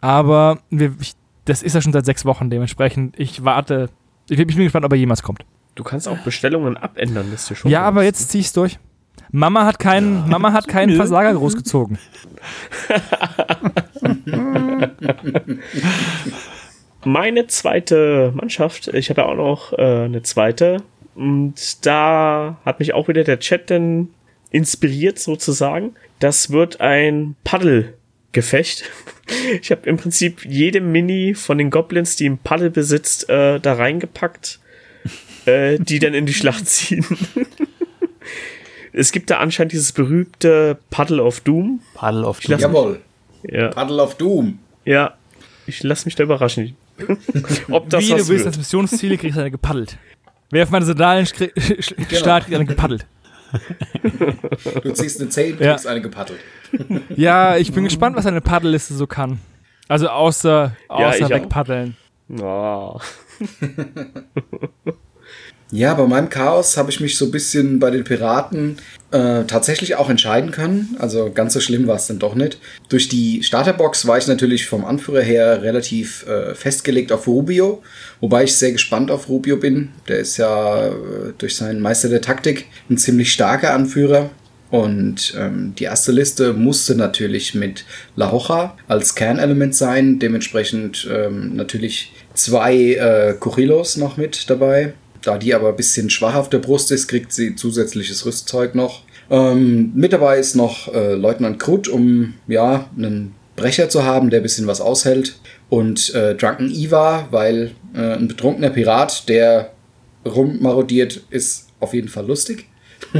Aber 0.00 0.60
wir, 0.70 0.94
ich, 1.00 1.14
das 1.44 1.62
ist 1.62 1.74
ja 1.74 1.82
schon 1.82 1.92
seit 1.92 2.06
sechs 2.06 2.24
Wochen 2.24 2.48
dementsprechend. 2.48 3.18
Ich 3.18 3.44
warte. 3.44 3.90
Ich 4.30 4.36
bin, 4.36 4.48
ich 4.48 4.54
bin 4.54 4.64
gespannt, 4.64 4.84
ob 4.84 4.92
er 4.92 4.96
jemals 4.96 5.24
kommt. 5.24 5.44
Du 5.74 5.82
kannst 5.82 6.06
auch 6.06 6.18
Bestellungen 6.18 6.76
abändern, 6.76 7.26
das 7.32 7.42
ist 7.42 7.50
dir 7.50 7.56
schon 7.56 7.70
Ja, 7.70 7.82
aber 7.82 8.04
jetzt 8.04 8.30
zieh 8.30 8.38
ich's 8.38 8.52
durch. 8.52 8.78
Mama 9.30 9.64
hat 9.64 9.78
keinen, 9.78 10.28
Mama 10.28 10.52
hat 10.52 10.68
keinen 10.68 10.96
Versager 10.96 11.32
großgezogen. 11.34 11.98
Meine 17.04 17.46
zweite 17.46 18.32
Mannschaft, 18.34 18.88
ich 18.88 19.10
habe 19.10 19.22
ja 19.22 19.26
auch 19.26 19.34
noch 19.34 19.72
äh, 19.72 20.04
eine 20.04 20.22
zweite. 20.22 20.82
Und 21.14 21.86
da 21.86 22.58
hat 22.64 22.78
mich 22.78 22.94
auch 22.94 23.08
wieder 23.08 23.24
der 23.24 23.38
Chat 23.38 23.70
dann 23.70 24.08
inspiriert 24.50 25.18
sozusagen. 25.18 25.94
Das 26.18 26.50
wird 26.50 26.80
ein 26.80 27.36
Paddelgefecht. 27.44 28.84
Ich 29.62 29.70
habe 29.70 29.88
im 29.88 29.96
Prinzip 29.96 30.44
jede 30.44 30.80
Mini 30.80 31.34
von 31.34 31.56
den 31.56 31.70
Goblins, 31.70 32.16
die 32.16 32.28
ein 32.28 32.38
Paddel 32.38 32.70
besitzt, 32.70 33.30
äh, 33.30 33.60
da 33.60 33.74
reingepackt, 33.74 34.58
äh, 35.46 35.78
die 35.78 36.00
dann 36.00 36.12
in 36.12 36.26
die 36.26 36.34
Schlacht 36.34 36.68
ziehen. 36.68 37.06
es 38.92 39.12
gibt 39.12 39.30
da 39.30 39.38
anscheinend 39.38 39.72
dieses 39.72 39.92
berühmte 39.92 40.78
Paddle 40.90 41.22
of 41.22 41.40
Doom. 41.40 41.80
Paddle 41.94 42.26
auf 42.26 42.40
Ich 42.40 42.48
lass- 42.48 42.60
Jawohl. 42.60 43.00
Ja, 43.44 43.68
Paddle 43.68 44.02
of 44.02 44.16
Doom. 44.16 44.58
ja. 44.84 45.14
Ich 45.66 45.82
lasse 45.84 46.06
mich 46.06 46.16
da 46.16 46.24
überraschen. 46.24 46.76
Ob 47.70 47.88
das 47.88 48.04
Wie 48.04 48.10
was 48.12 48.22
du 48.22 48.28
willst, 48.28 48.28
wird. 48.30 48.46
als 48.46 48.58
Missionsziele 48.58 49.16
kriegst 49.16 49.36
du 49.36 49.40
eine 49.40 49.50
gepaddelt. 49.52 49.96
Wer 50.50 50.64
auf 50.64 50.70
meine 50.70 50.84
Sandalen 50.84 51.24
starrt, 51.24 52.44
kriegt 52.44 52.54
eine 52.56 52.64
gepaddelt. 52.66 53.06
Du 54.82 54.90
ziehst 54.92 55.20
eine 55.20 55.30
10, 55.30 55.58
Ja. 55.60 55.72
kriegst 55.72 55.86
eine 55.86 56.00
gepaddelt. 56.02 56.40
Ja, 57.16 57.56
ich 57.58 57.72
bin 57.72 57.84
gespannt, 57.84 58.16
was 58.16 58.26
eine 58.26 58.40
Paddelliste 58.40 58.94
so 58.94 59.06
kann. 59.06 59.38
Also 59.88 60.08
außer, 60.08 60.76
außer 60.88 61.26
auch. 61.26 61.30
wegpaddeln. 61.30 61.96
Ah. 62.42 62.98
Ja, 65.74 65.94
bei 65.94 66.06
meinem 66.06 66.28
Chaos 66.28 66.76
habe 66.76 66.90
ich 66.90 67.00
mich 67.00 67.16
so 67.16 67.24
ein 67.24 67.30
bisschen 67.30 67.78
bei 67.78 67.88
den 67.90 68.04
Piraten 68.04 68.76
äh, 69.10 69.44
tatsächlich 69.44 69.96
auch 69.96 70.10
entscheiden 70.10 70.50
können. 70.50 70.96
Also 70.98 71.30
ganz 71.32 71.54
so 71.54 71.60
schlimm 71.60 71.86
war 71.86 71.96
es 71.96 72.06
dann 72.06 72.18
doch 72.18 72.34
nicht. 72.34 72.58
Durch 72.90 73.08
die 73.08 73.42
Starterbox 73.42 74.06
war 74.06 74.18
ich 74.18 74.26
natürlich 74.26 74.66
vom 74.66 74.84
Anführer 74.84 75.22
her 75.22 75.62
relativ 75.62 76.26
äh, 76.26 76.54
festgelegt 76.54 77.10
auf 77.10 77.26
Rubio, 77.26 77.82
wobei 78.20 78.44
ich 78.44 78.54
sehr 78.54 78.72
gespannt 78.72 79.10
auf 79.10 79.30
Rubio 79.30 79.56
bin. 79.56 79.88
Der 80.08 80.18
ist 80.18 80.36
ja 80.36 80.88
äh, 80.88 80.92
durch 81.38 81.56
seinen 81.56 81.80
Meister 81.80 82.10
der 82.10 82.20
Taktik 82.20 82.66
ein 82.90 82.98
ziemlich 82.98 83.32
starker 83.32 83.72
Anführer. 83.72 84.28
Und 84.68 85.34
ähm, 85.38 85.74
die 85.78 85.84
erste 85.84 86.12
Liste 86.12 86.52
musste 86.52 86.96
natürlich 86.96 87.54
mit 87.54 87.86
La 88.14 88.30
Hoja 88.30 88.76
als 88.88 89.14
Kernelement 89.14 89.74
sein. 89.74 90.18
Dementsprechend 90.18 91.08
ähm, 91.10 91.56
natürlich 91.56 92.12
zwei 92.34 92.74
äh, 92.74 93.34
Gorillos 93.40 93.96
noch 93.96 94.18
mit 94.18 94.50
dabei. 94.50 94.92
Da 95.22 95.38
die 95.38 95.54
aber 95.54 95.68
ein 95.68 95.76
bisschen 95.76 96.10
schwach 96.10 96.34
auf 96.34 96.50
der 96.50 96.58
Brust 96.58 96.90
ist, 96.90 97.08
kriegt 97.08 97.32
sie 97.32 97.54
zusätzliches 97.54 98.26
Rüstzeug 98.26 98.74
noch. 98.74 99.02
Ähm, 99.30 99.92
mit 99.94 100.12
dabei 100.12 100.38
ist 100.38 100.56
noch 100.56 100.92
äh, 100.92 101.14
Leutnant 101.14 101.58
Krut, 101.58 101.88
um 101.88 102.34
ja 102.48 102.90
einen 102.96 103.34
Brecher 103.56 103.88
zu 103.88 104.04
haben, 104.04 104.30
der 104.30 104.40
ein 104.40 104.42
bisschen 104.42 104.66
was 104.66 104.80
aushält. 104.80 105.38
Und 105.68 106.14
äh, 106.14 106.34
Drunken 106.34 106.70
Iva, 106.70 107.28
weil 107.30 107.72
äh, 107.94 108.14
ein 108.14 108.28
betrunkener 108.28 108.70
Pirat, 108.70 109.28
der 109.28 109.72
rummarodiert, 110.26 111.22
ist 111.30 111.68
auf 111.80 111.94
jeden 111.94 112.08
Fall 112.08 112.26
lustig. 112.26 112.66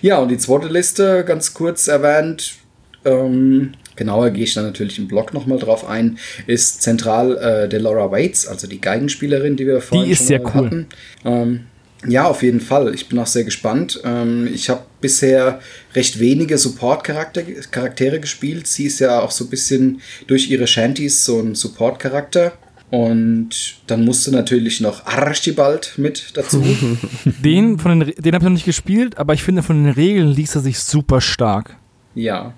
Ja, 0.00 0.18
und 0.18 0.28
die 0.28 0.38
zweite 0.38 0.68
Liste, 0.68 1.24
ganz 1.24 1.54
kurz 1.54 1.88
erwähnt, 1.88 2.54
ähm, 3.04 3.72
genauer 3.96 4.30
gehe 4.30 4.44
ich 4.44 4.54
dann 4.54 4.64
natürlich 4.64 4.98
im 4.98 5.08
Blog 5.08 5.34
nochmal 5.34 5.58
drauf 5.58 5.88
ein, 5.88 6.18
ist 6.46 6.82
zentral 6.82 7.36
äh, 7.36 7.68
der 7.68 7.80
Laura 7.80 8.10
Waits, 8.10 8.46
also 8.46 8.66
die 8.66 8.80
Geigenspielerin, 8.80 9.56
die 9.56 9.66
wir 9.66 9.80
vorhin 9.80 10.10
ist 10.10 10.18
schon 10.18 10.26
sehr 10.26 10.40
cool. 10.40 10.52
hatten. 10.52 10.86
Ähm, 11.24 11.60
ja, 12.06 12.24
auf 12.26 12.42
jeden 12.42 12.60
Fall. 12.60 12.94
Ich 12.94 13.08
bin 13.08 13.18
auch 13.18 13.26
sehr 13.26 13.42
gespannt. 13.44 14.00
Ähm, 14.04 14.48
ich 14.52 14.68
habe 14.70 14.82
bisher 15.00 15.60
recht 15.94 16.20
wenige 16.20 16.56
Support-Charaktere 16.56 17.54
Charaktere 17.70 18.20
gespielt. 18.20 18.68
Sie 18.68 18.84
ist 18.84 19.00
ja 19.00 19.20
auch 19.20 19.32
so 19.32 19.44
ein 19.44 19.50
bisschen 19.50 20.00
durch 20.28 20.48
ihre 20.48 20.68
Shanties 20.68 21.24
so 21.24 21.40
ein 21.40 21.56
Support-Charakter. 21.56 22.52
Und 22.90 23.80
dann 23.86 24.04
musste 24.04 24.30
natürlich 24.30 24.80
noch 24.80 25.04
Archibald 25.04 25.94
mit 25.98 26.30
dazu. 26.34 26.64
Den, 27.42 27.78
von 27.78 28.00
den, 28.00 28.14
den 28.16 28.34
habe 28.34 28.42
ich 28.42 28.48
noch 28.48 28.54
nicht 28.54 28.64
gespielt, 28.64 29.18
aber 29.18 29.34
ich 29.34 29.42
finde, 29.42 29.62
von 29.62 29.84
den 29.84 29.92
Regeln 29.92 30.28
liest 30.28 30.54
er 30.54 30.62
sich 30.62 30.78
super 30.78 31.20
stark. 31.20 31.76
Ja. 32.14 32.54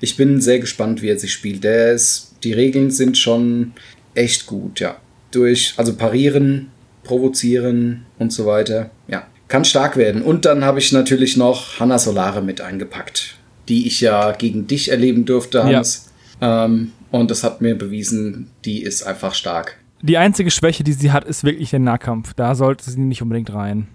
Ich 0.00 0.16
bin 0.16 0.40
sehr 0.40 0.58
gespannt, 0.58 1.02
wie 1.02 1.08
er 1.08 1.18
sich 1.18 1.32
spielt. 1.32 1.64
Der 1.64 1.92
ist, 1.92 2.34
die 2.44 2.52
Regeln 2.52 2.90
sind 2.90 3.18
schon 3.18 3.72
echt 4.14 4.46
gut, 4.46 4.80
ja. 4.80 4.96
Durch, 5.30 5.74
also 5.76 5.94
parieren, 5.94 6.70
provozieren 7.04 8.04
und 8.18 8.32
so 8.32 8.46
weiter. 8.46 8.90
Ja. 9.08 9.26
Kann 9.48 9.64
stark 9.64 9.96
werden. 9.96 10.22
Und 10.22 10.44
dann 10.44 10.64
habe 10.64 10.78
ich 10.78 10.92
natürlich 10.92 11.36
noch 11.36 11.78
Hanna 11.80 11.98
Solare 11.98 12.42
mit 12.42 12.60
eingepackt, 12.60 13.36
die 13.68 13.86
ich 13.86 14.00
ja 14.00 14.32
gegen 14.32 14.66
dich 14.66 14.90
erleben 14.90 15.24
durfte, 15.24 15.64
Hans. 15.64 16.10
Ähm, 16.40 16.92
und 17.10 17.30
das 17.30 17.44
hat 17.44 17.60
mir 17.60 17.76
bewiesen, 17.76 18.50
die 18.64 18.82
ist 18.82 19.02
einfach 19.02 19.34
stark. 19.34 19.78
Die 20.02 20.18
einzige 20.18 20.50
Schwäche, 20.50 20.82
die 20.82 20.92
sie 20.92 21.12
hat, 21.12 21.24
ist 21.24 21.44
wirklich 21.44 21.70
der 21.70 21.78
Nahkampf. 21.78 22.34
Da 22.34 22.54
sollte 22.54 22.90
sie 22.90 23.00
nicht 23.00 23.22
unbedingt 23.22 23.52
rein. 23.52 23.86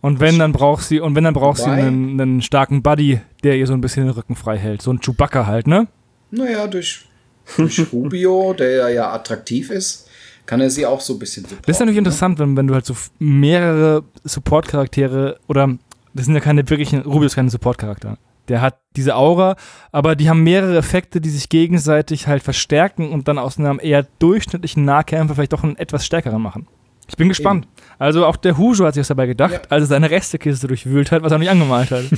Und 0.00 0.20
wenn, 0.20 0.38
dann 0.38 0.52
braucht 0.52 0.84
sie, 0.84 1.00
und 1.00 1.14
wenn, 1.14 1.24
dann 1.24 1.34
braucht 1.34 1.58
sie 1.58 1.68
einen, 1.68 2.20
einen 2.20 2.42
starken 2.42 2.82
Buddy, 2.82 3.20
der 3.44 3.56
ihr 3.56 3.66
so 3.66 3.74
ein 3.74 3.80
bisschen 3.80 4.06
den 4.06 4.14
Rücken 4.14 4.34
frei 4.34 4.56
hält. 4.56 4.80
So 4.80 4.92
ein 4.92 5.00
Chewbacca 5.00 5.46
halt, 5.46 5.66
ne? 5.66 5.88
Naja, 6.30 6.66
durch, 6.66 7.06
durch 7.56 7.92
Rubio, 7.92 8.54
der 8.54 8.88
ja 8.90 9.12
attraktiv 9.12 9.70
ist, 9.70 10.08
kann 10.46 10.60
er 10.60 10.70
sie 10.70 10.86
auch 10.86 11.00
so 11.00 11.14
ein 11.14 11.18
bisschen 11.18 11.44
supporten. 11.44 11.64
Das 11.66 11.76
ist 11.76 11.80
natürlich 11.80 11.96
ne? 11.96 12.00
interessant, 12.00 12.38
wenn, 12.38 12.56
wenn 12.56 12.66
du 12.66 12.74
halt 12.74 12.86
so 12.86 12.96
mehrere 13.18 14.04
Support-Charaktere 14.24 15.38
oder 15.48 15.76
das 16.14 16.24
sind 16.26 16.34
ja 16.34 16.40
keine 16.40 16.68
wirklichen, 16.68 17.02
Rubio 17.02 17.26
ist 17.26 17.36
kein 17.36 17.48
Support-Charakter. 17.48 18.16
Der 18.48 18.60
hat 18.60 18.80
diese 18.96 19.14
Aura, 19.14 19.54
aber 19.92 20.16
die 20.16 20.28
haben 20.28 20.42
mehrere 20.42 20.76
Effekte, 20.76 21.20
die 21.20 21.30
sich 21.30 21.50
gegenseitig 21.50 22.26
halt 22.26 22.42
verstärken 22.42 23.12
und 23.12 23.28
dann 23.28 23.38
aus 23.38 23.58
einem 23.58 23.78
eher 23.80 24.06
durchschnittlichen 24.18 24.84
Nahkämpfer 24.84 25.36
vielleicht 25.36 25.52
doch 25.52 25.62
einen 25.62 25.76
etwas 25.76 26.04
stärkeren 26.04 26.42
machen. 26.42 26.66
Ich 27.06 27.16
bin 27.16 27.28
gespannt. 27.28 27.68
Also 28.00 28.24
auch 28.24 28.36
der 28.36 28.56
Hujo 28.56 28.86
hat 28.86 28.94
sich 28.94 29.02
was 29.02 29.08
dabei 29.08 29.26
gedacht, 29.26 29.52
Ja. 29.52 29.60
als 29.68 29.82
er 29.84 29.86
seine 29.86 30.10
Restekiste 30.10 30.66
durchwühlt 30.66 31.12
hat, 31.12 31.22
was 31.22 31.30
er 31.32 31.38
nicht 31.38 31.50
angemalt 31.50 31.90
hat. 31.90 32.04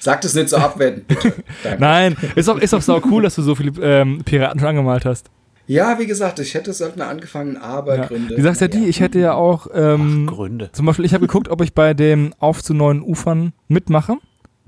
Sag 0.00 0.20
das 0.20 0.34
nicht 0.34 0.48
so 0.48 0.56
abwertend, 0.56 1.08
bitte. 1.08 1.32
Danke. 1.64 1.80
Nein, 1.80 2.16
ist 2.34 2.48
auch, 2.48 2.58
ist 2.58 2.74
auch 2.74 2.82
sau 2.82 3.00
cool, 3.10 3.22
dass 3.24 3.34
du 3.34 3.42
so 3.42 3.54
viele 3.54 3.72
ähm, 3.82 4.22
Piraten 4.24 4.60
schon 4.60 4.68
angemalt 4.68 5.04
hast. 5.04 5.30
Ja, 5.66 5.98
wie 5.98 6.06
gesagt, 6.06 6.38
ich 6.38 6.54
hätte 6.54 6.72
Söldner 6.72 7.08
angefangen, 7.08 7.56
aber 7.56 7.96
Ja. 7.96 8.06
Gründe. 8.06 8.40
Sache 8.40 8.52
ist 8.52 8.60
ja 8.60 8.68
die, 8.68 8.86
ich 8.86 9.00
hätte 9.00 9.18
ja 9.18 9.34
auch 9.34 9.66
ähm, 9.74 10.26
Gründe. 10.28 10.70
Zum 10.72 10.86
Beispiel, 10.86 11.04
ich 11.04 11.14
habe 11.14 11.26
geguckt, 11.26 11.48
ob 11.48 11.60
ich 11.62 11.74
bei 11.74 11.92
dem 11.94 12.32
Auf 12.38 12.62
zu 12.62 12.74
neuen 12.74 13.02
Ufern 13.02 13.52
mitmache. 13.68 14.16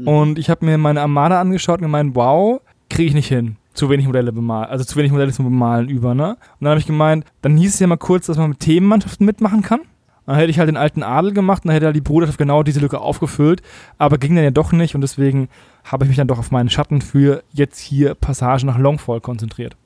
Und 0.05 0.39
ich 0.39 0.49
habe 0.51 0.65
mir 0.65 0.79
meine 0.79 1.01
Armada 1.01 1.41
angeschaut 1.41 1.79
und 1.79 1.83
gemeint, 1.83 2.15
wow, 2.17 2.61
kriege 2.91 3.09
ich 3.09 3.15
nicht 3.15 3.29
hin. 3.29 3.57
Zu 3.79 3.91
wenig 3.91 4.07
Modelle 4.07 4.33
bemalen, 4.33 4.69
also 4.71 4.85
zu 4.85 4.97
wenig 4.97 5.13
Modelle 5.13 5.33
zum 5.33 5.45
Bemalen 5.45 5.89
über, 5.89 6.15
ne? 6.15 6.31
Und 6.31 6.39
dann 6.63 6.71
habe 6.71 6.81
ich 6.81 6.87
gemeint, 6.87 7.25
dann 7.43 7.57
hieß 7.57 7.75
es 7.75 7.81
ja 7.81 7.87
mal 7.87 7.97
kurz, 7.97 8.27
dass 8.27 8.37
man 8.37 8.51
mit 8.51 8.59
Themenmannschaften 8.59 9.25
mitmachen 9.25 9.63
kann. 9.63 9.83
Dann 10.27 10.35
hätte 10.35 10.51
ich 10.51 10.59
halt 10.59 10.69
den 10.69 10.77
alten 10.77 11.05
Adel 11.05 11.33
gemacht 11.33 11.65
und 11.65 11.69
dann 11.69 11.75
hätte 11.75 11.87
halt 11.87 11.97
die 11.97 12.01
Bruderschaft 12.01 12.39
genau 12.39 12.65
diese 12.65 12.81
Lücke 12.81 13.01
aufgefüllt. 13.01 13.63
Aber 13.97 14.19
ging 14.19 14.35
dann 14.35 14.43
ja 14.43 14.51
doch 14.51 14.73
nicht 14.73 14.97
und 14.97 15.01
deswegen 15.01 15.49
habe 15.85 16.05
ich 16.05 16.09
mich 16.09 16.17
dann 16.17 16.27
doch 16.27 16.39
auf 16.39 16.51
meinen 16.51 16.69
Schatten 16.69 17.01
für 17.01 17.45
jetzt 17.53 17.79
hier 17.79 18.15
Passage 18.15 18.67
nach 18.67 18.79
Longfall 18.79 19.21
konzentriert. 19.21 19.77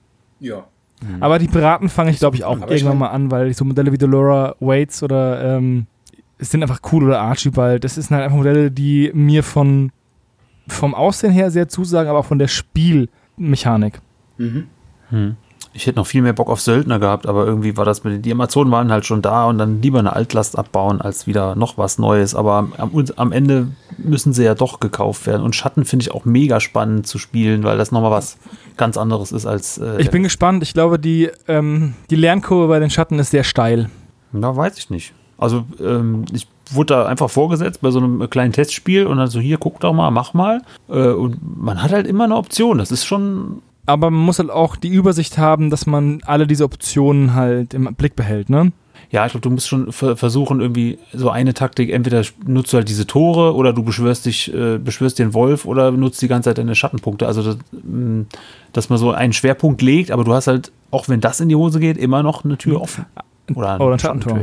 Ja. 0.41 0.64
Aber 1.21 1.39
die 1.39 1.49
Piraten 1.49 1.89
fange 1.89 2.11
ich, 2.11 2.19
glaube 2.19 2.37
ich, 2.37 2.45
auch 2.45 2.61
Aber 2.61 2.73
irgendwann 2.73 2.99
mal 2.99 3.11
an, 3.11 3.31
weil 3.31 3.53
so 3.53 3.64
Modelle 3.64 3.93
wie 3.93 3.99
Dolora 3.99 4.57
Waits 4.61 5.03
oder 5.03 5.57
ähm, 5.57 5.87
es 6.39 6.51
sind 6.51 6.62
einfach 6.62 6.81
cool 6.93 7.05
oder 7.05 7.21
Archibald. 7.21 7.85
Das 7.85 7.95
sind 7.95 8.11
halt 8.11 8.25
einfach 8.25 8.37
Modelle, 8.37 8.71
die 8.71 9.11
mir 9.14 9.43
von 9.43 9.93
vom 10.69 10.95
Aussehen 10.95 11.33
her 11.33 11.51
sehr 11.51 11.69
zusagen, 11.69 12.09
aber 12.09 12.21
auch 12.21 12.27
von 12.27 12.39
der 12.39 12.49
Spielmechanik. 13.35 14.01
Mhm. 14.39 14.66
Hm. 15.11 15.37
Ich 15.74 15.87
hätte 15.87 15.99
noch 15.99 16.07
viel 16.07 16.20
mehr 16.20 16.35
Bock 16.35 16.51
auf 16.51 16.61
Söldner 16.61 16.99
gehabt, 16.99 17.26
aber 17.26 17.47
irgendwie 17.47 17.78
war 17.78 17.87
das 17.87 18.05
mit 18.05 18.26
die 18.26 18.33
Amazonen 18.33 18.70
waren 18.70 18.93
halt 18.93 19.07
schon 19.07 19.22
da 19.22 19.47
und 19.47 19.57
dann 19.57 19.80
lieber 19.80 20.01
eine 20.01 20.12
Altlast 20.12 20.59
abbauen 20.59 21.01
als 21.01 21.26
wieder 21.26 21.55
noch 21.55 21.78
was 21.78 21.99
Neues. 21.99 22.35
Aber 22.35 22.68
am, 22.76 23.05
am 23.16 23.33
Ende 23.33 23.68
müssen 23.97 24.35
sie 24.35 24.45
ja 24.45 24.55
doch 24.55 24.80
gekauft 24.80 25.26
werden. 25.26 25.43
Und 25.43 25.57
Schatten 25.57 25.87
finde 25.87 26.03
ich 26.03 26.12
auch 26.12 26.26
mega 26.26 26.61
spannend 26.61 27.07
zu 27.07 27.16
spielen, 27.18 27.62
weil 27.62 27.78
das 27.78 27.91
nochmal 27.91 28.11
was 28.11 28.37
ganz 28.76 28.99
anderes 28.99 29.33
ist 29.33 29.47
als. 29.47 29.78
Äh, 29.78 29.97
Ich 30.03 30.11
bin 30.11 30.22
gespannt. 30.22 30.62
Ich 30.62 30.74
glaube, 30.74 30.99
die, 30.99 31.30
ähm, 31.49 31.95
die 32.11 32.16
Lernkurve 32.16 32.68
bei 32.68 32.78
den 32.78 32.91
Schatten 32.91 33.18
ist 33.18 33.30
sehr 33.30 33.45
steil. 33.45 33.89
Ja, 34.35 34.55
weiß 34.55 34.76
ich 34.76 34.91
nicht. 34.91 35.14
Also 35.43 35.64
ähm, 35.80 36.24
ich 36.32 36.47
wurde 36.70 36.95
da 36.95 37.07
einfach 37.07 37.28
vorgesetzt 37.28 37.80
bei 37.80 37.90
so 37.90 37.99
einem 37.99 38.30
kleinen 38.30 38.53
Testspiel 38.53 39.07
und 39.07 39.18
dann 39.18 39.28
so, 39.28 39.40
hier, 39.40 39.59
guck 39.59 39.80
doch 39.80 39.93
mal, 39.93 40.11
mach 40.11 40.34
mal. 40.34 40.62
Äh, 40.88 41.09
und 41.09 41.38
man 41.43 41.82
hat 41.82 41.93
halt 41.93 42.07
immer 42.07 42.24
eine 42.24 42.36
Option. 42.36 42.78
Das 42.78 42.90
ist 42.90 43.05
schon. 43.05 43.62
Aber 43.84 44.11
man 44.11 44.20
muss 44.20 44.38
halt 44.38 44.51
auch 44.51 44.76
die 44.76 44.88
Übersicht 44.88 45.38
haben, 45.38 45.68
dass 45.68 45.86
man 45.86 46.20
alle 46.24 46.47
diese 46.47 46.64
Optionen 46.64 47.34
halt 47.34 47.74
im 47.74 47.93
Blick 47.97 48.14
behält, 48.14 48.49
ne? 48.49 48.72
Ja, 49.11 49.26
ich 49.26 49.32
glaube, 49.32 49.43
du 49.43 49.51
musst 49.51 49.68
schon 49.68 49.93
versuchen, 49.93 50.61
irgendwie 50.61 50.99
so 51.12 51.28
eine 51.28 51.53
Taktik, 51.53 51.90
entweder 51.90 52.22
nutzt 52.47 52.72
du 52.72 52.78
halt 52.78 52.88
diese 52.88 53.07
Tore 53.07 53.55
oder 53.55 53.74
du 53.74 53.82
beschwörst 53.82 54.24
dich, 54.24 54.55
äh, 54.55 54.78
beschwörst 54.78 55.18
den 55.18 55.34
Wolf 55.34 55.66
oder 55.66 55.90
nutzt 55.90 56.22
die 56.22 56.28
ganze 56.28 56.49
Zeit 56.49 56.59
deine 56.59 56.74
Schattenpunkte. 56.74 57.26
Also, 57.26 57.43
das, 57.43 57.59
mh, 57.72 58.26
dass 58.72 58.88
man 58.88 58.99
so 58.99 59.11
einen 59.11 59.32
Schwerpunkt 59.32 59.82
legt, 59.82 60.12
aber 60.12 60.24
du 60.24 60.32
hast 60.32 60.47
halt, 60.47 60.72
auch 60.93 61.09
wenn 61.09 61.20
das 61.20 61.40
in 61.40 61.49
die 61.49 61.57
Hose 61.57 61.80
geht, 61.80 61.99
immer 61.99 62.22
noch 62.22 62.45
eine 62.45 62.57
Tür 62.57 62.80
offen. 62.80 63.05
Oder 63.57 63.75
ein, 63.75 63.81
Oder 63.81 63.93
ein 63.95 63.99
Schattentor. 63.99 64.41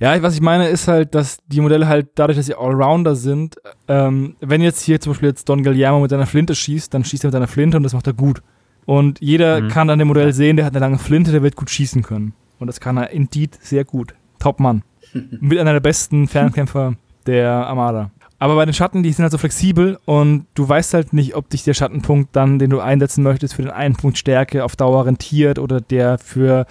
Ja, 0.00 0.22
was 0.22 0.34
ich 0.34 0.40
meine 0.40 0.68
ist 0.68 0.88
halt, 0.88 1.14
dass 1.14 1.38
die 1.46 1.60
Modelle 1.60 1.88
halt 1.88 2.08
dadurch, 2.14 2.36
dass 2.36 2.46
sie 2.46 2.54
Allrounder 2.54 3.16
sind, 3.16 3.56
ähm, 3.88 4.36
wenn 4.40 4.60
jetzt 4.60 4.82
hier 4.82 5.00
zum 5.00 5.12
Beispiel 5.12 5.28
jetzt 5.30 5.48
Don 5.48 5.62
Guillermo 5.62 6.00
mit 6.00 6.10
seiner 6.10 6.26
Flinte 6.26 6.54
schießt, 6.54 6.92
dann 6.92 7.04
schießt 7.04 7.24
er 7.24 7.28
mit 7.28 7.32
seiner 7.32 7.46
Flinte 7.46 7.76
und 7.76 7.82
das 7.82 7.94
macht 7.94 8.06
er 8.06 8.12
gut. 8.12 8.42
Und 8.86 9.20
jeder 9.20 9.60
mhm. 9.60 9.68
kann 9.68 9.88
dann 9.88 9.98
dem 9.98 10.08
Modell 10.08 10.32
sehen, 10.32 10.56
der 10.56 10.66
hat 10.66 10.74
eine 10.74 10.80
lange 10.80 10.98
Flinte, 10.98 11.32
der 11.32 11.42
wird 11.42 11.56
gut 11.56 11.70
schießen 11.70 12.02
können. 12.02 12.34
Und 12.58 12.66
das 12.66 12.80
kann 12.80 12.96
er 12.96 13.10
indeed 13.10 13.58
sehr 13.62 13.84
gut. 13.84 14.14
Top 14.38 14.60
Mann. 14.60 14.82
mit 15.40 15.58
einer 15.58 15.72
der 15.72 15.80
besten 15.80 16.28
Fernkämpfer 16.28 16.94
der 17.26 17.50
Armada. 17.50 18.10
Aber 18.38 18.56
bei 18.56 18.64
den 18.66 18.74
Schatten, 18.74 19.02
die 19.02 19.12
sind 19.12 19.22
halt 19.22 19.32
so 19.32 19.38
flexibel 19.38 19.98
und 20.04 20.46
du 20.54 20.68
weißt 20.68 20.92
halt 20.92 21.12
nicht, 21.12 21.34
ob 21.34 21.48
dich 21.48 21.64
der 21.64 21.72
Schattenpunkt 21.72 22.34
dann, 22.36 22.58
den 22.58 22.68
du 22.68 22.80
einsetzen 22.80 23.22
möchtest, 23.22 23.54
für 23.54 23.62
den 23.62 23.70
einen 23.70 23.96
Punkt 23.96 24.18
Stärke 24.18 24.64
auf 24.64 24.76
Dauer 24.76 25.06
rentiert 25.06 25.58
oder 25.58 25.80
der 25.80 26.18
für 26.18 26.66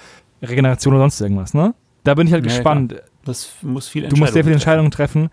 Regeneration 0.49 0.93
oder 0.93 1.03
sonst 1.03 1.21
irgendwas, 1.21 1.53
ne? 1.53 1.73
Da 2.03 2.15
bin 2.15 2.27
ich 2.27 2.33
halt 2.33 2.45
ja, 2.45 2.51
gespannt. 2.51 2.93
Ja, 2.93 2.99
das 3.25 3.49
muss 3.61 3.87
viel 3.87 4.07
Du 4.07 4.17
musst 4.17 4.33
sehr 4.33 4.43
viele 4.43 4.55
Entscheidungen 4.55 4.91
treffen 4.91 5.29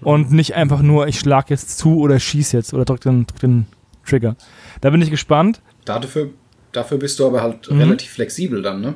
und 0.00 0.32
nicht 0.32 0.54
einfach 0.54 0.82
nur, 0.82 1.08
ich 1.08 1.18
schlag 1.18 1.50
jetzt 1.50 1.78
zu 1.78 1.98
oder 2.00 2.18
schieß 2.18 2.52
jetzt 2.52 2.74
oder 2.74 2.84
drück 2.84 3.00
den, 3.00 3.26
drück 3.26 3.40
den 3.40 3.66
Trigger. 4.06 4.36
Da 4.80 4.90
bin 4.90 5.00
ich 5.02 5.10
gespannt. 5.10 5.60
Dafür, 5.84 6.30
dafür 6.72 6.98
bist 6.98 7.18
du 7.18 7.26
aber 7.26 7.42
halt 7.42 7.70
mhm. 7.70 7.80
relativ 7.80 8.10
flexibel 8.10 8.62
dann, 8.62 8.80
ne? 8.80 8.94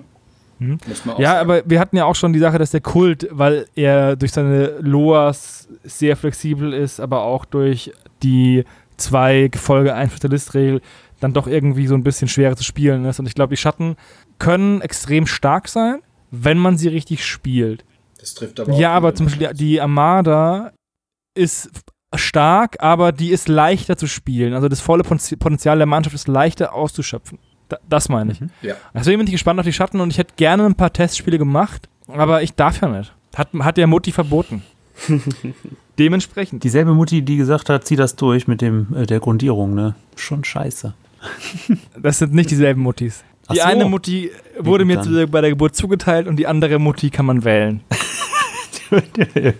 Mhm. 0.58 0.78
ja, 0.86 0.94
sagen. 0.94 1.24
aber 1.24 1.62
wir 1.66 1.80
hatten 1.80 1.96
ja 1.96 2.04
auch 2.04 2.14
schon 2.14 2.32
die 2.32 2.38
Sache, 2.38 2.58
dass 2.58 2.70
der 2.70 2.80
Kult, 2.80 3.26
weil 3.30 3.66
er 3.74 4.16
durch 4.16 4.32
seine 4.32 4.78
Loas 4.80 5.68
sehr 5.82 6.16
flexibel 6.16 6.72
ist, 6.72 7.00
aber 7.00 7.22
auch 7.22 7.44
durch 7.44 7.92
die 8.22 8.64
zwei 8.96 9.48
Gefolge 9.48 9.94
ein 9.94 10.10
Fatalist-Regel 10.10 10.80
dann 11.24 11.32
doch 11.32 11.46
irgendwie 11.46 11.86
so 11.86 11.94
ein 11.94 12.04
bisschen 12.04 12.28
schwerer 12.28 12.54
zu 12.54 12.62
spielen 12.64 13.04
ist. 13.06 13.18
Und 13.18 13.26
ich 13.26 13.34
glaube, 13.34 13.54
die 13.54 13.60
Schatten 13.60 13.96
können 14.38 14.80
extrem 14.82 15.26
stark 15.26 15.68
sein, 15.68 16.00
wenn 16.30 16.58
man 16.58 16.76
sie 16.76 16.88
richtig 16.88 17.24
spielt. 17.24 17.84
Das 18.20 18.34
trifft 18.34 18.60
aber 18.60 18.72
Ja, 18.74 18.92
aber 18.92 19.14
zum 19.14 19.26
Beispiel 19.26 19.52
die 19.54 19.80
Armada 19.80 20.72
ist 21.34 21.70
stark, 22.14 22.76
aber 22.78 23.10
die 23.10 23.30
ist 23.30 23.48
leichter 23.48 23.96
zu 23.96 24.06
spielen. 24.06 24.54
Also 24.54 24.68
das 24.68 24.80
volle 24.80 25.02
Potenzial 25.02 25.78
der 25.78 25.86
Mannschaft 25.86 26.14
ist 26.14 26.28
leichter 26.28 26.74
auszuschöpfen. 26.74 27.38
das 27.88 28.08
meine 28.08 28.32
ich. 28.32 28.40
Mhm. 28.40 28.50
Ja. 28.62 28.74
Deswegen 28.92 29.18
bin 29.18 29.26
ich 29.26 29.32
gespannt 29.32 29.58
auf 29.58 29.66
die 29.66 29.72
Schatten 29.72 30.00
und 30.00 30.10
ich 30.10 30.18
hätte 30.18 30.34
gerne 30.36 30.66
ein 30.66 30.74
paar 30.74 30.92
Testspiele 30.92 31.38
gemacht, 31.38 31.88
aber 32.06 32.42
ich 32.42 32.54
darf 32.54 32.80
ja 32.82 32.88
nicht. 32.88 33.12
Hat, 33.34 33.48
hat 33.58 33.76
der 33.78 33.86
Mutti 33.86 34.12
verboten. 34.12 34.62
Dementsprechend. 35.98 36.62
Dieselbe 36.62 36.92
Mutti, 36.92 37.22
die 37.22 37.36
gesagt 37.36 37.68
hat, 37.68 37.84
zieh 37.84 37.96
das 37.96 38.14
durch 38.16 38.46
mit 38.46 38.60
dem, 38.60 38.94
äh, 38.94 39.06
der 39.06 39.20
Grundierung, 39.20 39.74
ne? 39.74 39.94
Schon 40.16 40.44
scheiße. 40.44 40.94
das 42.00 42.18
sind 42.18 42.34
nicht 42.34 42.50
dieselben 42.50 42.82
Muttis. 42.82 43.24
Die 43.52 43.58
so. 43.58 43.62
eine 43.62 43.84
Mutti 43.84 44.30
wurde 44.58 44.84
mir 44.84 45.02
zu, 45.02 45.26
bei 45.26 45.40
der 45.40 45.50
Geburt 45.50 45.76
zugeteilt 45.76 46.26
und 46.26 46.36
die 46.36 46.46
andere 46.46 46.78
Mutti 46.78 47.10
kann 47.10 47.26
man 47.26 47.44
wählen. 47.44 47.80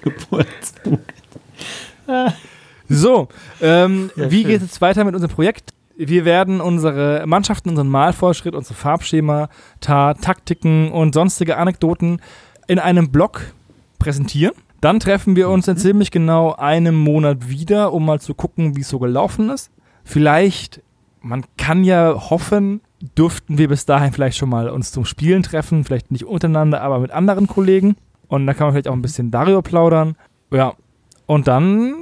so, 2.88 3.28
ähm, 3.60 4.10
ja, 4.16 4.30
wie 4.30 4.44
geht 4.44 4.56
es 4.56 4.62
jetzt 4.62 4.80
weiter 4.80 5.04
mit 5.04 5.14
unserem 5.14 5.34
Projekt? 5.34 5.70
Wir 5.96 6.24
werden 6.24 6.60
unsere 6.60 7.24
Mannschaften, 7.26 7.68
unseren 7.68 7.88
Malfortschritt, 7.88 8.54
unsere 8.54 8.74
Farbschema, 8.74 9.48
Taktiken 9.80 10.90
und 10.90 11.14
sonstige 11.14 11.56
Anekdoten 11.56 12.20
in 12.66 12.78
einem 12.78 13.10
Blog 13.10 13.52
präsentieren. 13.98 14.54
Dann 14.80 15.00
treffen 15.00 15.36
wir 15.36 15.48
uns 15.48 15.68
in 15.68 15.74
mhm. 15.74 15.78
ziemlich 15.78 16.10
genau 16.10 16.54
einem 16.54 16.96
Monat 16.96 17.48
wieder, 17.48 17.92
um 17.92 18.04
mal 18.04 18.20
zu 18.20 18.34
gucken, 18.34 18.76
wie 18.76 18.80
es 18.80 18.88
so 18.88 18.98
gelaufen 18.98 19.50
ist. 19.50 19.70
Vielleicht, 20.04 20.82
man 21.24 21.44
kann 21.56 21.84
ja 21.84 22.14
hoffen, 22.30 22.80
dürften 23.16 23.58
wir 23.58 23.68
bis 23.68 23.86
dahin 23.86 24.12
vielleicht 24.12 24.36
schon 24.36 24.50
mal 24.50 24.68
uns 24.68 24.92
zum 24.92 25.04
Spielen 25.04 25.42
treffen, 25.42 25.84
vielleicht 25.84 26.10
nicht 26.10 26.24
untereinander, 26.24 26.82
aber 26.82 27.00
mit 27.00 27.10
anderen 27.10 27.46
Kollegen. 27.46 27.96
Und 28.28 28.46
da 28.46 28.54
kann 28.54 28.66
man 28.66 28.74
vielleicht 28.74 28.88
auch 28.88 28.94
ein 28.94 29.02
bisschen 29.02 29.30
darüber 29.30 29.62
plaudern. 29.62 30.16
Ja, 30.52 30.74
und 31.26 31.48
dann 31.48 31.94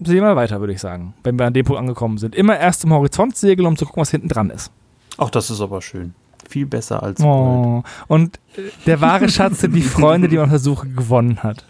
sehen 0.00 0.22
wir 0.22 0.36
weiter, 0.36 0.60
würde 0.60 0.72
ich 0.72 0.80
sagen, 0.80 1.14
wenn 1.24 1.38
wir 1.38 1.46
an 1.46 1.54
dem 1.54 1.66
Punkt 1.66 1.80
angekommen 1.80 2.18
sind. 2.18 2.34
Immer 2.34 2.58
erst 2.58 2.80
zum 2.82 2.92
Horizont 2.92 3.36
segeln, 3.36 3.66
um 3.66 3.76
zu 3.76 3.84
gucken, 3.84 4.00
was 4.00 4.10
hinten 4.10 4.28
dran 4.28 4.50
ist. 4.50 4.70
Ach, 5.16 5.30
das 5.30 5.50
ist 5.50 5.60
aber 5.60 5.82
schön. 5.82 6.14
Viel 6.48 6.66
besser 6.66 7.02
als 7.02 7.20
oh. 7.20 7.82
Und 8.06 8.38
äh, 8.56 8.62
der 8.86 9.00
wahre 9.00 9.28
Schatz 9.28 9.60
sind 9.60 9.74
die 9.74 9.82
Freunde, 9.82 10.28
die 10.28 10.36
man 10.36 10.48
Versuche 10.48 10.88
gewonnen 10.88 11.42
hat. 11.42 11.64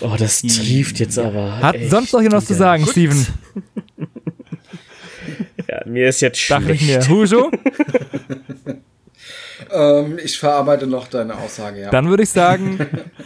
Oh, 0.00 0.14
das 0.16 0.42
trieft 0.42 1.00
jetzt 1.00 1.18
aber. 1.18 1.60
Hat 1.60 1.74
sonst 1.88 2.12
noch 2.12 2.20
jemand 2.20 2.36
was 2.36 2.46
zu 2.46 2.54
sagen, 2.54 2.84
Gut. 2.84 2.92
Steven? 2.92 3.26
Ja, 5.68 5.82
mir 5.84 6.08
ist 6.08 6.20
jetzt 6.20 6.38
schlecht. 6.38 6.62
Dachte 6.62 6.72
ich 6.72 6.86
mir. 6.86 7.08
Hujo? 7.08 7.50
ähm, 9.70 10.18
ich 10.22 10.38
verarbeite 10.38 10.86
noch 10.86 11.08
deine 11.08 11.36
Aussage, 11.36 11.82
ja. 11.82 11.90
Dann 11.90 12.08
würde 12.08 12.22
ich 12.22 12.30
sagen, 12.30 12.78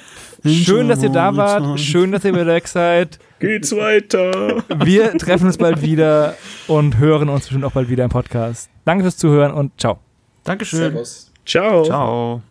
schön, 0.44 0.88
dass 0.88 1.02
ihr 1.02 1.10
da 1.10 1.36
wart. 1.36 1.78
Schön, 1.78 2.10
dass 2.10 2.24
ihr 2.24 2.32
wieder 2.34 2.46
weg 2.46 2.66
seid. 2.66 3.18
Geht's 3.38 3.74
weiter. 3.76 4.62
Wir 4.84 5.16
treffen 5.18 5.46
uns 5.46 5.58
bald 5.58 5.82
wieder 5.82 6.36
und 6.68 6.98
hören 6.98 7.28
uns 7.28 7.42
bestimmt 7.42 7.64
auch 7.64 7.72
bald 7.72 7.88
wieder 7.88 8.04
im 8.04 8.10
Podcast. 8.10 8.70
Danke 8.84 9.04
fürs 9.04 9.16
Zuhören 9.16 9.52
und 9.52 9.78
ciao. 9.80 9.98
Dankeschön. 10.44 10.80
Servus. 10.80 11.32
Ciao. 11.44 11.84
Ciao. 11.84 12.42